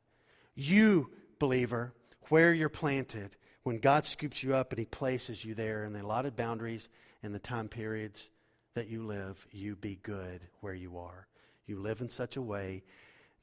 You, 0.57 1.11
believer, 1.39 1.95
where 2.29 2.53
you're 2.53 2.69
planted, 2.69 3.37
when 3.63 3.79
God 3.79 4.07
scoops 4.07 4.43
you 4.43 4.55
up 4.55 4.73
and 4.73 4.79
He 4.79 4.85
places 4.85 5.45
you 5.45 5.55
there 5.55 5.85
in 5.85 5.93
the 5.93 6.03
allotted 6.03 6.37
boundaries 6.37 6.89
and 7.23 7.35
the 7.35 7.39
time 7.39 7.69
periods 7.69 8.31
that 8.75 8.89
you 8.89 9.05
live, 9.05 9.47
you 9.51 9.77
be 9.77 9.99
good 10.03 10.41
where 10.61 10.75
you 10.75 10.99
are. 10.99 11.27
You 11.67 11.81
live 11.81 12.01
in 12.01 12.09
such 12.09 12.37
a 12.37 12.43
way 12.43 12.83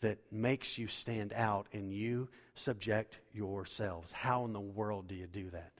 that 0.01 0.19
makes 0.31 0.77
you 0.77 0.87
stand 0.87 1.33
out 1.33 1.67
and 1.73 1.91
you 1.91 2.29
subject 2.55 3.19
yourselves. 3.33 4.11
How 4.11 4.45
in 4.45 4.53
the 4.53 4.59
world 4.59 5.07
do 5.07 5.15
you 5.15 5.27
do 5.27 5.49
that? 5.51 5.71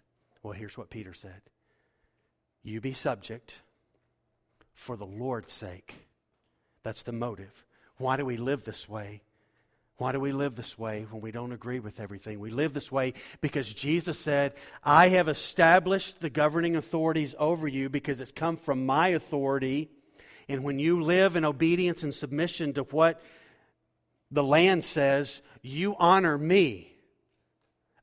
Well, 0.43 0.53
here's 0.53 0.77
what 0.77 0.89
Peter 0.89 1.13
said 1.13 1.41
You 2.63 2.81
be 2.81 2.93
subject 2.93 3.61
for 4.73 4.95
the 4.95 5.05
Lord's 5.05 5.53
sake. 5.53 6.07
That's 6.83 7.03
the 7.03 7.11
motive. 7.11 7.65
Why 7.97 8.17
do 8.17 8.25
we 8.25 8.37
live 8.37 8.63
this 8.63 8.87
way? 8.87 9.23
Why 9.97 10.11
do 10.11 10.19
we 10.19 10.31
live 10.31 10.55
this 10.55 10.77
way 10.77 11.07
when 11.09 11.21
we 11.21 11.31
don't 11.31 11.51
agree 11.51 11.79
with 11.79 11.99
everything? 11.99 12.39
We 12.39 12.51
live 12.51 12.73
this 12.73 12.91
way 12.91 13.13
because 13.41 13.73
Jesus 13.73 14.19
said, 14.19 14.53
I 14.83 15.09
have 15.09 15.27
established 15.27 16.21
the 16.21 16.29
governing 16.29 16.75
authorities 16.75 17.33
over 17.39 17.67
you 17.67 17.89
because 17.89 18.21
it's 18.21 18.31
come 18.31 18.57
from 18.57 18.85
my 18.85 19.09
authority. 19.09 19.89
And 20.47 20.63
when 20.63 20.77
you 20.77 21.01
live 21.01 21.35
in 21.35 21.43
obedience 21.43 22.03
and 22.03 22.13
submission 22.13 22.73
to 22.73 22.83
what 22.83 23.21
the 24.29 24.43
land 24.43 24.85
says, 24.85 25.41
you 25.63 25.95
honor 25.97 26.37
me. 26.37 26.96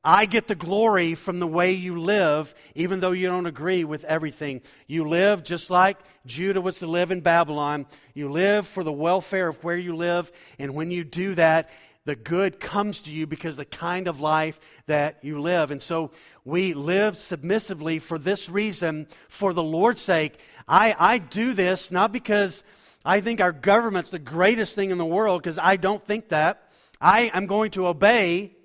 I 0.05 0.27
get 0.27 0.45
the 0.45 0.55
glory 0.55 1.15
from 1.15 1.39
the 1.39 1.47
way 1.47 1.73
you 1.73 1.99
live, 1.99 2.53
even 2.75 2.99
though 2.99 3.11
you 3.11 3.27
don't 3.27 3.47
agree 3.47 3.83
with 3.83 4.03
everything. 4.03 4.61
You 4.85 5.09
live 5.09 5.43
just 5.43 5.71
like 5.71 5.97
Judah 6.27 6.61
was 6.61 6.77
to 6.79 6.87
live 6.87 7.09
in 7.09 7.21
Babylon. 7.21 7.87
You 8.13 8.31
live 8.31 8.67
for 8.67 8.83
the 8.83 8.93
welfare 8.93 9.47
of 9.47 9.63
where 9.63 9.75
you 9.75 9.95
live. 9.95 10.31
And 10.59 10.75
when 10.75 10.91
you 10.91 11.03
do 11.03 11.33
that, 11.33 11.71
the 12.05 12.15
good 12.15 12.59
comes 12.59 13.01
to 13.01 13.11
you 13.11 13.25
because 13.25 13.57
the 13.57 13.65
kind 13.65 14.07
of 14.07 14.21
life 14.21 14.59
that 14.85 15.17
you 15.23 15.41
live. 15.41 15.71
And 15.71 15.81
so 15.81 16.11
we 16.43 16.75
live 16.75 17.17
submissively 17.17 17.97
for 17.97 18.19
this 18.19 18.47
reason, 18.47 19.07
for 19.27 19.53
the 19.53 19.63
Lord's 19.63 20.01
sake. 20.01 20.37
I, 20.67 20.95
I 20.99 21.17
do 21.17 21.53
this 21.53 21.89
not 21.89 22.11
because 22.11 22.63
I 23.03 23.21
think 23.21 23.41
our 23.41 23.51
government's 23.51 24.11
the 24.11 24.19
greatest 24.19 24.75
thing 24.75 24.91
in 24.91 24.99
the 24.99 25.05
world, 25.05 25.41
because 25.41 25.57
I 25.57 25.77
don't 25.77 26.05
think 26.05 26.29
that. 26.29 26.69
I 27.01 27.31
am 27.33 27.47
going 27.47 27.71
to 27.71 27.87
obey 27.87 28.55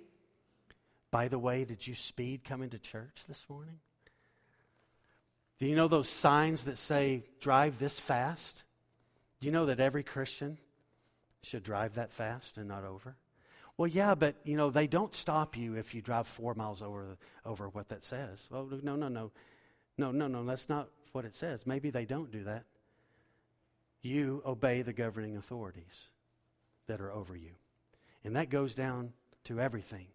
by 1.10 1.28
the 1.28 1.38
way, 1.38 1.64
did 1.64 1.86
you 1.86 1.94
speed 1.94 2.44
coming 2.44 2.70
to 2.70 2.78
church 2.78 3.24
this 3.26 3.46
morning? 3.48 3.80
Do 5.58 5.66
you 5.66 5.76
know 5.76 5.88
those 5.88 6.08
signs 6.08 6.64
that 6.64 6.78
say, 6.78 7.24
drive 7.40 7.78
this 7.78 8.00
fast? 8.00 8.64
Do 9.40 9.46
you 9.46 9.52
know 9.52 9.66
that 9.66 9.80
every 9.80 10.02
Christian 10.02 10.58
should 11.42 11.62
drive 11.62 11.94
that 11.94 12.12
fast 12.12 12.56
and 12.58 12.68
not 12.68 12.84
over? 12.84 13.16
Well, 13.76 13.88
yeah, 13.88 14.14
but 14.14 14.36
you 14.44 14.58
know 14.58 14.70
they 14.70 14.86
don't 14.86 15.14
stop 15.14 15.56
you 15.56 15.74
if 15.74 15.94
you 15.94 16.02
drive 16.02 16.26
four 16.26 16.54
miles 16.54 16.82
over 16.82 17.16
over 17.46 17.68
what 17.70 17.88
that 17.88 18.04
says. 18.04 18.46
Well, 18.50 18.68
no, 18.82 18.94
no, 18.94 19.08
no, 19.08 19.30
no, 19.96 20.12
no, 20.12 20.28
no. 20.28 20.44
That's 20.44 20.68
not 20.68 20.90
what 21.12 21.24
it 21.24 21.34
says. 21.34 21.66
Maybe 21.66 21.88
they 21.88 22.04
don't 22.04 22.30
do 22.30 22.44
that. 22.44 22.64
You 24.02 24.42
obey 24.44 24.82
the 24.82 24.92
governing 24.92 25.36
authorities 25.36 26.10
that 26.88 27.00
are 27.00 27.10
over 27.10 27.34
you, 27.34 27.52
and 28.22 28.36
that 28.36 28.50
goes 28.50 28.74
down 28.74 29.14
to 29.44 29.60
everything. 29.60 30.08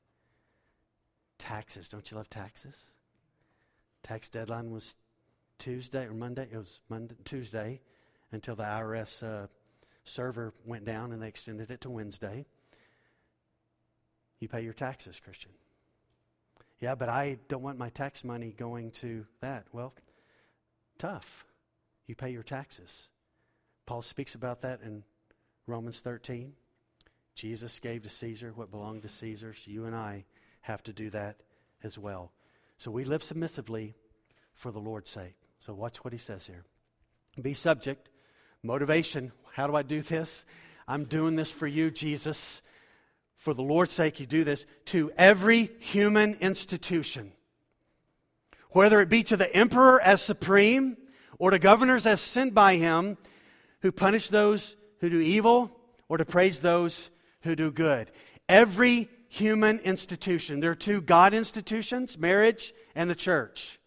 Taxes. 1.37 1.89
Don't 1.89 2.09
you 2.09 2.17
love 2.17 2.29
taxes? 2.29 2.85
Tax 4.03 4.29
deadline 4.29 4.71
was 4.71 4.95
Tuesday 5.57 6.05
or 6.05 6.13
Monday. 6.13 6.47
It 6.51 6.57
was 6.57 6.79
Monday, 6.89 7.15
Tuesday 7.23 7.81
until 8.31 8.55
the 8.55 8.63
IRS 8.63 9.23
uh, 9.23 9.47
server 10.03 10.53
went 10.65 10.85
down 10.85 11.11
and 11.11 11.21
they 11.21 11.27
extended 11.27 11.71
it 11.71 11.81
to 11.81 11.89
Wednesday. 11.89 12.45
You 14.39 14.47
pay 14.47 14.61
your 14.61 14.73
taxes, 14.73 15.19
Christian. 15.23 15.51
Yeah, 16.79 16.95
but 16.95 17.09
I 17.09 17.39
don't 17.47 17.63
want 17.63 17.77
my 17.77 17.89
tax 17.89 18.23
money 18.23 18.53
going 18.55 18.91
to 18.91 19.25
that. 19.41 19.65
Well, 19.71 19.93
tough. 20.97 21.45
You 22.05 22.15
pay 22.15 22.29
your 22.29 22.43
taxes. 22.43 23.07
Paul 23.85 24.01
speaks 24.01 24.35
about 24.35 24.61
that 24.61 24.81
in 24.81 25.03
Romans 25.67 25.99
13. 25.99 26.53
Jesus 27.33 27.79
gave 27.79 28.03
to 28.03 28.09
Caesar 28.09 28.51
what 28.53 28.71
belonged 28.71 29.01
to 29.03 29.09
Caesar. 29.09 29.53
So 29.53 29.71
you 29.71 29.85
and 29.85 29.95
I 29.95 30.25
have 30.65 30.81
to 30.83 30.93
do 30.93 31.11
that 31.11 31.37
as 31.83 31.97
well. 31.97 32.31
So 32.77 32.89
we 32.89 33.05
live 33.05 33.23
submissively 33.23 33.93
for 34.53 34.71
the 34.71 34.79
Lord's 34.79 35.11
sake. 35.11 35.35
So 35.59 35.73
watch 35.73 36.03
what 36.03 36.11
he 36.11 36.17
says 36.17 36.47
here. 36.47 36.65
Be 37.39 37.53
subject. 37.53 38.09
Motivation. 38.63 39.31
How 39.53 39.67
do 39.67 39.75
I 39.75 39.83
do 39.83 40.01
this? 40.01 40.43
I'm 40.87 41.05
doing 41.05 41.35
this 41.35 41.51
for 41.51 41.67
you, 41.67 41.91
Jesus. 41.91 42.63
For 43.37 43.53
the 43.53 43.61
Lord's 43.61 43.93
sake, 43.93 44.19
you 44.19 44.25
do 44.25 44.43
this 44.43 44.65
to 44.85 45.11
every 45.17 45.69
human 45.79 46.33
institution. 46.35 47.31
Whether 48.71 49.01
it 49.01 49.09
be 49.09 49.21
to 49.23 49.37
the 49.37 49.55
emperor 49.55 50.01
as 50.01 50.21
supreme 50.21 50.97
or 51.37 51.51
to 51.51 51.59
governors 51.59 52.07
as 52.07 52.21
sent 52.21 52.55
by 52.55 52.77
him 52.77 53.17
who 53.81 53.91
punish 53.91 54.29
those 54.29 54.75
who 54.99 55.09
do 55.09 55.19
evil 55.19 55.71
or 56.09 56.17
to 56.17 56.25
praise 56.25 56.59
those 56.59 57.11
who 57.41 57.55
do 57.55 57.71
good. 57.71 58.09
Every 58.49 59.09
human 59.35 59.79
institution. 59.79 60.59
There 60.59 60.71
are 60.71 60.75
two 60.75 61.01
God 61.01 61.33
institutions 61.33 62.17
marriage 62.17 62.73
and 62.95 63.09
the 63.09 63.15
church. 63.15 63.79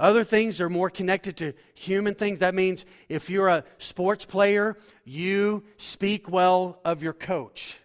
Other 0.00 0.24
things 0.24 0.60
are 0.60 0.68
more 0.68 0.90
connected 0.90 1.36
to 1.36 1.52
human 1.74 2.16
things. 2.16 2.40
That 2.40 2.56
means 2.56 2.84
if 3.08 3.30
you're 3.30 3.48
a 3.48 3.64
sports 3.78 4.24
player, 4.24 4.76
you 5.04 5.62
speak 5.76 6.28
well 6.28 6.80
of 6.84 7.02
your 7.02 7.12
coach. 7.12 7.78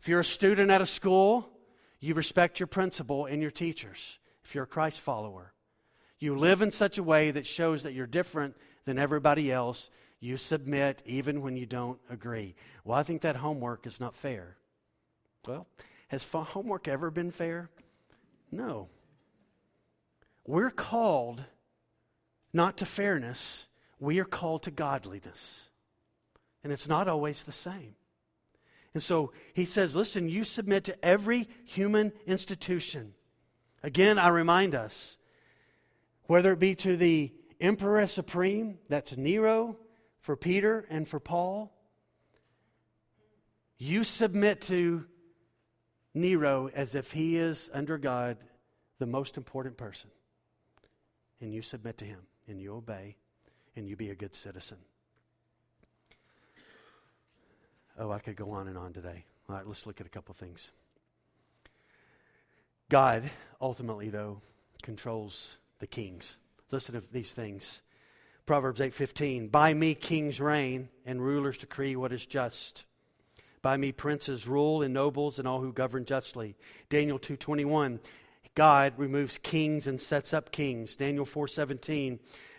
If 0.00 0.08
you're 0.08 0.20
a 0.20 0.24
student 0.24 0.70
at 0.70 0.82
a 0.82 0.86
school, 0.86 1.48
you 2.00 2.14
respect 2.14 2.60
your 2.60 2.66
principal 2.66 3.24
and 3.24 3.40
your 3.40 3.50
teachers. 3.50 4.18
If 4.44 4.54
you're 4.54 4.64
a 4.64 4.66
Christ 4.66 5.00
follower, 5.00 5.54
you 6.18 6.36
live 6.36 6.60
in 6.60 6.70
such 6.70 6.98
a 6.98 7.02
way 7.02 7.30
that 7.30 7.46
shows 7.46 7.84
that 7.84 7.94
you're 7.94 8.06
different 8.06 8.54
than 8.84 8.98
everybody 8.98 9.50
else. 9.50 9.88
You 10.20 10.36
submit 10.36 11.02
even 11.06 11.40
when 11.40 11.56
you 11.56 11.64
don't 11.64 11.98
agree. 12.10 12.54
Well, 12.84 12.98
I 12.98 13.02
think 13.02 13.22
that 13.22 13.36
homework 13.36 13.86
is 13.86 14.00
not 14.00 14.14
fair. 14.14 14.58
Well, 15.48 15.66
has 16.08 16.24
homework 16.30 16.88
ever 16.88 17.10
been 17.10 17.30
fair? 17.30 17.70
No. 18.52 18.90
We're 20.46 20.70
called 20.70 21.42
not 22.52 22.76
to 22.78 22.86
fairness, 22.86 23.66
we 23.98 24.18
are 24.18 24.26
called 24.26 24.62
to 24.64 24.70
godliness. 24.70 25.70
And 26.62 26.70
it's 26.70 26.86
not 26.86 27.08
always 27.08 27.44
the 27.44 27.52
same. 27.52 27.94
And 28.92 29.02
so 29.02 29.32
he 29.54 29.64
says, 29.64 29.96
listen, 29.96 30.28
you 30.28 30.44
submit 30.44 30.84
to 30.84 31.04
every 31.04 31.48
human 31.64 32.12
institution. 32.26 33.14
Again, 33.82 34.18
I 34.18 34.28
remind 34.28 34.74
us, 34.74 35.16
whether 36.24 36.52
it 36.52 36.58
be 36.58 36.74
to 36.74 36.96
the 36.96 37.32
emperor 37.58 38.06
supreme, 38.06 38.78
that's 38.90 39.16
Nero 39.16 39.78
for 40.20 40.36
Peter 40.36 40.86
and 40.90 41.08
for 41.08 41.20
Paul, 41.20 41.72
you 43.78 44.04
submit 44.04 44.60
to 44.62 45.06
Nero 46.20 46.70
as 46.74 46.94
if 46.94 47.12
he 47.12 47.36
is, 47.36 47.70
under 47.72 47.98
God, 47.98 48.36
the 48.98 49.06
most 49.06 49.36
important 49.36 49.76
person. 49.76 50.10
And 51.40 51.52
you 51.52 51.62
submit 51.62 51.98
to 51.98 52.04
him, 52.04 52.20
and 52.48 52.60
you 52.60 52.74
obey, 52.74 53.16
and 53.76 53.88
you 53.88 53.96
be 53.96 54.10
a 54.10 54.14
good 54.14 54.34
citizen. 54.34 54.78
Oh, 57.98 58.10
I 58.10 58.18
could 58.18 58.36
go 58.36 58.50
on 58.50 58.68
and 58.68 58.76
on 58.78 58.92
today. 58.92 59.24
All 59.48 59.56
right, 59.56 59.66
let's 59.66 59.86
look 59.86 60.00
at 60.00 60.06
a 60.06 60.10
couple 60.10 60.34
things. 60.34 60.72
God, 62.88 63.30
ultimately, 63.60 64.08
though, 64.08 64.40
controls 64.82 65.58
the 65.78 65.86
kings. 65.86 66.36
Listen 66.70 66.94
to 66.94 67.12
these 67.12 67.32
things. 67.32 67.82
Proverbs 68.46 68.80
8:15 68.80 69.48
By 69.48 69.74
me 69.74 69.94
kings 69.94 70.40
reign 70.40 70.88
and 71.04 71.22
rulers 71.22 71.58
decree 71.58 71.96
what 71.96 72.12
is 72.12 72.24
just. 72.24 72.86
By 73.62 73.76
me 73.76 73.92
princes 73.92 74.46
rule 74.46 74.82
and 74.82 74.94
nobles 74.94 75.38
and 75.38 75.48
all 75.48 75.60
who 75.60 75.72
govern 75.72 76.04
justly. 76.04 76.56
Daniel 76.90 77.18
2:21 77.18 78.00
God 78.54 78.94
removes 78.96 79.38
kings 79.38 79.86
and 79.86 80.00
sets 80.00 80.32
up 80.32 80.50
kings. 80.50 80.96
Daniel 80.96 81.24
4:17 81.24 82.18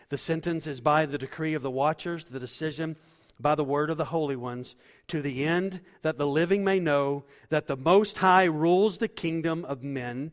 The 0.10 0.18
sentence 0.18 0.66
is 0.66 0.82
by 0.82 1.06
the 1.06 1.18
decree 1.18 1.54
of 1.54 1.62
the 1.62 1.72
watchers, 1.72 2.26
the 2.26 2.40
decision 2.40 2.96
by 3.40 3.56
the 3.56 3.64
word 3.64 3.90
of 3.90 3.98
the 3.98 4.06
holy 4.06 4.36
ones, 4.36 4.76
to 5.08 5.22
the 5.22 5.46
end 5.46 5.82
that 6.02 6.18
the 6.18 6.28
living 6.28 6.64
may 6.64 6.80
know 6.80 7.24
that 7.50 7.68
the 7.68 7.78
Most 7.78 8.18
High 8.18 8.46
rules 8.46 8.98
the 8.98 9.08
kingdom 9.08 9.64
of 9.66 9.84
men, 9.84 10.32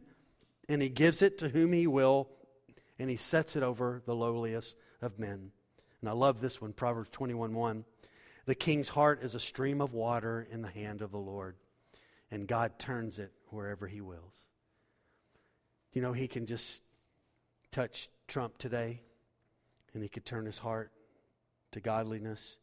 and 0.69 0.83
he 0.83 0.89
gives 0.89 1.23
it 1.23 1.39
to 1.39 1.51
whom 1.51 1.73
he 1.73 1.87
will, 1.87 2.29
and 2.99 3.09
he 3.09 3.17
sets 3.17 3.55
it 3.55 3.63
over 3.63 4.03
the 4.07 4.15
lowliest 4.15 4.77
of 5.01 5.19
men. 5.19 5.53
And 6.01 6.11
I 6.11 6.13
love 6.13 6.41
this 6.41 6.61
one, 6.61 6.73
Proverbs 6.73 7.11
21 7.11 7.55
1. 7.55 7.85
The 8.47 8.55
king's 8.55 8.89
heart 8.89 9.23
is 9.23 9.35
a 9.35 9.41
stream 9.41 9.81
of 9.81 9.93
water 9.93 10.47
in 10.51 10.63
the 10.63 10.69
hand 10.69 11.03
of 11.03 11.11
the 11.11 11.19
Lord, 11.19 11.57
and 12.31 12.47
God 12.47 12.79
turns 12.79 13.19
it 13.19 13.33
wherever 13.51 13.87
he 13.87 14.01
wills. 14.01 14.47
You 15.93 16.03
know, 16.03 16.13
he 16.13 16.29
can 16.29 16.47
just 16.47 16.83
touch 17.71 18.09
Trump 18.29 18.59
today, 18.59 19.03
and 19.95 20.03
he 20.03 20.09
could 20.09 20.25
turn 20.25 20.47
his 20.47 20.59
heart 20.59 20.93
to 21.73 21.81
godliness 21.81 22.59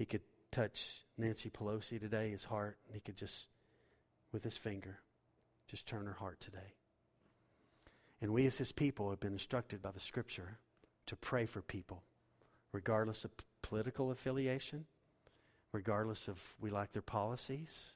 he 0.00 0.06
could 0.06 0.22
touch 0.50 1.04
Nancy 1.18 1.50
Pelosi 1.50 2.00
today, 2.00 2.30
his 2.30 2.46
heart, 2.46 2.78
and 2.86 2.94
he 2.94 3.00
could 3.02 3.18
just, 3.18 3.48
with 4.32 4.42
his 4.42 4.56
finger, 4.56 5.00
just 5.68 5.86
turn 5.86 6.06
her 6.06 6.14
heart 6.14 6.40
today. 6.40 6.72
And 8.22 8.32
we 8.32 8.46
as 8.46 8.56
his 8.56 8.72
people 8.72 9.10
have 9.10 9.20
been 9.20 9.34
instructed 9.34 9.82
by 9.82 9.90
the 9.90 10.00
scripture 10.00 10.56
to 11.04 11.16
pray 11.16 11.44
for 11.44 11.60
people, 11.60 12.02
regardless 12.72 13.26
of 13.26 13.32
political 13.60 14.10
affiliation, 14.10 14.86
regardless 15.72 16.28
of 16.28 16.38
we 16.60 16.70
like 16.70 16.92
their 16.92 17.02
policies. 17.02 17.92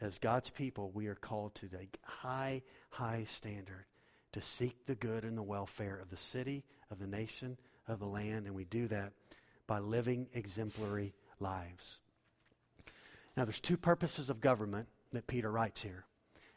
As 0.00 0.18
God's 0.18 0.50
people, 0.50 0.90
we 0.94 1.08
are 1.08 1.14
called 1.14 1.54
to 1.56 1.68
a 1.74 1.88
high, 2.02 2.62
high 2.90 3.24
standard 3.24 3.84
to 4.32 4.40
seek 4.40 4.86
the 4.86 4.94
good 4.94 5.24
and 5.24 5.36
the 5.36 5.42
welfare 5.42 5.98
of 6.00 6.10
the 6.10 6.16
city, 6.16 6.64
of 6.90 6.98
the 6.98 7.06
nation, 7.06 7.58
of 7.86 7.98
the 7.98 8.06
land, 8.06 8.46
and 8.46 8.54
we 8.54 8.64
do 8.64 8.86
that 8.88 9.12
by 9.66 9.78
living 9.78 10.28
exemplary 10.32 11.12
lives. 11.38 12.00
Now, 13.36 13.44
there's 13.44 13.60
two 13.60 13.76
purposes 13.76 14.30
of 14.30 14.40
government 14.40 14.88
that 15.12 15.26
Peter 15.26 15.50
writes 15.50 15.82
here. 15.82 16.04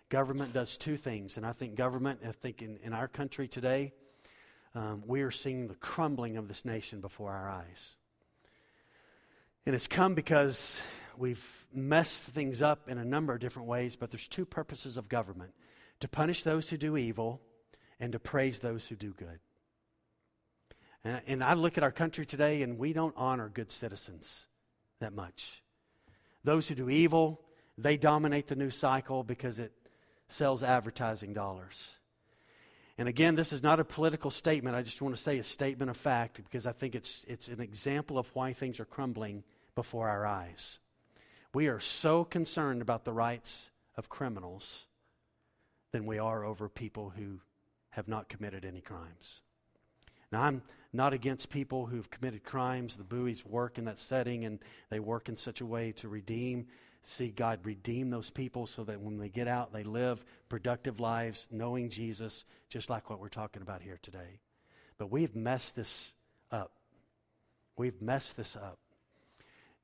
Government 0.09 0.53
does 0.53 0.77
two 0.77 0.97
things, 0.97 1.37
and 1.37 1.45
I 1.45 1.53
think 1.53 1.75
government, 1.75 2.19
I 2.27 2.31
think 2.31 2.61
in, 2.61 2.77
in 2.83 2.93
our 2.93 3.07
country 3.07 3.47
today, 3.47 3.93
um, 4.75 5.03
we 5.05 5.21
are 5.21 5.31
seeing 5.31 5.67
the 5.67 5.75
crumbling 5.75 6.37
of 6.37 6.47
this 6.47 6.65
nation 6.65 7.01
before 7.01 7.31
our 7.31 7.49
eyes. 7.49 7.97
And 9.66 9.76
it's 9.76 9.88
come 9.88 10.14
because 10.14 10.82
we've 11.18 11.66
messed 11.74 12.24
things 12.24 12.61
up 12.61 12.89
in 12.89 12.97
a 12.97 13.05
number 13.05 13.34
of 13.34 13.39
different 13.39 13.68
ways, 13.68 13.95
but 13.95 14.11
there's 14.11 14.28
two 14.28 14.45
purposes 14.45 14.97
of 14.97 15.07
government 15.07 15.53
to 16.01 16.07
punish 16.07 16.43
those 16.43 16.70
who 16.70 16.78
do 16.78 16.97
evil 16.97 17.41
and 17.99 18.11
to 18.11 18.20
praise 18.20 18.59
those 18.59 18.88
who 18.88 18.95
do 18.95 19.14
good. 19.14 19.39
And, 21.03 21.22
and 21.28 21.43
I 21.43 21.53
look 21.53 21.78
at 21.78 21.84
our 21.84 21.91
country 21.91 22.26
today, 22.26 22.61
and 22.61 22.78
we 22.78 22.91
don't 22.91 23.14
honor 23.16 23.49
good 23.49 23.72
citizens 23.72 24.47
that 24.99 25.14
much. 25.14 25.64
Those 26.43 26.68
who 26.68 26.76
do 26.76 26.89
evil, 26.89 27.39
they 27.78 27.95
dominate 27.95 28.47
the 28.47 28.55
news 28.57 28.76
cycle 28.76 29.24
because 29.24 29.59
it 29.59 29.72
sells 30.28 30.61
advertising 30.61 31.34
dollars. 31.34 31.97
And 32.97 33.07
again, 33.09 33.35
this 33.35 33.51
is 33.51 33.63
not 33.63 33.79
a 33.79 33.85
political 33.85 34.29
statement. 34.29 34.75
I 34.75 34.83
just 34.83 35.01
want 35.01 35.15
to 35.15 35.21
say 35.21 35.39
a 35.39 35.43
statement 35.43 35.89
of 35.89 35.97
fact 35.97 36.35
because 36.35 36.67
I 36.67 36.73
think 36.73 36.93
it's, 36.93 37.25
it's 37.27 37.47
an 37.47 37.59
example 37.59 38.17
of 38.19 38.29
why 38.35 38.53
things 38.53 38.79
are 38.79 38.85
crumbling 38.85 39.43
before 39.75 40.09
our 40.09 40.25
eyes. 40.25 40.79
We 41.53 41.67
are 41.67 41.79
so 41.79 42.23
concerned 42.23 42.81
about 42.81 43.03
the 43.03 43.13
rights 43.13 43.71
of 43.95 44.09
criminals 44.09 44.85
than 45.91 46.05
we 46.05 46.19
are 46.19 46.43
over 46.43 46.69
people 46.69 47.13
who 47.15 47.39
have 47.91 48.07
not 48.07 48.29
committed 48.29 48.65
any 48.65 48.81
crimes. 48.81 49.41
Now, 50.31 50.41
I'm 50.41 50.63
not 50.91 51.13
against 51.13 51.51
people 51.51 51.85
who've 51.85 52.09
committed 52.09 52.43
crimes. 52.43 52.95
The 52.95 53.03
Buies 53.03 53.45
work 53.45 53.77
in 53.77 53.85
that 53.85 53.99
setting, 53.99 54.45
and 54.45 54.59
they 54.89 54.99
work 54.99 55.29
in 55.29 55.37
such 55.37 55.61
a 55.61 55.65
way 55.65 55.91
to 55.93 56.07
redeem, 56.07 56.67
see 57.03 57.29
God 57.29 57.59
redeem 57.63 58.09
those 58.09 58.29
people 58.29 58.67
so 58.67 58.83
that 58.85 59.01
when 59.01 59.17
they 59.17 59.29
get 59.29 59.47
out, 59.47 59.73
they 59.73 59.83
live 59.83 60.23
productive 60.49 60.99
lives 60.99 61.47
knowing 61.51 61.89
Jesus, 61.89 62.45
just 62.69 62.89
like 62.89 63.09
what 63.09 63.19
we're 63.19 63.29
talking 63.29 63.61
about 63.61 63.81
here 63.81 63.99
today. 64.01 64.39
But 64.97 65.11
we've 65.11 65.35
messed 65.35 65.75
this 65.75 66.13
up. 66.51 66.71
We've 67.77 68.01
messed 68.01 68.37
this 68.37 68.55
up. 68.55 68.77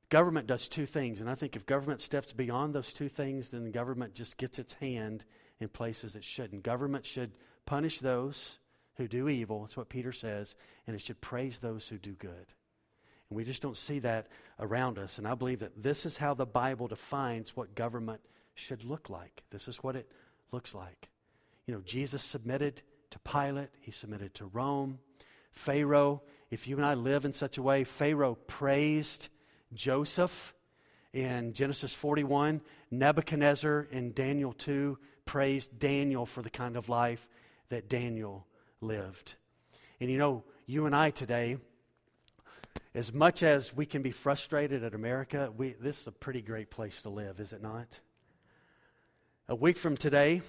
Government 0.09 0.47
does 0.47 0.67
two 0.67 0.85
things, 0.85 1.21
and 1.21 1.29
I 1.29 1.35
think 1.35 1.55
if 1.55 1.65
government 1.65 2.01
steps 2.01 2.33
beyond 2.33 2.73
those 2.73 2.93
two 2.93 3.09
things, 3.09 3.49
then 3.49 3.63
the 3.63 3.69
government 3.69 4.15
just 4.15 4.37
gets 4.37 4.57
its 4.57 4.73
hand 4.73 5.23
in 5.59 5.69
places 5.69 6.15
it 6.15 6.23
shouldn't. 6.23 6.63
Government 6.63 7.05
should 7.05 7.31
punish 7.65 7.99
those 7.99 8.57
who 8.95 9.07
do 9.07 9.29
evil. 9.29 9.61
That's 9.61 9.77
what 9.77 9.89
Peter 9.89 10.11
says. 10.11 10.55
And 10.85 10.95
it 10.95 11.01
should 11.01 11.21
praise 11.21 11.59
those 11.59 11.87
who 11.87 11.97
do 11.97 12.13
good. 12.13 12.53
And 13.29 13.37
we 13.37 13.43
just 13.43 13.61
don't 13.61 13.77
see 13.77 13.99
that 13.99 14.27
around 14.59 14.97
us. 14.97 15.17
And 15.17 15.27
I 15.27 15.35
believe 15.35 15.59
that 15.59 15.83
this 15.83 16.05
is 16.05 16.17
how 16.17 16.33
the 16.33 16.45
Bible 16.45 16.87
defines 16.87 17.55
what 17.55 17.75
government 17.75 18.21
should 18.55 18.83
look 18.83 19.09
like. 19.09 19.43
This 19.51 19.67
is 19.67 19.77
what 19.77 19.95
it 19.95 20.09
looks 20.51 20.73
like. 20.73 21.09
You 21.65 21.75
know, 21.75 21.81
Jesus 21.81 22.23
submitted 22.23 22.81
to 23.11 23.19
Pilate, 23.19 23.69
he 23.81 23.91
submitted 23.91 24.33
to 24.35 24.45
Rome. 24.45 24.99
Pharaoh, 25.51 26.21
if 26.51 26.67
you 26.67 26.77
and 26.77 26.85
I 26.85 26.93
live 26.93 27.25
in 27.25 27.33
such 27.33 27.57
a 27.57 27.63
way, 27.63 27.83
Pharaoh 27.83 28.35
praised 28.47 29.29
Joseph 29.73 30.53
in 31.13 31.53
Genesis 31.53 31.93
41. 31.93 32.61
Nebuchadnezzar 32.91 33.87
in 33.91 34.13
Daniel 34.13 34.53
2 34.53 34.97
praised 35.25 35.77
Daniel 35.79 36.25
for 36.25 36.41
the 36.41 36.49
kind 36.49 36.75
of 36.75 36.89
life 36.89 37.27
that 37.69 37.87
Daniel 37.87 38.47
lived. 38.81 39.35
And 39.99 40.09
you 40.09 40.17
know, 40.17 40.43
you 40.65 40.85
and 40.85 40.95
I 40.95 41.11
today, 41.11 41.57
as 42.93 43.13
much 43.13 43.43
as 43.43 43.75
we 43.75 43.85
can 43.85 44.01
be 44.01 44.11
frustrated 44.11 44.83
at 44.83 44.93
America, 44.93 45.51
we, 45.55 45.73
this 45.79 46.01
is 46.01 46.07
a 46.07 46.11
pretty 46.11 46.41
great 46.41 46.69
place 46.69 47.01
to 47.03 47.09
live, 47.09 47.39
is 47.39 47.53
it 47.53 47.61
not? 47.61 47.99
A 49.47 49.55
week 49.55 49.77
from 49.77 49.97
today, 49.97 50.41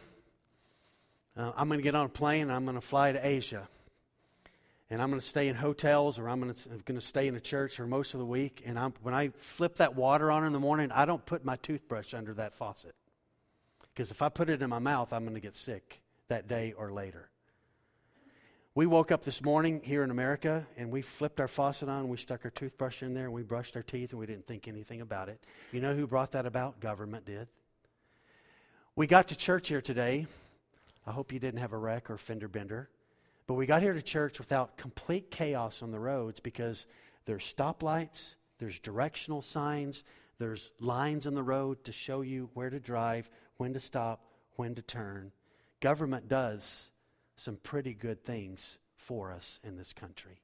uh, 1.37 1.53
I'm 1.57 1.69
going 1.69 1.79
to 1.79 1.85
get 1.85 1.95
on 1.95 2.07
a 2.07 2.11
plane 2.11 2.51
I'm 2.51 2.65
going 2.65 2.75
to 2.75 2.81
fly 2.81 3.13
to 3.13 3.27
Asia. 3.27 3.69
And 4.93 5.01
I'm 5.01 5.09
going 5.09 5.21
to 5.21 5.27
stay 5.27 5.47
in 5.47 5.55
hotels 5.55 6.19
or 6.19 6.29
I'm 6.29 6.41
going 6.41 6.53
to, 6.53 6.71
I'm 6.71 6.83
going 6.85 6.99
to 6.99 7.07
stay 7.07 7.29
in 7.29 7.37
a 7.37 7.41
church 7.41 7.77
for 7.77 7.87
most 7.87 8.13
of 8.13 8.21
the 8.21 8.27
week. 8.27 8.63
And 8.67 8.77
I'm, 8.77 8.93
when 9.03 9.15
I 9.15 9.29
flip 9.37 9.77
that 9.77 9.95
water 9.95 10.33
on 10.33 10.45
in 10.45 10.53
the 10.53 10.59
morning, 10.59 10.91
I 10.91 11.05
don't 11.05 11.25
put 11.25 11.45
my 11.45 11.57
toothbrush 11.57 12.13
under 12.13 12.35
that 12.35 12.55
faucet. 12.55 12.95
Because 13.95 14.11
if 14.11 14.21
I 14.21 14.29
put 14.29 14.51
it 14.51 14.63
in 14.63 14.69
my 14.69 14.81
mouth, 14.81 15.13
I'm 15.13 15.23
going 15.23 15.35
to 15.35 15.41
get 15.41 15.55
sick 15.55 16.01
that 16.29 16.49
day 16.49 16.75
or 16.77 16.93
later. 16.93 17.30
We 18.73 18.87
woke 18.87 19.11
up 19.11 19.25
this 19.25 19.43
morning 19.43 19.81
here 19.83 20.05
in 20.05 20.13
America 20.13 20.65
and 20.77 20.93
we 20.93 21.03
flipped 21.03 21.41
our 21.41 21.49
faucet 21.49 21.89
on, 21.89 22.09
we 22.09 22.17
stuck 22.17 22.45
our 22.45 22.53
toothbrush 22.53 23.03
in 23.03 23.15
there, 23.15 23.25
and 23.25 23.33
we 23.33 23.43
brushed 23.43 23.75
our 23.75 23.83
teeth, 23.83 24.13
and 24.13 24.21
we 24.21 24.27
didn't 24.27 24.47
think 24.47 24.69
anything 24.69 25.01
about 25.01 25.29
it. 25.29 25.43
You 25.73 25.81
know 25.81 25.93
who 25.93 26.07
brought 26.07 26.31
that 26.33 26.47
about? 26.47 26.79
Government 26.79 27.25
did. 27.25 27.49
We 28.95 29.09
got 29.09 29.27
to 29.29 29.37
church 29.37 29.67
here 29.67 29.81
today. 29.81 30.29
I 31.05 31.11
hope 31.11 31.33
you 31.33 31.41
didn't 31.41 31.59
have 31.59 31.73
a 31.73 31.79
wreck 31.79 32.11
or 32.11 32.17
fender 32.17 32.47
bender. 32.47 32.89
But 33.49 33.55
we 33.55 33.67
got 33.67 33.83
here 33.83 33.93
to 33.93 34.03
church 34.03 34.39
without 34.39 34.77
complete 34.77 35.33
chaos 35.33 35.83
on 35.83 35.91
the 35.91 35.99
roads 35.99 36.39
because 36.39 36.87
there's 37.25 37.53
stoplights, 37.53 38.37
there's 38.61 38.79
directional 38.79 39.43
signs, 39.43 40.05
there's 40.39 40.71
lines 40.79 41.27
on 41.27 41.35
the 41.35 41.43
road 41.43 41.83
to 41.85 41.93
show 41.93 42.21
you 42.21 42.51
where 42.55 42.71
to 42.71 42.79
drive, 42.79 43.31
when 43.57 43.73
to 43.73 43.81
stop, 43.81 44.27
when 44.55 44.77
to 44.77 44.83
turn. 44.83 45.33
Government 45.81 46.29
does 46.29 46.93
some 47.41 47.57
pretty 47.57 47.95
good 47.95 48.23
things 48.23 48.79
for 48.97 49.33
us 49.33 49.61
in 49.65 49.79
this 49.79 49.95
country. 49.95 50.43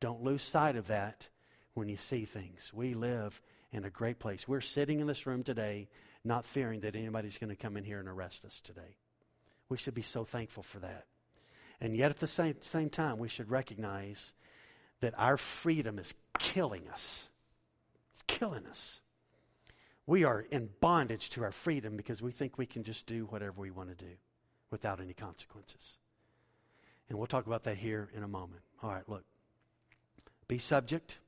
Don't 0.00 0.24
lose 0.24 0.42
sight 0.42 0.74
of 0.74 0.88
that 0.88 1.28
when 1.74 1.88
you 1.88 1.96
see 1.96 2.24
things. 2.24 2.72
We 2.74 2.94
live 2.94 3.40
in 3.70 3.84
a 3.84 3.90
great 3.90 4.18
place. 4.18 4.48
We're 4.48 4.60
sitting 4.60 4.98
in 4.98 5.06
this 5.06 5.24
room 5.24 5.44
today 5.44 5.88
not 6.24 6.44
fearing 6.44 6.80
that 6.80 6.96
anybody's 6.96 7.38
going 7.38 7.50
to 7.50 7.56
come 7.56 7.76
in 7.76 7.84
here 7.84 8.00
and 8.00 8.08
arrest 8.08 8.44
us 8.44 8.60
today. 8.60 8.96
We 9.68 9.78
should 9.78 9.94
be 9.94 10.02
so 10.02 10.24
thankful 10.24 10.64
for 10.64 10.80
that. 10.80 11.04
And 11.80 11.96
yet, 11.96 12.10
at 12.10 12.18
the 12.18 12.26
same, 12.26 12.56
same 12.58 12.90
time, 12.90 13.18
we 13.18 13.28
should 13.28 13.48
recognize 13.48 14.34
that 15.00 15.14
our 15.16 15.36
freedom 15.36 15.96
is 15.96 16.12
killing 16.40 16.88
us. 16.88 17.28
It's 18.14 18.24
killing 18.26 18.66
us. 18.66 19.00
We 20.06 20.24
are 20.24 20.40
in 20.40 20.70
bondage 20.80 21.30
to 21.30 21.44
our 21.44 21.52
freedom 21.52 21.96
because 21.96 22.20
we 22.20 22.32
think 22.32 22.58
we 22.58 22.66
can 22.66 22.82
just 22.82 23.06
do 23.06 23.26
whatever 23.26 23.60
we 23.60 23.70
want 23.70 23.96
to 23.96 24.04
do 24.04 24.12
without 24.72 25.00
any 25.00 25.14
consequences. 25.14 25.98
And 27.08 27.18
we'll 27.18 27.26
talk 27.26 27.46
about 27.46 27.64
that 27.64 27.76
here 27.76 28.08
in 28.14 28.22
a 28.22 28.28
moment. 28.28 28.62
All 28.82 28.90
right, 28.90 29.08
look. 29.08 29.24
Be 30.48 30.58
subject. 30.58 31.18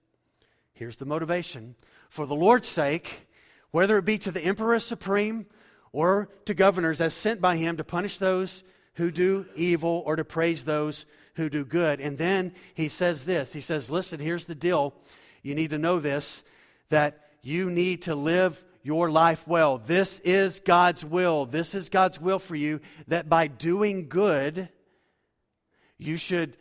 Here's 0.72 0.96
the 0.96 1.04
motivation. 1.04 1.74
For 2.08 2.26
the 2.26 2.34
Lord's 2.34 2.68
sake, 2.68 3.26
whether 3.70 3.98
it 3.98 4.04
be 4.04 4.18
to 4.18 4.30
the 4.30 4.40
emperor 4.40 4.78
supreme 4.78 5.46
or 5.92 6.28
to 6.44 6.54
governors 6.54 7.00
as 7.00 7.14
sent 7.14 7.40
by 7.40 7.56
him 7.56 7.76
to 7.76 7.84
punish 7.84 8.18
those 8.18 8.62
who 8.94 9.10
do 9.10 9.46
evil 9.56 10.02
or 10.06 10.16
to 10.16 10.24
praise 10.24 10.64
those 10.64 11.06
who 11.34 11.48
do 11.48 11.64
good. 11.64 12.00
And 12.00 12.18
then 12.18 12.52
he 12.74 12.88
says 12.88 13.24
this 13.24 13.52
He 13.52 13.60
says, 13.60 13.90
Listen, 13.90 14.20
here's 14.20 14.46
the 14.46 14.54
deal. 14.54 14.94
You 15.42 15.54
need 15.54 15.70
to 15.70 15.78
know 15.78 16.00
this 16.00 16.42
that 16.90 17.28
you 17.42 17.70
need 17.70 18.02
to 18.02 18.14
live 18.14 18.64
your 18.82 19.10
life 19.10 19.46
well. 19.46 19.78
This 19.78 20.18
is 20.20 20.60
God's 20.60 21.04
will. 21.04 21.44
This 21.44 21.74
is 21.74 21.88
God's 21.88 22.20
will 22.20 22.38
for 22.38 22.56
you 22.56 22.80
that 23.08 23.28
by 23.28 23.46
doing 23.46 24.08
good, 24.08 24.68
you 25.98 26.16
should, 26.16 26.56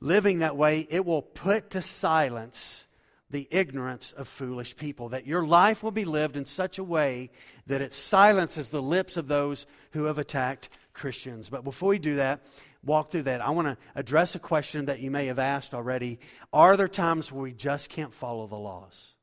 living 0.00 0.40
that 0.40 0.56
way, 0.56 0.86
it 0.90 1.04
will 1.04 1.22
put 1.22 1.70
to 1.70 1.82
silence 1.82 2.86
the 3.30 3.46
ignorance 3.50 4.12
of 4.12 4.26
foolish 4.26 4.76
people, 4.76 5.10
that 5.10 5.26
your 5.26 5.46
life 5.46 5.82
will 5.82 5.92
be 5.92 6.04
lived 6.04 6.36
in 6.36 6.46
such 6.46 6.78
a 6.78 6.84
way 6.84 7.30
that 7.66 7.80
it 7.80 7.94
silences 7.94 8.70
the 8.70 8.82
lips 8.82 9.16
of 9.16 9.28
those 9.28 9.66
who 9.92 10.04
have 10.04 10.18
attacked 10.18 10.68
Christians. 10.92 11.48
But 11.48 11.62
before 11.62 11.90
we 11.90 12.00
do 12.00 12.16
that, 12.16 12.40
walk 12.82 13.10
through 13.10 13.22
that, 13.24 13.40
I 13.40 13.50
want 13.50 13.68
to 13.68 13.76
address 13.94 14.34
a 14.34 14.40
question 14.40 14.86
that 14.86 14.98
you 14.98 15.12
may 15.12 15.26
have 15.26 15.38
asked 15.38 15.74
already. 15.74 16.18
Are 16.52 16.76
there 16.76 16.88
times 16.88 17.30
where 17.30 17.42
we 17.42 17.52
just 17.52 17.88
can't 17.88 18.12
follow 18.12 18.48
the 18.48 18.56
laws? 18.56 19.14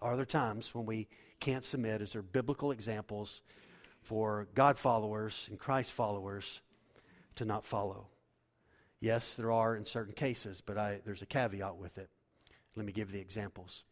Are 0.00 0.16
there 0.16 0.24
times 0.24 0.74
when 0.74 0.86
we 0.86 1.08
can't 1.38 1.64
submit? 1.64 2.00
Is 2.00 2.12
there 2.12 2.22
biblical 2.22 2.70
examples 2.70 3.42
for 4.00 4.48
God 4.54 4.78
followers 4.78 5.48
and 5.50 5.58
Christ 5.58 5.92
followers 5.92 6.62
to 7.36 7.44
not 7.44 7.66
follow? 7.66 8.06
Yes, 9.04 9.34
there 9.34 9.52
are 9.52 9.76
in 9.76 9.84
certain 9.84 10.14
cases, 10.14 10.62
but 10.64 10.78
I, 10.78 11.00
there's 11.04 11.20
a 11.20 11.26
caveat 11.26 11.76
with 11.76 11.98
it. 11.98 12.08
Let 12.74 12.86
me 12.86 12.92
give 12.92 13.12
the 13.12 13.18
examples. 13.18 13.84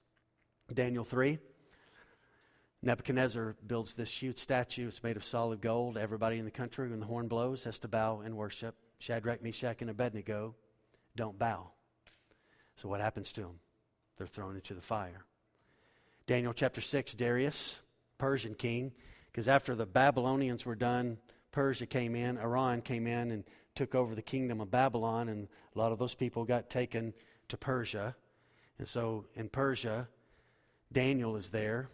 Daniel 0.72 1.04
3. 1.04 1.38
Nebuchadnezzar 2.80 3.56
builds 3.66 3.92
this 3.92 4.22
huge 4.22 4.38
statue. 4.38 4.88
It's 4.88 5.02
made 5.02 5.18
of 5.18 5.24
solid 5.24 5.60
gold. 5.60 5.98
Everybody 5.98 6.38
in 6.38 6.46
the 6.46 6.50
country, 6.50 6.88
when 6.88 6.98
the 6.98 7.04
horn 7.04 7.28
blows, 7.28 7.64
has 7.64 7.78
to 7.80 7.88
bow 7.88 8.22
and 8.24 8.38
worship. 8.38 8.74
Shadrach, 9.00 9.42
Meshach, 9.42 9.82
and 9.82 9.90
Abednego 9.90 10.54
don't 11.14 11.38
bow. 11.38 11.72
So 12.76 12.88
what 12.88 13.02
happens 13.02 13.32
to 13.32 13.42
them? 13.42 13.60
They're 14.16 14.26
thrown 14.26 14.54
into 14.54 14.72
the 14.72 14.80
fire. 14.80 15.26
Daniel 16.26 16.54
chapter 16.54 16.80
6, 16.80 17.12
Darius, 17.16 17.80
Persian 18.16 18.54
king, 18.54 18.92
because 19.26 19.46
after 19.46 19.74
the 19.74 19.84
Babylonians 19.84 20.64
were 20.64 20.74
done, 20.74 21.18
Persia 21.52 21.86
came 21.86 22.16
in, 22.16 22.38
Iran 22.38 22.80
came 22.82 23.06
in 23.06 23.30
and 23.30 23.44
took 23.74 23.94
over 23.94 24.14
the 24.14 24.22
kingdom 24.22 24.60
of 24.60 24.70
Babylon, 24.70 25.28
and 25.28 25.48
a 25.74 25.78
lot 25.78 25.92
of 25.92 25.98
those 25.98 26.14
people 26.14 26.44
got 26.44 26.68
taken 26.68 27.14
to 27.48 27.56
Persia. 27.56 28.16
And 28.78 28.88
so 28.88 29.26
in 29.34 29.48
Persia, 29.48 30.08
Daniel 30.92 31.36
is 31.36 31.50
there, 31.50 31.88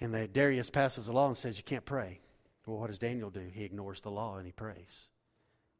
and 0.00 0.14
the, 0.14 0.26
Darius 0.26 0.70
passes 0.70 1.08
a 1.08 1.12
law 1.12 1.28
and 1.28 1.36
says, 1.36 1.56
You 1.56 1.64
can't 1.64 1.84
pray. 1.84 2.20
Well, 2.66 2.78
what 2.78 2.88
does 2.88 2.98
Daniel 2.98 3.30
do? 3.30 3.42
He 3.52 3.64
ignores 3.64 4.00
the 4.00 4.10
law 4.10 4.36
and 4.36 4.46
he 4.46 4.52
prays. 4.52 5.08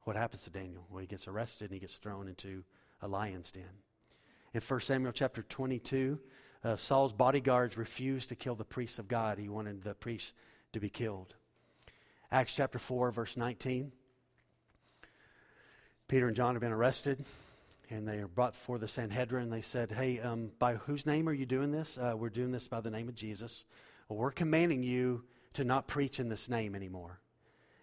What 0.02 0.16
happens 0.16 0.42
to 0.42 0.50
Daniel? 0.50 0.86
Well, 0.90 1.00
he 1.00 1.06
gets 1.06 1.26
arrested 1.26 1.70
and 1.70 1.74
he 1.74 1.80
gets 1.80 1.96
thrown 1.96 2.28
into 2.28 2.62
a 3.00 3.08
lion's 3.08 3.50
den. 3.50 3.64
In 4.52 4.60
1 4.60 4.80
Samuel 4.80 5.12
chapter 5.12 5.42
22, 5.42 6.18
uh, 6.62 6.76
Saul's 6.76 7.12
bodyguards 7.12 7.76
refused 7.76 8.28
to 8.28 8.36
kill 8.36 8.54
the 8.54 8.64
priests 8.64 8.98
of 8.98 9.08
God. 9.08 9.38
He 9.38 9.48
wanted 9.48 9.82
the 9.82 9.94
priests 9.94 10.32
to 10.72 10.80
be 10.80 10.90
killed. 10.90 11.34
Acts 12.34 12.52
chapter 12.52 12.80
4, 12.80 13.12
verse 13.12 13.36
19. 13.36 13.92
Peter 16.08 16.26
and 16.26 16.34
John 16.34 16.56
have 16.56 16.60
been 16.60 16.72
arrested, 16.72 17.24
and 17.90 18.08
they 18.08 18.18
are 18.18 18.26
brought 18.26 18.54
before 18.54 18.76
the 18.76 18.88
Sanhedrin. 18.88 19.50
They 19.50 19.60
said, 19.60 19.92
Hey, 19.92 20.18
um, 20.18 20.50
by 20.58 20.74
whose 20.74 21.06
name 21.06 21.28
are 21.28 21.32
you 21.32 21.46
doing 21.46 21.70
this? 21.70 21.96
Uh, 21.96 22.14
we're 22.16 22.30
doing 22.30 22.50
this 22.50 22.66
by 22.66 22.80
the 22.80 22.90
name 22.90 23.08
of 23.08 23.14
Jesus. 23.14 23.64
Well, 24.08 24.18
we're 24.18 24.32
commanding 24.32 24.82
you 24.82 25.22
to 25.52 25.62
not 25.62 25.86
preach 25.86 26.18
in 26.18 26.28
this 26.28 26.48
name 26.48 26.74
anymore. 26.74 27.20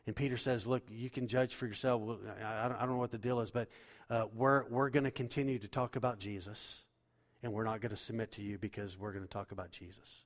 And 0.06 0.18
Peter 0.18 0.36
says, 0.36 0.68
Look, 0.68 0.84
you 0.92 1.10
can 1.10 1.30
judge 1.30 1.56
for 1.56 1.66
yourself. 1.66 2.02
I, 2.44 2.68
don't, 2.68 2.90
know 2.90 2.98
what 2.98 3.12
the 3.12 3.18
deal 3.18 3.40
is, 3.40 3.52
but 3.52 3.70
uh, 4.10 4.26
we're, 4.36 4.66
we're 4.66 4.90
going 4.90 5.06
to 5.06 5.12
continue 5.12 5.60
to 5.60 5.68
talk 5.70 5.96
about 5.96 6.20
Jesus 6.20 6.84
and 7.42 7.54
we're 7.54 7.64
not 7.64 7.80
going 7.80 7.92
to 7.92 7.96
submit 7.96 8.34
to 8.34 8.42
you 8.42 8.58
because 8.58 9.00
we're 9.00 9.14
going 9.14 9.24
to 9.24 9.32
talk 9.32 9.54
about 9.54 9.72
Jesus. 9.72 10.26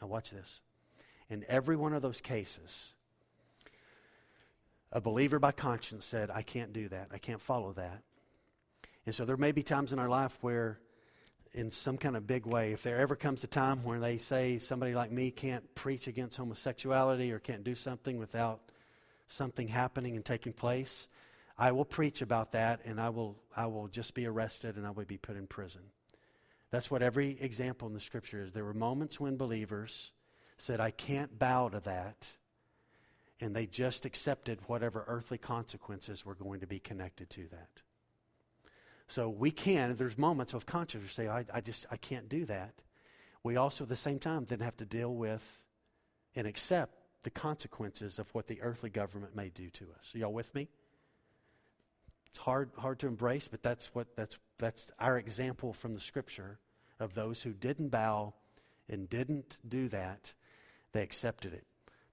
Now, 0.00 0.06
watch 0.06 0.30
this. 0.30 0.60
In 1.28 1.44
every 1.48 1.74
one 1.74 1.92
of 1.92 2.02
those 2.02 2.20
cases, 2.20 2.93
a 4.94 5.00
believer 5.00 5.40
by 5.40 5.50
conscience 5.50 6.04
said, 6.04 6.30
I 6.30 6.42
can't 6.42 6.72
do 6.72 6.88
that. 6.88 7.08
I 7.12 7.18
can't 7.18 7.40
follow 7.40 7.72
that. 7.72 8.02
And 9.04 9.14
so 9.14 9.24
there 9.24 9.36
may 9.36 9.50
be 9.52 9.64
times 9.64 9.92
in 9.92 9.98
our 9.98 10.08
life 10.08 10.38
where, 10.40 10.78
in 11.52 11.72
some 11.72 11.98
kind 11.98 12.16
of 12.16 12.26
big 12.26 12.46
way, 12.46 12.72
if 12.72 12.84
there 12.84 12.98
ever 12.98 13.16
comes 13.16 13.42
a 13.42 13.48
time 13.48 13.82
where 13.82 13.98
they 13.98 14.18
say 14.18 14.58
somebody 14.58 14.94
like 14.94 15.10
me 15.10 15.32
can't 15.32 15.74
preach 15.74 16.06
against 16.06 16.36
homosexuality 16.36 17.32
or 17.32 17.40
can't 17.40 17.64
do 17.64 17.74
something 17.74 18.18
without 18.18 18.60
something 19.26 19.68
happening 19.68 20.14
and 20.14 20.24
taking 20.24 20.52
place, 20.52 21.08
I 21.58 21.72
will 21.72 21.84
preach 21.84 22.22
about 22.22 22.52
that 22.52 22.80
and 22.84 23.00
I 23.00 23.08
will, 23.10 23.36
I 23.56 23.66
will 23.66 23.88
just 23.88 24.14
be 24.14 24.26
arrested 24.26 24.76
and 24.76 24.86
I 24.86 24.90
will 24.90 25.04
be 25.04 25.18
put 25.18 25.36
in 25.36 25.48
prison. 25.48 25.82
That's 26.70 26.90
what 26.90 27.02
every 27.02 27.36
example 27.40 27.88
in 27.88 27.94
the 27.94 28.00
scripture 28.00 28.42
is. 28.42 28.52
There 28.52 28.64
were 28.64 28.74
moments 28.74 29.20
when 29.20 29.36
believers 29.36 30.12
said, 30.56 30.80
I 30.80 30.92
can't 30.92 31.36
bow 31.38 31.68
to 31.68 31.80
that. 31.80 32.30
And 33.44 33.54
they 33.54 33.66
just 33.66 34.06
accepted 34.06 34.58
whatever 34.68 35.04
earthly 35.06 35.36
consequences 35.36 36.24
were 36.24 36.34
going 36.34 36.60
to 36.60 36.66
be 36.66 36.78
connected 36.78 37.28
to 37.28 37.46
that. 37.50 37.82
So 39.06 39.28
we 39.28 39.50
can, 39.50 39.96
there's 39.96 40.16
moments 40.16 40.54
of 40.54 40.64
conscience 40.64 41.12
say, 41.12 41.28
I, 41.28 41.44
I 41.52 41.60
just, 41.60 41.84
I 41.90 41.98
can't 41.98 42.26
do 42.26 42.46
that. 42.46 42.72
We 43.42 43.56
also, 43.56 43.84
at 43.84 43.90
the 43.90 43.96
same 43.96 44.18
time, 44.18 44.46
then 44.48 44.60
have 44.60 44.78
to 44.78 44.86
deal 44.86 45.14
with 45.14 45.60
and 46.34 46.46
accept 46.46 46.94
the 47.22 47.28
consequences 47.28 48.18
of 48.18 48.34
what 48.34 48.46
the 48.46 48.62
earthly 48.62 48.88
government 48.88 49.36
may 49.36 49.50
do 49.50 49.68
to 49.68 49.88
us. 49.94 50.14
Are 50.14 50.18
y'all 50.18 50.32
with 50.32 50.54
me? 50.54 50.68
It's 52.30 52.38
hard, 52.38 52.70
hard 52.78 52.98
to 53.00 53.08
embrace, 53.08 53.46
but 53.46 53.62
that's 53.62 53.94
what 53.94 54.16
that's 54.16 54.38
that's 54.56 54.90
our 54.98 55.18
example 55.18 55.74
from 55.74 55.92
the 55.92 56.00
scripture 56.00 56.60
of 56.98 57.12
those 57.12 57.42
who 57.42 57.52
didn't 57.52 57.90
bow 57.90 58.32
and 58.88 59.10
didn't 59.10 59.58
do 59.68 59.90
that, 59.90 60.32
they 60.92 61.02
accepted 61.02 61.52
it. 61.52 61.66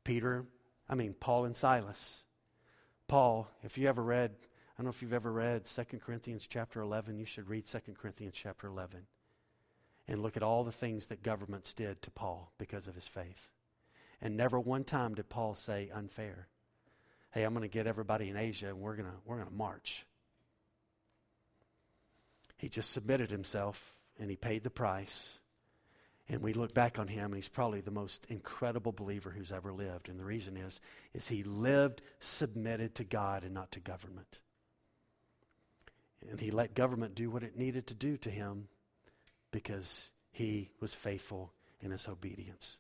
Peter, 0.04 0.46
I 0.92 0.96
mean, 0.96 1.16
Paul 1.18 1.46
and 1.46 1.56
Silas. 1.56 2.26
Paul, 3.08 3.50
if 3.64 3.78
you 3.78 3.88
ever 3.88 4.04
read, 4.04 4.32
I 4.32 4.82
don't 4.82 4.86
know 4.86 4.90
if 4.90 5.02
you've 5.02 5.14
ever 5.14 5.32
read 5.32 5.66
2 5.66 5.84
Corinthians 6.06 6.46
chapter 6.48 6.82
11, 6.82 7.18
you 7.18 7.26
should 7.26 7.50
read 7.50 7.66
2 7.66 7.80
Corinthians 7.98 8.34
chapter 8.36 8.68
11 8.68 9.08
and 10.10 10.22
look 10.22 10.36
at 10.36 10.44
all 10.44 10.66
the 10.66 10.72
things 10.72 11.08
that 11.08 11.24
governments 11.24 11.74
did 11.74 12.02
to 12.02 12.12
Paul 12.12 12.52
because 12.58 12.88
of 12.88 12.96
his 12.96 13.08
faith. 13.08 13.50
And 14.22 14.36
never 14.36 14.60
one 14.60 14.84
time 14.84 15.16
did 15.16 15.30
Paul 15.30 15.56
say 15.56 15.90
unfair. 15.94 16.48
Hey, 17.32 17.44
I'm 17.44 17.54
going 17.54 17.64
to 17.64 17.74
get 17.74 17.88
everybody 17.88 18.30
in 18.30 18.36
Asia 18.36 18.68
and 18.68 18.82
we're 18.82 18.96
going 18.96 19.10
to 19.10 19.16
we're 19.26 19.38
going 19.38 19.48
to 19.48 19.54
march. 19.54 20.06
He 22.58 22.68
just 22.68 22.92
submitted 22.92 23.32
himself 23.32 23.96
and 24.20 24.30
he 24.30 24.36
paid 24.36 24.64
the 24.64 24.70
price. 24.70 25.40
And 26.32 26.42
we 26.42 26.54
look 26.54 26.74
back 26.74 26.98
on 26.98 27.10
him, 27.10 27.26
and 27.26 27.36
he's 27.36 27.50
probably 27.50 27.82
the 27.82 27.92
most 27.92 28.26
incredible 28.30 28.94
believer 28.94 29.32
who's 29.32 29.52
ever 29.52 29.74
lived. 29.74 30.08
And 30.08 30.18
the 30.18 30.24
reason 30.24 30.56
is, 30.56 30.80
is 31.14 31.28
he 31.28 31.44
lived 31.44 32.02
submitted 32.22 32.96
to 32.96 33.04
God 33.04 33.44
and 33.44 33.54
not 33.54 33.74
to 33.74 33.82
government. 33.82 34.40
And 36.30 36.40
he 36.40 36.50
let 36.50 36.74
government 36.74 37.16
do 37.16 37.30
what 37.30 37.44
it 37.44 37.58
needed 37.58 37.88
to 37.88 37.94
do 37.94 38.16
to 38.18 38.30
him 38.30 38.70
because 39.52 40.12
he 40.32 40.70
was 40.80 40.94
faithful 40.94 41.52
in 41.82 41.92
his 41.92 42.08
obedience. 42.08 42.78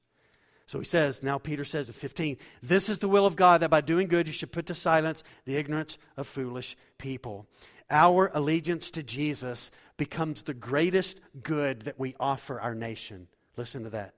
So 0.65 0.79
he 0.79 0.85
says, 0.85 1.21
now 1.21 1.37
Peter 1.37 1.65
says 1.65 1.89
in 1.89 1.93
15, 1.93 2.37
this 2.63 2.87
is 2.87 2.99
the 2.99 3.09
will 3.09 3.25
of 3.25 3.35
God 3.35 3.61
that 3.61 3.69
by 3.69 3.81
doing 3.81 4.07
good 4.07 4.27
you 4.27 4.33
should 4.33 4.53
put 4.53 4.67
to 4.67 4.75
silence 4.75 5.25
the 5.43 5.57
ignorance 5.57 5.97
of 6.15 6.25
foolish 6.25 6.77
people 6.97 7.47
our 7.91 8.31
allegiance 8.33 8.89
to 8.91 9.03
Jesus 9.03 9.69
becomes 9.97 10.43
the 10.43 10.53
greatest 10.53 11.19
good 11.43 11.81
that 11.81 11.99
we 11.99 12.15
offer 12.19 12.59
our 12.59 12.73
nation. 12.73 13.27
Listen 13.57 13.83
to 13.83 13.89
that. 13.91 14.13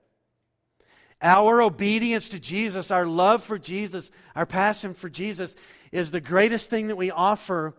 Our 1.22 1.62
obedience 1.62 2.28
to 2.30 2.38
Jesus, 2.38 2.90
our 2.90 3.06
love 3.06 3.42
for 3.42 3.58
Jesus, 3.58 4.10
our 4.36 4.46
passion 4.46 4.94
for 4.94 5.08
Jesus 5.08 5.54
is 5.90 6.10
the 6.10 6.20
greatest 6.20 6.70
thing 6.70 6.88
that 6.88 6.96
we 6.96 7.10
offer 7.10 7.74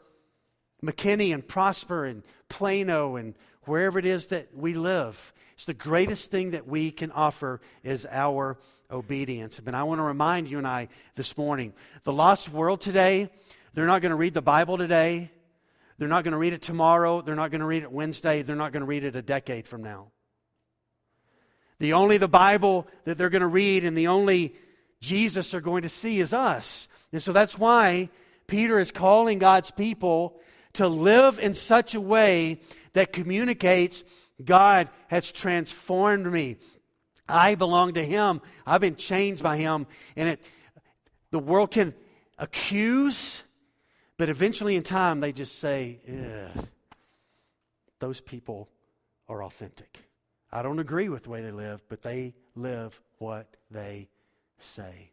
McKinney 0.83 1.33
and 1.33 1.47
Prosper 1.47 2.05
and 2.05 2.23
Plano 2.49 3.15
and 3.15 3.35
wherever 3.63 3.99
it 3.99 4.05
is 4.05 4.27
that 4.27 4.55
we 4.55 4.73
live. 4.73 5.33
It's 5.53 5.65
the 5.65 5.73
greatest 5.73 6.31
thing 6.31 6.51
that 6.51 6.67
we 6.67 6.91
can 6.91 7.11
offer 7.11 7.61
is 7.83 8.05
our 8.09 8.57
obedience. 8.91 9.59
And 9.65 9.75
I 9.75 9.83
want 9.83 9.99
to 9.99 10.03
remind 10.03 10.49
you 10.49 10.57
and 10.57 10.67
I 10.67 10.89
this 11.15 11.37
morning 11.37 11.73
the 12.03 12.13
lost 12.13 12.49
world 12.49 12.81
today, 12.81 13.29
they're 13.73 13.87
not 13.87 14.01
going 14.01 14.11
to 14.11 14.15
read 14.15 14.33
the 14.33 14.41
Bible 14.41 14.77
today. 14.77 15.31
They're 15.97 16.09
not 16.09 16.23
going 16.23 16.33
to 16.33 16.37
read 16.37 16.53
it 16.53 16.61
tomorrow. 16.61 17.21
They're 17.21 17.35
not 17.35 17.51
going 17.51 17.61
to 17.61 17.67
read 17.67 17.83
it 17.83 17.91
Wednesday. 17.91 18.41
They're 18.41 18.55
not 18.55 18.73
going 18.73 18.81
to 18.81 18.87
read 18.87 19.05
it 19.05 19.15
a 19.15 19.21
decade 19.21 19.67
from 19.67 19.81
now. 19.81 20.07
The 21.79 21.93
only 21.93 22.17
the 22.17 22.27
Bible 22.27 22.87
that 23.03 23.17
they're 23.17 23.29
going 23.29 23.41
to 23.41 23.47
read 23.47 23.83
and 23.83 23.97
the 23.97 24.07
only 24.07 24.55
Jesus 25.01 25.51
they're 25.51 25.61
going 25.61 25.83
to 25.83 25.89
see 25.89 26.19
is 26.19 26.33
us. 26.33 26.87
And 27.11 27.21
so 27.21 27.33
that's 27.33 27.57
why 27.57 28.09
Peter 28.47 28.79
is 28.79 28.91
calling 28.91 29.39
God's 29.39 29.71
people 29.71 30.39
to 30.73 30.87
live 30.87 31.39
in 31.39 31.55
such 31.55 31.95
a 31.95 32.01
way 32.01 32.61
that 32.93 33.13
communicates 33.13 34.03
God 34.43 34.89
has 35.07 35.31
transformed 35.31 36.31
me. 36.31 36.57
I 37.27 37.55
belong 37.55 37.95
to 37.95 38.03
him. 38.03 38.41
I've 38.65 38.81
been 38.81 38.95
changed 38.95 39.43
by 39.43 39.57
him. 39.57 39.87
And 40.15 40.29
it 40.29 40.41
the 41.31 41.39
world 41.39 41.71
can 41.71 41.93
accuse 42.37 43.43
but 44.17 44.29
eventually, 44.29 44.75
in 44.75 44.83
time, 44.83 45.19
they 45.19 45.31
just 45.31 45.59
say, 45.59 45.99
those 47.99 48.21
people 48.21 48.69
are 49.27 49.43
authentic. 49.43 49.99
I 50.55 50.61
don't 50.61 50.79
agree 50.79 51.09
with 51.09 51.23
the 51.23 51.31
way 51.31 51.41
they 51.41 51.51
live, 51.51 51.83
but 51.89 52.01
they 52.01 52.33
live 52.55 53.01
what 53.17 53.57
they 53.69 54.07
say. 54.57 55.11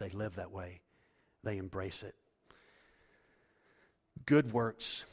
They 0.00 0.08
live 0.08 0.34
that 0.34 0.50
way, 0.50 0.80
they 1.44 1.58
embrace 1.58 2.02
it. 2.02 2.16
Good 4.26 4.52
works 4.52 5.04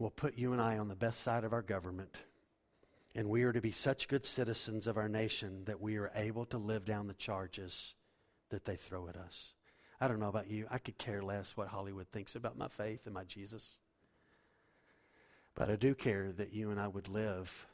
will 0.00 0.10
put 0.10 0.36
you 0.36 0.52
and 0.52 0.60
I 0.60 0.78
on 0.78 0.88
the 0.88 0.96
best 0.96 1.20
side 1.20 1.44
of 1.44 1.52
our 1.52 1.62
government, 1.62 2.16
And 3.14 3.28
we 3.28 3.44
are 3.44 3.52
to 3.52 3.60
be 3.60 3.70
such 3.70 4.08
good 4.08 4.26
citizens 4.26 4.88
of 4.88 4.96
our 4.96 5.08
nation 5.08 5.62
that 5.66 5.80
we 5.80 5.96
are 5.96 6.10
able 6.16 6.44
to 6.46 6.58
live 6.58 6.84
down 6.84 7.06
the 7.06 7.14
charges 7.14 7.94
that 8.48 8.64
they 8.64 8.74
throw 8.74 9.08
at 9.08 9.16
us. 9.16 9.54
I 10.00 10.08
don't 10.08 10.18
know 10.18 10.28
about 10.28 10.50
you. 10.50 10.66
I 10.72 10.78
could 10.78 10.98
care 10.98 11.22
less 11.22 11.56
what 11.56 11.68
Hollywood 11.68 12.08
thinks 12.08 12.34
about 12.34 12.58
my 12.58 12.66
faith 12.66 13.02
and 13.04 13.14
my 13.14 13.22
Jesus. 13.22 13.78
But 15.54 15.70
I 15.70 15.76
do 15.76 15.94
care 15.94 16.32
that 16.32 16.52
you 16.52 16.72
and 16.72 16.80
I 16.80 16.88
would 16.88 17.06
live 17.06 17.68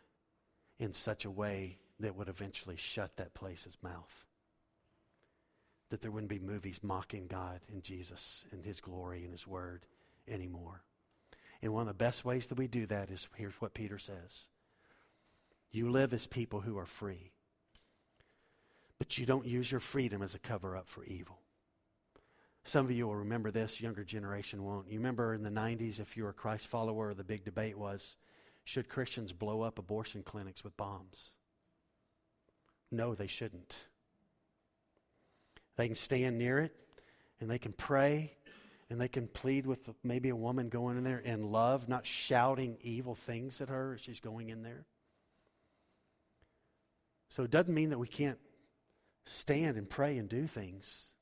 in 0.82 0.92
such 0.92 1.24
a 1.24 1.30
way 1.30 1.78
that 2.00 2.16
would 2.16 2.28
eventually 2.28 2.74
shut 2.76 3.16
that 3.16 3.34
place's 3.34 3.76
mouth. 3.82 4.26
That 5.90 6.00
there 6.00 6.10
wouldn't 6.10 6.28
be 6.28 6.40
movies 6.40 6.80
mocking 6.82 7.28
God 7.28 7.60
and 7.70 7.84
Jesus 7.84 8.44
and 8.50 8.64
His 8.64 8.80
glory 8.80 9.22
and 9.22 9.30
His 9.30 9.46
Word 9.46 9.86
anymore. 10.26 10.82
And 11.62 11.72
one 11.72 11.82
of 11.82 11.86
the 11.86 11.94
best 11.94 12.24
ways 12.24 12.48
that 12.48 12.58
we 12.58 12.66
do 12.66 12.86
that 12.86 13.10
is 13.10 13.28
here's 13.36 13.60
what 13.60 13.74
Peter 13.74 13.96
says 13.96 14.48
You 15.70 15.88
live 15.88 16.12
as 16.12 16.26
people 16.26 16.62
who 16.62 16.76
are 16.78 16.86
free, 16.86 17.30
but 18.98 19.16
you 19.18 19.24
don't 19.24 19.46
use 19.46 19.70
your 19.70 19.80
freedom 19.80 20.20
as 20.20 20.34
a 20.34 20.40
cover 20.40 20.76
up 20.76 20.88
for 20.88 21.04
evil. 21.04 21.38
Some 22.64 22.86
of 22.86 22.90
you 22.90 23.06
will 23.06 23.16
remember 23.16 23.52
this, 23.52 23.80
younger 23.80 24.02
generation 24.02 24.64
won't. 24.64 24.90
You 24.90 24.98
remember 24.98 25.32
in 25.32 25.44
the 25.44 25.50
90s, 25.50 26.00
if 26.00 26.16
you 26.16 26.24
were 26.24 26.30
a 26.30 26.34
Christ 26.34 26.66
follower, 26.66 27.14
the 27.14 27.24
big 27.24 27.44
debate 27.44 27.78
was 27.78 28.16
should 28.64 28.88
Christians 28.88 29.32
blow 29.32 29.62
up 29.62 29.78
abortion 29.78 30.22
clinics 30.22 30.62
with 30.62 30.76
bombs? 30.76 31.32
No, 32.90 33.14
they 33.14 33.26
shouldn't. 33.26 33.84
They 35.76 35.86
can 35.86 35.96
stand 35.96 36.38
near 36.38 36.58
it 36.58 36.74
and 37.40 37.50
they 37.50 37.58
can 37.58 37.72
pray 37.72 38.36
and 38.90 39.00
they 39.00 39.08
can 39.08 39.26
plead 39.26 39.66
with 39.66 39.88
maybe 40.04 40.28
a 40.28 40.36
woman 40.36 40.68
going 40.68 40.98
in 40.98 41.04
there 41.04 41.18
in 41.18 41.50
love, 41.50 41.88
not 41.88 42.04
shouting 42.04 42.76
evil 42.82 43.14
things 43.14 43.60
at 43.62 43.70
her 43.70 43.94
as 43.94 44.02
she's 44.02 44.20
going 44.20 44.50
in 44.50 44.62
there. 44.62 44.84
So 47.30 47.42
it 47.42 47.50
doesn't 47.50 47.72
mean 47.72 47.90
that 47.90 47.98
we 47.98 48.06
can't 48.06 48.38
stand 49.24 49.78
and 49.78 49.88
pray 49.88 50.18
and 50.18 50.28
do 50.28 50.46
things. 50.46 51.14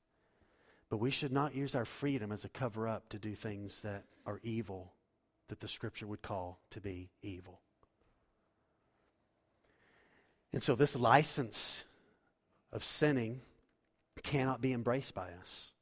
But 0.88 0.96
we 0.96 1.12
should 1.12 1.30
not 1.30 1.54
use 1.54 1.76
our 1.76 1.84
freedom 1.84 2.32
as 2.32 2.44
a 2.44 2.48
cover 2.48 2.88
up 2.88 3.08
to 3.10 3.18
do 3.20 3.36
things 3.36 3.82
that 3.82 4.04
are 4.26 4.40
evil, 4.42 4.92
that 5.50 5.60
the 5.60 5.68
scripture 5.68 6.06
would 6.06 6.22
call 6.22 6.60
to 6.70 6.80
be 6.80 7.10
evil. 7.22 7.60
And 10.52 10.62
so 10.62 10.74
this 10.74 10.96
license 10.96 11.84
of 12.72 12.82
sinning 12.82 13.42
cannot 14.22 14.60
be 14.60 14.72
embraced 14.72 15.14
by 15.14 15.28
us. 15.40 15.72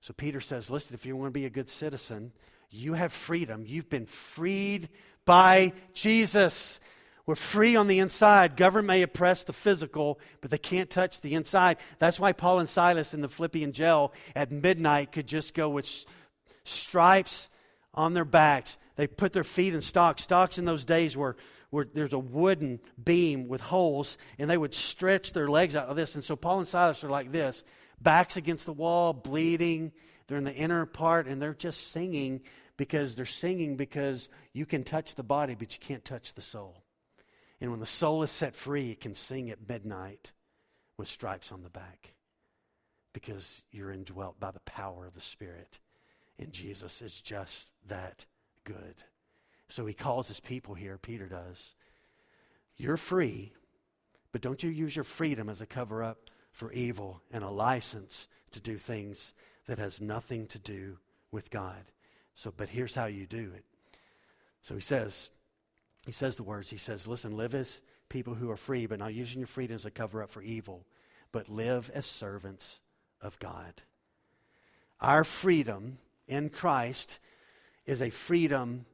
So 0.00 0.12
Peter 0.12 0.40
says, 0.40 0.70
listen, 0.70 0.94
if 0.94 1.04
you 1.04 1.16
want 1.16 1.28
to 1.28 1.38
be 1.38 1.46
a 1.46 1.50
good 1.50 1.68
citizen, 1.68 2.32
you 2.70 2.94
have 2.94 3.12
freedom. 3.12 3.64
You've 3.66 3.90
been 3.90 4.06
freed 4.06 4.88
by 5.24 5.72
Jesus. 5.94 6.80
We're 7.26 7.34
free 7.34 7.76
on 7.76 7.88
the 7.88 7.98
inside. 7.98 8.56
Government 8.56 8.86
may 8.86 9.02
oppress 9.02 9.44
the 9.44 9.52
physical, 9.52 10.20
but 10.40 10.50
they 10.50 10.58
can't 10.58 10.88
touch 10.88 11.20
the 11.20 11.34
inside. 11.34 11.78
That's 11.98 12.20
why 12.20 12.32
Paul 12.32 12.60
and 12.60 12.68
Silas 12.68 13.14
in 13.14 13.20
the 13.20 13.28
Philippian 13.28 13.72
jail 13.72 14.12
at 14.36 14.52
midnight 14.52 15.12
could 15.12 15.26
just 15.26 15.54
go 15.54 15.68
with 15.68 16.04
stripes 16.64 17.50
on 17.94 18.14
their 18.14 18.24
backs. 18.24 18.78
They 18.98 19.06
put 19.06 19.32
their 19.32 19.44
feet 19.44 19.74
in 19.74 19.80
stocks. 19.80 20.24
Stocks 20.24 20.58
in 20.58 20.64
those 20.64 20.84
days 20.84 21.16
were, 21.16 21.36
were 21.70 21.86
there's 21.94 22.12
a 22.12 22.18
wooden 22.18 22.80
beam 23.02 23.46
with 23.46 23.60
holes, 23.60 24.18
and 24.40 24.50
they 24.50 24.58
would 24.58 24.74
stretch 24.74 25.32
their 25.32 25.48
legs 25.48 25.76
out 25.76 25.86
of 25.86 25.94
this. 25.94 26.16
And 26.16 26.24
so 26.24 26.34
Paul 26.34 26.58
and 26.58 26.66
Silas 26.66 27.04
are 27.04 27.08
like 27.08 27.30
this, 27.30 27.62
backs 28.00 28.36
against 28.36 28.66
the 28.66 28.72
wall, 28.72 29.12
bleeding. 29.12 29.92
They're 30.26 30.36
in 30.36 30.42
the 30.42 30.52
inner 30.52 30.84
part, 30.84 31.28
and 31.28 31.40
they're 31.40 31.54
just 31.54 31.92
singing 31.92 32.40
because 32.76 33.14
they're 33.14 33.24
singing 33.24 33.76
because 33.76 34.28
you 34.52 34.66
can 34.66 34.82
touch 34.82 35.14
the 35.14 35.22
body, 35.22 35.54
but 35.54 35.72
you 35.72 35.78
can't 35.78 36.04
touch 36.04 36.34
the 36.34 36.42
soul. 36.42 36.82
And 37.60 37.70
when 37.70 37.80
the 37.80 37.86
soul 37.86 38.24
is 38.24 38.32
set 38.32 38.56
free, 38.56 38.90
it 38.90 39.00
can 39.00 39.14
sing 39.14 39.48
at 39.48 39.68
midnight 39.68 40.32
with 40.96 41.06
stripes 41.06 41.52
on 41.52 41.62
the 41.62 41.70
back 41.70 42.14
because 43.12 43.62
you're 43.70 43.92
indwelt 43.92 44.40
by 44.40 44.50
the 44.50 44.60
power 44.60 45.06
of 45.06 45.14
the 45.14 45.20
Spirit. 45.20 45.78
And 46.36 46.52
Jesus 46.52 47.00
is 47.00 47.20
just 47.20 47.70
that 47.86 48.26
good. 48.68 49.02
So 49.68 49.86
he 49.86 49.94
calls 49.94 50.28
his 50.28 50.40
people 50.40 50.74
here, 50.74 50.98
Peter 50.98 51.26
does. 51.26 51.74
You're 52.76 52.96
free, 52.96 53.52
but 54.30 54.40
don't 54.40 54.62
you 54.62 54.70
use 54.70 54.94
your 54.94 55.04
freedom 55.04 55.48
as 55.48 55.60
a 55.60 55.66
cover 55.66 56.02
up 56.02 56.30
for 56.52 56.72
evil 56.72 57.22
and 57.32 57.42
a 57.42 57.50
license 57.50 58.28
to 58.52 58.60
do 58.60 58.78
things 58.78 59.32
that 59.66 59.78
has 59.78 60.00
nothing 60.00 60.46
to 60.48 60.58
do 60.58 60.98
with 61.30 61.50
God. 61.50 61.92
So, 62.34 62.52
but 62.56 62.68
here's 62.68 62.94
how 62.94 63.06
you 63.06 63.26
do 63.26 63.50
it. 63.54 63.64
So 64.62 64.74
he 64.74 64.80
says, 64.80 65.30
he 66.06 66.12
says 66.12 66.36
the 66.36 66.42
words. 66.42 66.70
He 66.70 66.76
says, 66.76 67.06
Listen, 67.06 67.36
live 67.36 67.54
as 67.54 67.82
people 68.08 68.34
who 68.34 68.50
are 68.50 68.56
free, 68.56 68.86
but 68.86 68.98
not 68.98 69.14
using 69.14 69.40
your 69.40 69.46
freedom 69.46 69.74
as 69.74 69.84
a 69.84 69.90
cover 69.90 70.22
up 70.22 70.30
for 70.30 70.42
evil, 70.42 70.84
but 71.32 71.48
live 71.48 71.90
as 71.94 72.06
servants 72.06 72.80
of 73.20 73.38
God. 73.38 73.82
Our 75.00 75.24
freedom 75.24 75.98
in 76.26 76.48
Christ 76.48 77.18
is 77.88 78.02
a 78.02 78.10
freedom 78.10 78.84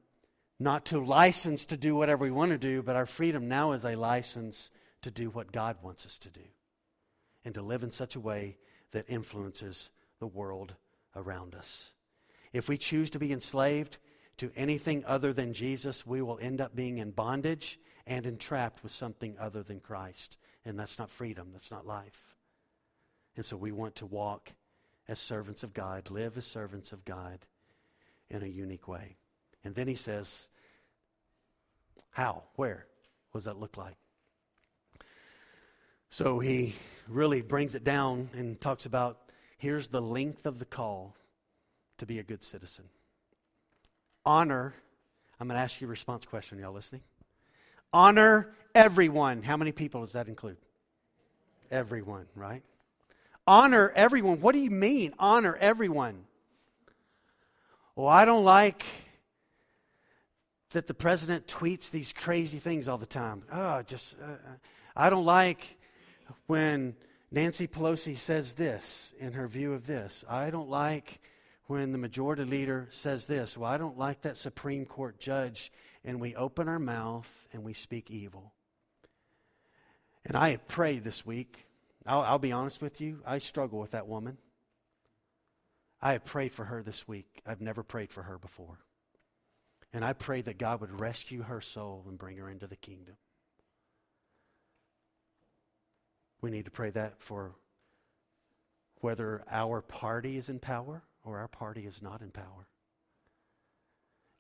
not 0.61 0.87
to 0.87 1.05
license 1.05 1.67
to 1.67 1.77
do 1.77 1.97
whatever 1.97 2.23
we 2.23 2.31
want 2.31 2.53
to 2.53 2.59
do, 2.59 2.81
but 2.81 2.95
our 2.95 3.07
freedom 3.07 3.49
now 3.49 3.73
is 3.73 3.85
a 3.85 3.97
license 3.97 4.71
to 5.03 5.11
do 5.11 5.29
what 5.31 5.51
God 5.51 5.77
wants 5.83 6.07
us 6.07 6.17
to 6.19 6.31
do 6.31 6.41
and 7.45 7.53
to 7.55 7.61
live 7.61 7.83
in 7.83 7.91
such 7.91 8.15
a 8.15 8.21
way 8.21 8.57
that 8.93 9.05
influences 9.09 9.91
the 10.21 10.29
world 10.29 10.75
around 11.17 11.57
us. 11.57 11.93
If 12.53 12.69
we 12.69 12.79
choose 12.79 13.11
to 13.11 13.19
be 13.19 13.33
enslaved, 13.33 13.99
to 14.37 14.53
anything 14.55 15.05
other 15.07 15.33
than 15.33 15.55
Jesus, 15.55 16.07
we 16.07 16.23
will 16.23 16.39
end 16.41 16.61
up 16.61 16.77
being 16.77 16.99
in 16.99 17.11
bondage 17.11 17.81
and 18.07 18.27
entrapped 18.27 18.85
with 18.85 18.93
something 18.93 19.37
other 19.41 19.65
than 19.65 19.81
Christ. 19.81 20.39
And 20.65 20.79
that's 20.79 21.01
not 21.01 21.11
freedom, 21.11 21.49
that's 21.53 21.71
not 21.71 21.87
life. 21.87 22.37
And 23.37 23.45
so 23.45 23.57
we 23.57 23.73
want 23.73 23.97
to 23.97 24.07
walk 24.07 24.53
as 25.09 25.19
servants 25.19 25.65
of 25.65 25.75
God, 25.75 26.11
live 26.11 26.39
as 26.39 26.47
servants 26.47 26.93
of 26.93 27.05
God 27.05 27.41
in 28.35 28.43
a 28.43 28.47
unique 28.47 28.89
way. 28.89 29.17
And 29.65 29.75
then 29.75 29.89
he 29.89 29.95
says, 29.95 30.49
How? 32.11 32.43
Where? 32.57 32.87
What 33.31 33.39
does 33.39 33.45
that 33.47 33.59
look 33.59 33.77
like? 33.77 33.97
So 36.11 36.39
he 36.39 36.77
really 37.09 37.43
brings 37.43 37.75
it 37.75 37.85
down 37.85 38.31
and 38.35 38.61
talks 38.61 38.87
about 38.87 39.19
here's 39.59 39.89
the 39.89 40.03
length 40.03 40.47
of 40.47 40.59
the 40.59 40.65
call 40.65 41.17
to 41.99 42.07
be 42.07 42.19
a 42.19 42.23
good 42.23 42.45
citizen 42.45 42.85
honor. 44.25 44.75
I'm 45.39 45.49
going 45.49 45.59
to 45.59 45.63
ask 45.63 45.81
you 45.81 45.87
a 45.87 45.91
response 45.91 46.25
question. 46.25 46.59
Y'all 46.59 46.73
listening? 46.73 47.03
Honor 47.93 48.55
everyone. 48.75 49.43
How 49.43 49.57
many 49.57 49.73
people 49.73 50.01
does 50.01 50.13
that 50.13 50.29
include? 50.29 50.57
Everyone, 51.71 52.27
right? 52.35 52.63
Honor 53.47 53.93
everyone. 53.95 54.41
What 54.41 54.53
do 54.53 54.59
you 54.59 54.71
mean, 54.71 55.13
honor 55.19 55.57
everyone? 55.61 56.25
Well, 57.97 58.09
I 58.09 58.25
don't 58.25 58.45
like 58.45 58.85
that 60.71 60.89
the 60.89 60.95
president 60.95 61.47
tweets 61.47 61.91
these 61.91 62.13
crazy 62.13 62.59
things 62.59 62.89
all 62.89 62.99
the 62.99 63.07
time. 63.07 63.45
Oh, 63.53 63.83
just, 63.83 64.17
uh, 64.21 64.33
uh 64.33 64.57
I 64.97 65.11
don't 65.11 65.25
like 65.25 65.77
when 66.47 66.97
Nancy 67.31 67.69
Pelosi 67.69 68.17
says 68.17 68.55
this 68.55 69.15
in 69.19 69.35
her 69.35 69.47
view 69.47 69.73
of 69.73 69.87
this. 69.87 70.25
I 70.29 70.51
don't 70.51 70.69
like 70.69 71.21
when 71.67 71.93
the 71.93 71.99
majority 71.99 72.45
leader 72.45 72.89
says 72.91 73.27
this 73.27 73.57
Well, 73.57 73.71
I 73.71 73.77
don't 73.77 73.97
like 73.97 74.23
that 74.23 74.37
Supreme 74.37 74.87
Court 74.87 75.21
judge, 75.21 75.71
and 76.05 76.21
we 76.21 76.35
open 76.35 76.69
our 76.69 76.81
mouth 76.81 77.29
and 77.53 77.63
we 77.63 77.75
speak 77.75 78.11
evil. 78.11 78.53
And 80.27 80.37
I 80.37 80.51
have 80.51 80.67
prayed 80.67 81.05
this 81.05 81.25
week. 81.25 81.67
I'll, 82.07 82.23
I'll 82.23 82.39
be 82.39 82.53
honest 82.53 82.83
with 82.83 83.01
you, 83.01 83.21
I 83.25 83.39
struggle 83.39 83.79
with 83.79 83.93
that 83.93 84.09
woman. 84.09 84.39
I 86.05 86.13
have 86.13 86.27
prayed 86.27 86.53
for 86.53 86.67
her 86.67 86.83
this 86.83 87.09
week. 87.09 87.41
I've 87.47 87.63
never 87.63 87.83
prayed 87.83 88.13
for 88.13 88.25
her 88.25 88.37
before. 88.37 88.79
And 89.95 90.05
I 90.05 90.13
pray 90.13 90.43
that 90.43 90.59
God 90.59 90.83
would 90.83 91.01
rescue 91.01 91.43
her 91.43 91.63
soul 91.63 92.05
and 92.07 92.19
bring 92.19 92.37
her 92.37 92.51
into 92.51 92.67
the 92.67 92.77
kingdom. 92.77 93.17
We 96.43 96.51
need 96.51 96.67
to 96.67 96.71
pray 96.71 96.91
that 96.91 97.23
for 97.23 97.55
whether 99.01 99.45
our 99.51 99.81
party 99.81 100.37
is 100.37 100.51
in 100.51 100.59
power 100.59 101.05
or 101.25 101.39
our 101.39 101.49
party 101.49 101.87
is 101.87 102.03
not 102.03 102.21
in 102.21 102.31
power. 102.31 102.69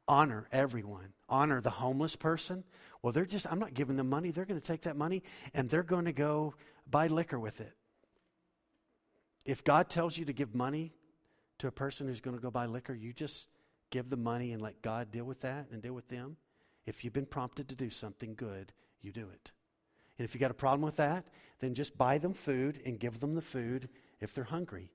Honor 0.07 0.47
everyone. 0.53 1.15
Honor 1.31 1.63
the 1.63 1.71
homeless 1.71 2.15
person. 2.15 2.65
Well, 3.01 3.15
they're 3.15 3.25
just, 3.25 3.51
I'm 3.51 3.59
not 3.59 3.73
giving 3.73 3.97
them 3.97 4.11
money. 4.11 4.33
They're 4.33 4.45
going 4.45 4.61
to 4.61 4.67
take 4.67 4.83
that 4.83 4.99
money 4.99 5.23
and 5.55 5.71
they're 5.71 5.83
going 5.83 6.05
to 6.05 6.13
go 6.13 6.57
buy 6.91 7.07
liquor 7.07 7.41
with 7.41 7.63
it. 7.63 7.73
If 9.47 9.65
God 9.65 9.89
tells 9.89 10.19
you 10.19 10.27
to 10.27 10.35
give 10.35 10.55
money 10.55 10.93
to 11.59 11.69
a 11.69 11.73
person 11.73 12.09
who's 12.09 12.21
going 12.21 12.37
to 12.37 12.43
go 12.43 12.51
buy 12.51 12.67
liquor, 12.67 12.95
you 12.95 13.13
just 13.13 13.49
give 13.91 14.11
the 14.11 14.17
money 14.17 14.53
and 14.53 14.61
let 14.61 14.83
God 14.83 15.11
deal 15.11 15.25
with 15.25 15.41
that 15.43 15.67
and 15.71 15.83
deal 15.83 15.93
with 15.93 16.09
them. 16.09 16.37
If 16.87 17.05
you've 17.05 17.13
been 17.13 17.27
prompted 17.27 17.69
to 17.69 17.75
do 17.75 17.91
something 17.91 18.35
good, 18.35 18.73
you 19.01 19.13
do 19.13 19.29
it. 19.33 19.53
And 20.19 20.25
if 20.25 20.35
you 20.35 20.41
got 20.41 20.51
a 20.51 20.55
problem 20.55 20.83
with 20.83 20.97
that, 20.97 21.25
then 21.61 21.75
just 21.75 21.97
buy 21.97 22.19
them 22.19 22.33
food 22.33 22.81
and 22.85 22.99
give 22.99 23.21
them 23.21 23.33
the 23.33 23.41
food 23.41 23.89
if 24.21 24.35
they're 24.35 24.45
hungry. 24.45 24.91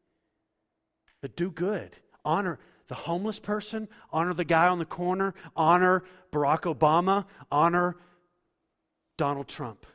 But 1.22 1.36
do 1.36 1.52
good. 1.52 1.98
Honor 2.24 2.60
the 2.88 2.96
homeless 2.96 3.40
person, 3.40 3.88
honor 4.12 4.34
the 4.34 4.44
guy 4.44 4.68
on 4.68 4.80
the 4.80 4.86
corner, 4.86 5.34
honor 5.56 6.04
Barack 6.32 6.62
Obama, 6.62 7.26
honor 7.52 7.96
Donald 9.18 9.48
Trump. 9.48 9.86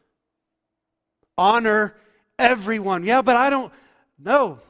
Honor 1.36 1.96
everyone. 2.38 3.04
Yeah, 3.04 3.22
but 3.22 3.36
I 3.36 3.50
don't. 3.50 3.72
No. 4.18 4.60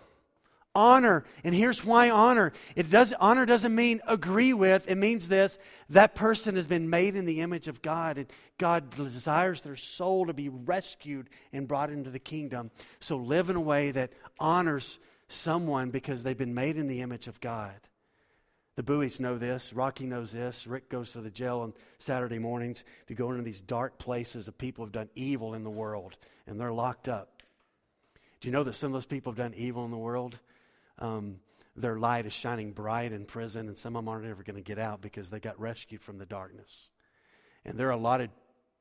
Honor. 0.74 1.24
And 1.44 1.54
here's 1.54 1.84
why 1.84 2.10
honor. 2.10 2.52
It 2.74 2.90
does 2.90 3.14
honor 3.20 3.46
doesn't 3.46 3.74
mean 3.74 4.00
agree 4.06 4.52
with. 4.52 4.88
It 4.88 4.96
means 4.96 5.28
this 5.28 5.58
that 5.90 6.14
person 6.14 6.56
has 6.56 6.66
been 6.66 6.90
made 6.90 7.14
in 7.14 7.24
the 7.24 7.40
image 7.40 7.68
of 7.68 7.80
God 7.82 8.18
and 8.18 8.26
God 8.58 8.90
desires 8.90 9.60
their 9.60 9.76
soul 9.76 10.26
to 10.26 10.32
be 10.32 10.48
rescued 10.48 11.30
and 11.52 11.68
brought 11.68 11.90
into 11.90 12.10
the 12.10 12.18
kingdom. 12.18 12.70
So 12.98 13.16
live 13.16 13.50
in 13.50 13.56
a 13.56 13.60
way 13.60 13.92
that 13.92 14.12
honors 14.38 14.98
someone 15.28 15.90
because 15.90 16.22
they've 16.22 16.36
been 16.36 16.54
made 16.54 16.76
in 16.76 16.88
the 16.88 17.02
image 17.02 17.28
of 17.28 17.40
God. 17.40 17.74
The 18.76 18.82
Buies 18.82 19.20
know 19.20 19.38
this. 19.38 19.72
Rocky 19.72 20.04
knows 20.04 20.32
this. 20.32 20.66
Rick 20.66 20.88
goes 20.88 21.12
to 21.12 21.20
the 21.20 21.30
jail 21.30 21.60
on 21.60 21.74
Saturday 21.98 22.40
mornings 22.40 22.84
to 23.06 23.14
go 23.14 23.30
into 23.30 23.42
these 23.42 23.60
dark 23.60 23.98
places 23.98 24.48
of 24.48 24.58
people 24.58 24.82
who 24.82 24.86
have 24.86 24.92
done 24.92 25.10
evil 25.14 25.54
in 25.54 25.62
the 25.62 25.70
world, 25.70 26.18
and 26.46 26.58
they're 26.58 26.72
locked 26.72 27.08
up. 27.08 27.42
Do 28.40 28.48
you 28.48 28.52
know 28.52 28.64
that 28.64 28.74
some 28.74 28.88
of 28.88 28.92
those 28.94 29.06
people 29.06 29.32
have 29.32 29.38
done 29.38 29.54
evil 29.54 29.84
in 29.84 29.92
the 29.92 29.96
world? 29.96 30.40
Um, 30.98 31.40
their 31.76 31.98
light 31.98 32.26
is 32.26 32.32
shining 32.32 32.72
bright 32.72 33.12
in 33.12 33.24
prison, 33.24 33.68
and 33.68 33.76
some 33.76 33.96
of 33.96 34.04
them 34.04 34.08
aren't 34.08 34.26
ever 34.26 34.42
going 34.42 34.56
to 34.56 34.62
get 34.62 34.78
out 34.78 35.00
because 35.00 35.30
they 35.30 35.40
got 35.40 35.58
rescued 35.58 36.02
from 36.02 36.18
the 36.18 36.26
darkness. 36.26 36.88
And 37.64 37.74
their 37.74 37.90
allotted 37.90 38.30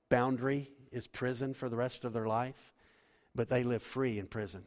boundary 0.10 0.70
is 0.92 1.08
prison 1.08 1.54
for 1.54 1.70
the 1.70 1.76
rest 1.76 2.06
of 2.06 2.14
their 2.14 2.28
life, 2.28 2.74
but 3.34 3.50
they 3.50 3.64
live 3.64 3.82
free 3.82 4.20
in 4.20 4.28
prison 4.28 4.64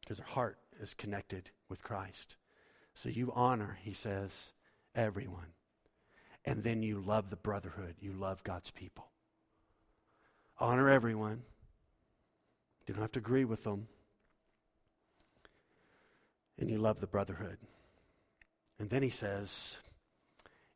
because 0.00 0.18
their 0.18 0.26
heart 0.26 0.58
is 0.80 0.92
connected 0.92 1.50
with 1.70 1.82
Christ. 1.82 2.36
So 2.92 3.08
you 3.08 3.32
honor, 3.34 3.78
he 3.82 3.92
says, 3.92 4.52
everyone. 4.94 5.54
And 6.44 6.62
then 6.62 6.82
you 6.82 7.00
love 7.00 7.30
the 7.30 7.36
brotherhood. 7.36 7.94
You 8.00 8.12
love 8.12 8.44
God's 8.44 8.70
people. 8.70 9.06
Honor 10.58 10.90
everyone. 10.90 11.42
You 12.86 12.92
don't 12.92 13.00
have 13.00 13.12
to 13.12 13.18
agree 13.18 13.46
with 13.46 13.64
them. 13.64 13.88
And 16.58 16.70
you 16.70 16.78
love 16.78 17.00
the 17.00 17.06
brotherhood. 17.06 17.58
And 18.78 18.90
then 18.90 19.02
he 19.02 19.10
says, 19.10 19.78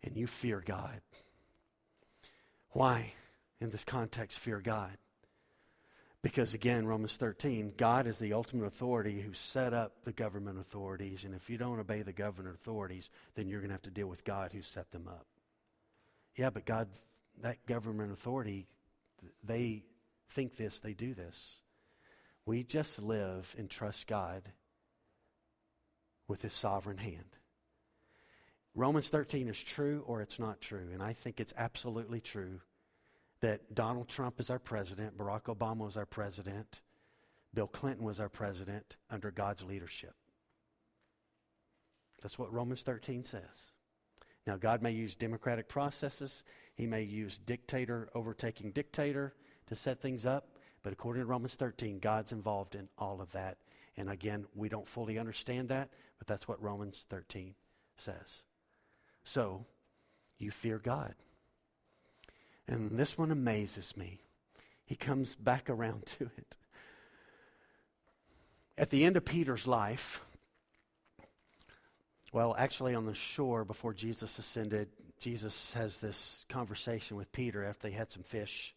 and 0.03 0.17
you 0.17 0.27
fear 0.27 0.63
God. 0.65 1.01
Why, 2.71 3.13
in 3.61 3.71
this 3.71 3.85
context, 3.85 4.39
fear 4.39 4.61
God? 4.61 4.97
Because 6.21 6.53
again, 6.53 6.87
Romans 6.87 7.17
13, 7.17 7.75
God 7.77 8.07
is 8.07 8.19
the 8.19 8.33
ultimate 8.33 8.67
authority 8.67 9.21
who 9.21 9.35
set 9.35 9.73
up 9.73 10.05
the 10.05 10.13
government 10.13 10.59
authorities. 10.59 11.25
And 11.25 11.35
if 11.35 11.49
you 11.49 11.59
don't 11.59 11.79
obey 11.79 12.03
the 12.03 12.13
government 12.13 12.57
authorities, 12.57 13.09
then 13.35 13.49
you're 13.49 13.61
going 13.61 13.71
to 13.71 13.75
have 13.75 13.83
to 13.83 13.91
deal 13.91 14.09
with 14.09 14.25
God 14.25 14.53
who 14.53 14.63
set 14.63 14.91
them 14.91 15.07
up. 15.07 15.27
Yeah, 16.35 16.51
but 16.51 16.65
God, 16.65 16.89
that 17.43 17.65
government 17.67 18.13
authority, 18.13 18.67
they 19.45 19.85
think 20.31 20.57
this, 20.57 20.81
they 20.81 20.93
do 20.93 21.15
this. 21.15 21.63
We 22.47 22.65
just 22.65 23.01
live 23.01 23.55
and 23.57 23.71
trust 23.71 24.07
God 24.07 24.43
with 26.29 26.43
his 26.43 26.53
sovereign 26.53 26.99
hand. 26.99 27.37
Romans 28.75 29.09
13 29.09 29.49
is 29.49 29.61
true 29.61 30.05
or 30.07 30.23
it's 30.23 30.39
not 30.39 30.61
true. 30.61 30.91
And 30.93 31.03
I 31.03 31.13
think 31.13 31.41
it's 31.41 31.55
absolutely 31.57 32.21
true 32.21 32.61
that 33.41 33.75
Donald 33.75 34.09
Trump 34.09 34.39
is 34.39 34.51
our 34.51 34.59
president, 34.59 35.17
Barack 35.17 35.45
Obama 35.45 35.85
was 35.87 35.97
our 35.97 36.07
president, 36.07 36.81
Bill 37.55 37.67
Clinton 37.67 38.05
was 38.05 38.21
our 38.21 38.29
president 38.29 38.97
under 39.11 39.31
God's 39.31 39.65
leadership. 39.65 40.15
That's 42.21 42.39
what 42.39 42.53
Romans 42.53 42.83
13 42.83 43.25
says. 43.25 43.73
Now, 44.47 44.57
God 44.57 44.83
may 44.83 44.93
use 44.93 45.15
democratic 45.15 45.69
processes, 45.69 46.43
He 46.75 46.87
may 46.87 47.03
use 47.03 47.39
dictator 47.39 48.09
overtaking 48.15 48.73
dictator 48.73 49.35
to 49.67 49.77
set 49.77 50.01
things 50.01 50.27
up, 50.27 50.57
but 50.83 50.93
according 50.93 51.23
to 51.23 51.27
Romans 51.27 51.55
13, 51.55 51.99
God's 51.99 52.33
involved 52.33 52.75
in 52.75 52.89
all 52.99 53.21
of 53.21 53.31
that. 53.33 53.59
And 53.99 54.09
again, 54.09 54.47
we 54.55 54.69
don't 54.69 54.87
fully 54.87 55.19
understand 55.19 55.71
that, 55.71 55.91
but 56.19 56.29
that's 56.29 56.47
what 56.47 56.63
Romans 56.63 57.05
13 57.11 57.55
says. 57.97 58.43
So, 59.25 59.67
you 60.39 60.53
fear 60.53 60.79
God. 60.79 61.17
And 62.69 62.93
this 62.93 63.19
one 63.19 63.33
amazes 63.33 63.97
me. 63.97 64.21
He 64.87 64.95
comes 64.95 65.35
back 65.35 65.69
around 65.69 66.07
to 66.19 66.31
it. 66.39 66.57
At 68.79 68.91
the 68.91 69.05
end 69.05 69.17
of 69.17 69.25
Peter's 69.25 69.67
life, 69.67 70.21
well, 72.33 72.55
actually, 72.57 72.95
on 72.95 73.05
the 73.05 73.15
shore 73.15 73.65
before 73.65 73.95
Jesus 73.95 74.39
ascended, 74.39 74.91
Jesus 75.19 75.73
has 75.73 75.99
this 75.99 76.45
conversation 76.49 77.17
with 77.17 77.33
Peter 77.33 77.65
after 77.65 77.89
they 77.89 77.95
had 77.95 78.13
some 78.13 78.23
fish. 78.23 78.77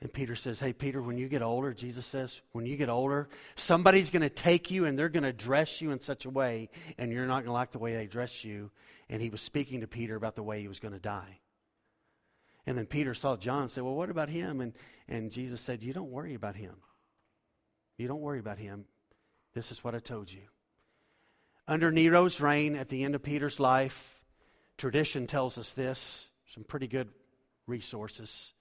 And 0.00 0.12
Peter 0.12 0.36
says, 0.36 0.60
Hey, 0.60 0.72
Peter, 0.72 1.00
when 1.00 1.16
you 1.16 1.28
get 1.28 1.42
older, 1.42 1.72
Jesus 1.72 2.04
says, 2.04 2.40
when 2.52 2.66
you 2.66 2.76
get 2.76 2.88
older, 2.88 3.28
somebody's 3.54 4.10
going 4.10 4.22
to 4.22 4.30
take 4.30 4.70
you 4.70 4.84
and 4.84 4.98
they're 4.98 5.08
going 5.08 5.22
to 5.22 5.32
dress 5.32 5.80
you 5.80 5.90
in 5.90 6.00
such 6.00 6.26
a 6.26 6.30
way, 6.30 6.68
and 6.98 7.12
you're 7.12 7.26
not 7.26 7.44
going 7.44 7.46
to 7.46 7.52
like 7.52 7.72
the 7.72 7.78
way 7.78 7.94
they 7.94 8.06
dress 8.06 8.44
you. 8.44 8.70
And 9.08 9.22
he 9.22 9.30
was 9.30 9.40
speaking 9.40 9.80
to 9.80 9.86
Peter 9.86 10.16
about 10.16 10.36
the 10.36 10.42
way 10.42 10.60
he 10.60 10.68
was 10.68 10.80
going 10.80 10.94
to 10.94 11.00
die. 11.00 11.40
And 12.66 12.76
then 12.76 12.86
Peter 12.86 13.14
saw 13.14 13.36
John 13.36 13.62
and 13.62 13.70
said, 13.70 13.84
Well, 13.84 13.94
what 13.94 14.10
about 14.10 14.28
him? 14.28 14.60
And, 14.60 14.74
and 15.08 15.30
Jesus 15.30 15.60
said, 15.60 15.82
You 15.82 15.92
don't 15.92 16.10
worry 16.10 16.34
about 16.34 16.56
him. 16.56 16.74
You 17.96 18.08
don't 18.08 18.20
worry 18.20 18.40
about 18.40 18.58
him. 18.58 18.84
This 19.54 19.72
is 19.72 19.82
what 19.82 19.94
I 19.94 20.00
told 20.00 20.30
you. 20.30 20.42
Under 21.68 21.90
Nero's 21.90 22.40
reign, 22.40 22.76
at 22.76 22.90
the 22.90 23.04
end 23.04 23.14
of 23.14 23.22
Peter's 23.22 23.58
life, 23.58 24.20
tradition 24.76 25.26
tells 25.26 25.56
us 25.58 25.72
this, 25.72 26.28
some 26.52 26.62
pretty 26.62 26.86
good 26.86 27.08
resources, 27.66 28.52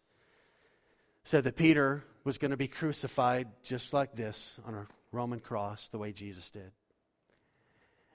said 1.26 1.44
that 1.44 1.56
Peter 1.56 2.04
was 2.24 2.38
going 2.38 2.52
to 2.52 2.58
be 2.58 2.68
crucified 2.68 3.48
just 3.64 3.94
like 3.94 4.16
this 4.16 4.60
on 4.64 4.76
a 4.76 4.88
Roman 5.12 5.40
cross, 5.40 5.88
the 5.88 5.98
way 5.98 6.12
Jesus 6.12 6.52
did. 6.52 6.72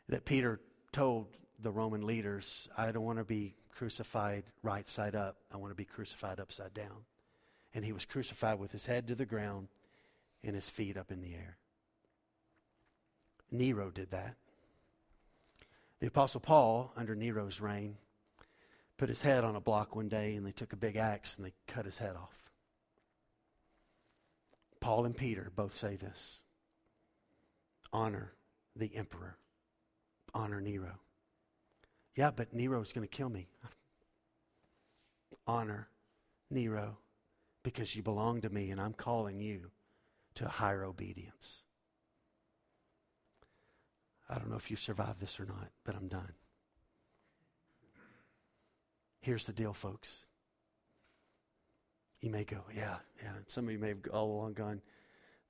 That 0.08 0.24
Peter 0.24 0.61
told 0.92 1.26
the 1.61 1.72
Roman 1.72 2.06
leaders, 2.06 2.68
I 2.78 2.92
don't 2.92 3.04
want 3.04 3.18
to 3.18 3.24
be 3.24 3.54
crucified 3.76 4.44
right 4.62 4.88
side 4.88 5.16
up. 5.16 5.36
I 5.52 5.56
want 5.56 5.72
to 5.72 5.76
be 5.76 5.84
crucified 5.84 6.38
upside 6.38 6.72
down. 6.72 7.04
And 7.74 7.84
he 7.84 7.92
was 7.92 8.04
crucified 8.04 8.61
with 8.61 8.70
his 8.70 8.86
head 8.86 9.08
to 9.08 9.16
the 9.16 9.26
ground 9.26 9.68
and 10.44 10.54
his 10.54 10.70
feet 10.70 10.96
up 10.96 11.11
in 11.11 11.20
the 11.20 11.34
air. 11.34 11.56
Nero 13.50 13.90
did 13.90 14.12
that. 14.12 14.36
The 15.98 16.06
Apostle 16.06 16.40
Paul, 16.40 16.92
under 16.96 17.16
Nero's 17.16 17.61
reign, 17.61 17.96
put 18.98 19.08
his 19.08 19.22
head 19.22 19.42
on 19.42 19.56
a 19.56 19.61
block 19.61 19.96
one 19.96 20.08
day 20.08 20.36
and 20.36 20.46
they 20.46 20.52
took 20.52 20.72
a 20.72 20.76
big 20.76 20.94
axe 20.94 21.36
and 21.36 21.44
they 21.44 21.52
cut 21.66 21.84
his 21.86 21.98
head 21.98 22.14
off. 22.14 22.39
Paul 24.81 25.05
and 25.05 25.16
Peter 25.16 25.53
both 25.55 25.74
say 25.74 25.97
this 25.97 26.43
honor 27.93 28.33
the 28.76 28.95
emperor, 28.97 29.37
honor 30.33 30.61
Nero. 30.61 31.01
Yeah, 32.14 32.31
but 32.31 32.53
Nero 32.55 32.81
is 32.81 32.93
going 32.93 33.07
to 33.07 33.16
kill 33.16 33.28
me. 33.28 33.49
Honor 35.47 35.89
Nero 36.51 36.99
because 37.62 37.95
you 37.95 38.03
belong 38.03 38.41
to 38.41 38.51
me 38.51 38.70
and 38.70 38.81
I'm 38.81 38.95
calling 38.95 39.41
you 39.41 39.70
to 40.37 40.49
higher 40.49 40.85
obedience. 40.85 41.64
I 44.28 44.39
don't 44.39 44.49
know 44.49 44.57
if 44.57 44.70
you 44.70 44.76
survived 44.76 45.20
this 45.20 45.41
or 45.41 45.45
not, 45.45 45.70
but 45.85 45.97
I'm 45.97 46.09
done. 46.09 46.33
Here's 49.20 49.47
the 49.47 49.53
deal, 49.53 49.74
folks. 49.74 50.26
You 52.20 52.30
may 52.30 52.44
go, 52.44 52.64
yeah, 52.74 52.96
yeah. 53.22 53.32
Some 53.46 53.66
of 53.66 53.72
you 53.72 53.78
may 53.78 53.88
have 53.88 53.98
all 54.12 54.32
along 54.32 54.54
gone 54.54 54.82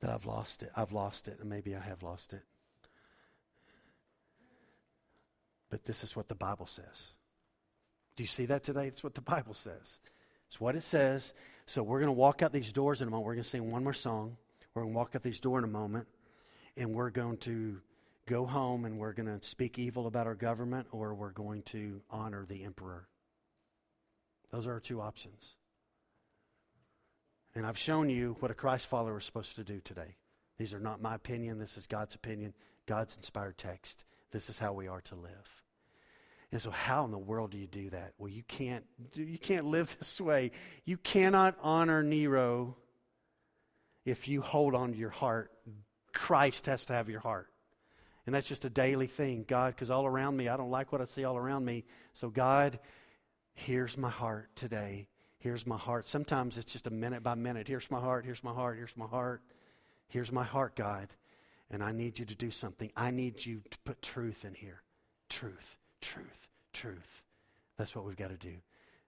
that 0.01 0.11
I've 0.11 0.27
lost 0.27 0.63
it. 0.63 0.71
I've 0.77 0.93
lost 0.93 1.29
it, 1.29 1.39
and 1.41 1.49
maybe 1.49 1.75
I 1.75 1.81
have 1.81 2.03
lost 2.03 2.33
it. 2.33 2.43
But 5.69 5.85
this 5.85 6.03
is 6.03 6.17
what 6.17 6.29
the 6.29 6.35
Bible 6.35 6.67
says. 6.67 7.13
Do 8.17 8.23
you 8.23 8.29
see 8.29 8.47
that 8.47 8.63
today? 8.63 8.87
It's 8.87 9.05
what 9.05 9.15
the 9.15 9.21
Bible 9.21 9.55
says. 9.55 10.01
It's 10.47 10.61
what 10.61 10.75
it 10.75 10.83
says. 10.83 11.33
So 11.67 11.83
we're 11.83 12.01
going 12.01 12.09
to 12.09 12.13
walk 12.13 12.43
out 12.43 12.53
these 12.53 12.73
doors 12.73 13.01
in 13.01 13.09
a 13.09 13.11
moment. 13.11 13.27
We're 13.27 13.35
going 13.35 13.45
to 13.45 13.49
sing 13.49 13.71
one 13.71 13.85
more 13.85 13.93
song. 13.93 14.37
We're 14.75 14.83
going 14.83 14.93
to 14.93 14.99
walk 14.99 15.13
out 15.15 15.23
these 15.23 15.39
doors 15.39 15.63
in 15.63 15.71
a 15.71 15.73
moment. 15.73 16.09
And 16.77 16.93
we're 16.93 17.11
going 17.11 17.37
to 17.39 17.81
go 18.27 18.47
home 18.47 18.85
and 18.85 18.99
we're 18.99 19.13
going 19.13 19.27
to 19.27 19.47
speak 19.47 19.79
evil 19.79 20.07
about 20.07 20.27
our 20.27 20.35
government 20.35 20.89
or 20.91 21.15
we're 21.15 21.31
going 21.31 21.63
to 21.63 22.01
honor 22.11 22.45
the 22.49 22.65
emperor. 22.65 23.07
Those 24.51 24.67
are 24.67 24.73
our 24.73 24.81
two 24.81 25.01
options. 25.01 25.57
And 27.55 27.67
I've 27.67 27.79
shown 27.79 28.09
you 28.11 28.37
what 28.41 28.51
a 28.51 28.55
Christ 28.55 28.87
follower 28.87 29.19
is 29.19 29.25
supposed 29.25 29.57
to 29.57 29.65
do 29.65 29.81
today. 29.81 30.17
These 30.59 30.75
are 30.75 30.81
not 30.81 31.01
my 31.03 31.15
opinion. 31.15 31.59
This 31.59 31.77
is 31.77 31.87
God's 31.87 32.15
opinion, 32.15 32.55
God's 32.87 33.17
inspired 33.17 33.59
text. 33.59 34.05
This 34.31 34.49
is 34.49 34.59
how 34.59 34.73
we 34.73 34.87
are 34.87 35.01
to 35.03 35.15
live. 35.17 35.63
And 36.53 36.61
so, 36.61 36.71
how 36.71 37.05
in 37.05 37.11
the 37.11 37.19
world 37.19 37.51
do 37.51 37.59
you 37.59 37.67
do 37.67 37.91
that? 37.91 38.13
Well, 38.19 38.29
you 38.29 38.43
can't. 38.43 38.85
You 39.15 39.39
can't 39.39 39.67
live 39.67 39.97
this 39.99 40.21
way. 40.21 40.51
You 40.85 40.97
cannot 40.97 41.57
honor 41.63 42.03
Nero 42.03 42.77
if 44.05 44.29
you 44.29 44.43
hold 44.43 44.75
on 44.75 44.93
to 44.93 44.99
your 44.99 45.11
heart. 45.11 45.53
Christ 46.13 46.67
has 46.67 46.85
to 46.87 46.93
have 46.93 47.09
your 47.09 47.21
heart. 47.21 47.49
And 48.27 48.35
that's 48.35 48.49
just 48.49 48.65
a 48.65 48.71
daily 48.71 49.07
thing. 49.07 49.45
God, 49.47 49.75
because 49.75 49.91
all 49.91 50.07
around 50.07 50.37
me, 50.37 50.49
I 50.49 50.57
don't 50.57 50.71
like 50.71 50.93
what 50.93 51.01
I 51.01 51.05
see 51.05 51.25
all 51.25 51.37
around 51.37 51.65
me. 51.65 51.85
So, 52.13 52.29
God, 52.29 52.79
Here's 53.55 53.99
my 53.99 54.09
heart 54.11 54.49
today. 54.57 55.07
Here's 55.41 55.67
my 55.67 55.79
heart. 55.79 56.07
Sometimes 56.07 56.59
it's 56.59 56.73
just 56.73 56.87
a 56.87 56.91
minute 56.91 57.23
by 57.23 57.35
minute. 57.35 57.67
Here's 57.67 57.91
my 57.91 57.99
heart. 57.99 58.27
Here's 58.27 58.45
my 58.45 58.53
heart. 58.53 58.77
Here's 58.77 58.97
my 58.97 59.07
heart. 59.07 59.43
Here's 60.09 60.31
my 60.31 60.45
heart, 60.45 60.77
God. 60.77 61.09
And 61.71 61.83
I 61.83 61.93
need 61.93 62.19
you 62.19 62.27
to 62.27 62.35
do 62.35 62.51
something. 62.51 62.93
I 62.95 63.11
need 63.11 63.47
you 63.47 63.63
to 63.71 63.79
put 63.85 64.03
truth 64.03 64.45
in 64.45 64.53
here. 64.55 64.83
Truth, 65.31 65.79
truth, 66.03 66.49
truth. 66.75 67.25
That's 67.79 67.97
what 67.97 68.05
we've 68.05 68.17
got 68.17 68.31
to 68.31 68.37
do. 68.37 68.57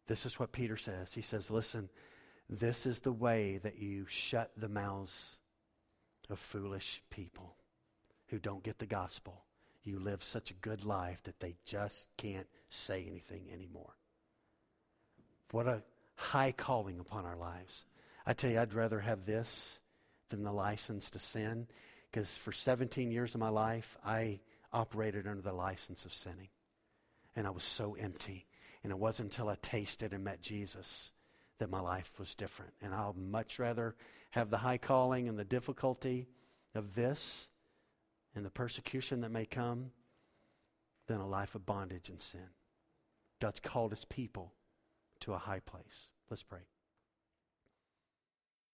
This 0.06 0.24
is 0.24 0.38
what 0.38 0.52
Peter 0.52 0.78
says. 0.78 1.12
He 1.12 1.20
says, 1.20 1.50
Listen, 1.50 1.90
this 2.48 2.86
is 2.86 3.00
the 3.00 3.12
way 3.12 3.58
that 3.62 3.78
you 3.78 4.06
shut 4.08 4.52
the 4.56 4.68
mouths 4.68 5.36
of 6.30 6.38
foolish 6.38 7.02
people 7.10 7.56
who 8.28 8.38
don't 8.38 8.62
get 8.62 8.78
the 8.78 8.86
gospel. 8.86 9.44
You 9.84 9.98
live 9.98 10.22
such 10.22 10.50
a 10.50 10.54
good 10.54 10.84
life 10.84 11.22
that 11.24 11.40
they 11.40 11.56
just 11.66 12.08
can't 12.16 12.46
say 12.70 13.04
anything 13.06 13.48
anymore. 13.52 13.96
What 15.50 15.66
a 15.66 15.82
high 16.14 16.52
calling 16.52 16.98
upon 16.98 17.24
our 17.24 17.36
lives. 17.36 17.84
I 18.26 18.32
tell 18.32 18.50
you, 18.50 18.60
I'd 18.60 18.74
rather 18.74 19.00
have 19.00 19.26
this 19.26 19.80
than 20.28 20.44
the 20.44 20.52
license 20.52 21.10
to 21.10 21.18
sin 21.18 21.66
because 22.10 22.36
for 22.36 22.52
17 22.52 23.10
years 23.10 23.34
of 23.34 23.40
my 23.40 23.48
life, 23.48 23.96
I 24.04 24.40
operated 24.72 25.26
under 25.26 25.42
the 25.42 25.52
license 25.52 26.04
of 26.04 26.14
sinning. 26.14 26.48
And 27.34 27.46
I 27.46 27.50
was 27.50 27.64
so 27.64 27.94
empty. 27.94 28.46
And 28.82 28.90
it 28.92 28.98
wasn't 28.98 29.32
until 29.32 29.48
I 29.48 29.56
tasted 29.60 30.12
and 30.12 30.24
met 30.24 30.42
Jesus 30.42 31.12
that 31.58 31.70
my 31.70 31.80
life 31.80 32.12
was 32.18 32.34
different. 32.34 32.72
And 32.82 32.94
I'll 32.94 33.14
much 33.14 33.58
rather 33.58 33.94
have 34.30 34.50
the 34.50 34.58
high 34.58 34.78
calling 34.78 35.28
and 35.28 35.38
the 35.38 35.44
difficulty 35.44 36.26
of 36.74 36.94
this 36.94 37.48
and 38.34 38.44
the 38.44 38.50
persecution 38.50 39.20
that 39.20 39.30
may 39.30 39.46
come 39.46 39.92
than 41.06 41.20
a 41.20 41.26
life 41.26 41.54
of 41.54 41.66
bondage 41.66 42.08
and 42.08 42.20
sin. 42.20 42.48
God's 43.40 43.60
called 43.60 43.90
his 43.90 44.04
people 44.04 44.52
to 45.22 45.32
a 45.32 45.38
high 45.38 45.60
place. 45.60 46.10
Let's 46.30 46.42
pray. 46.42 46.60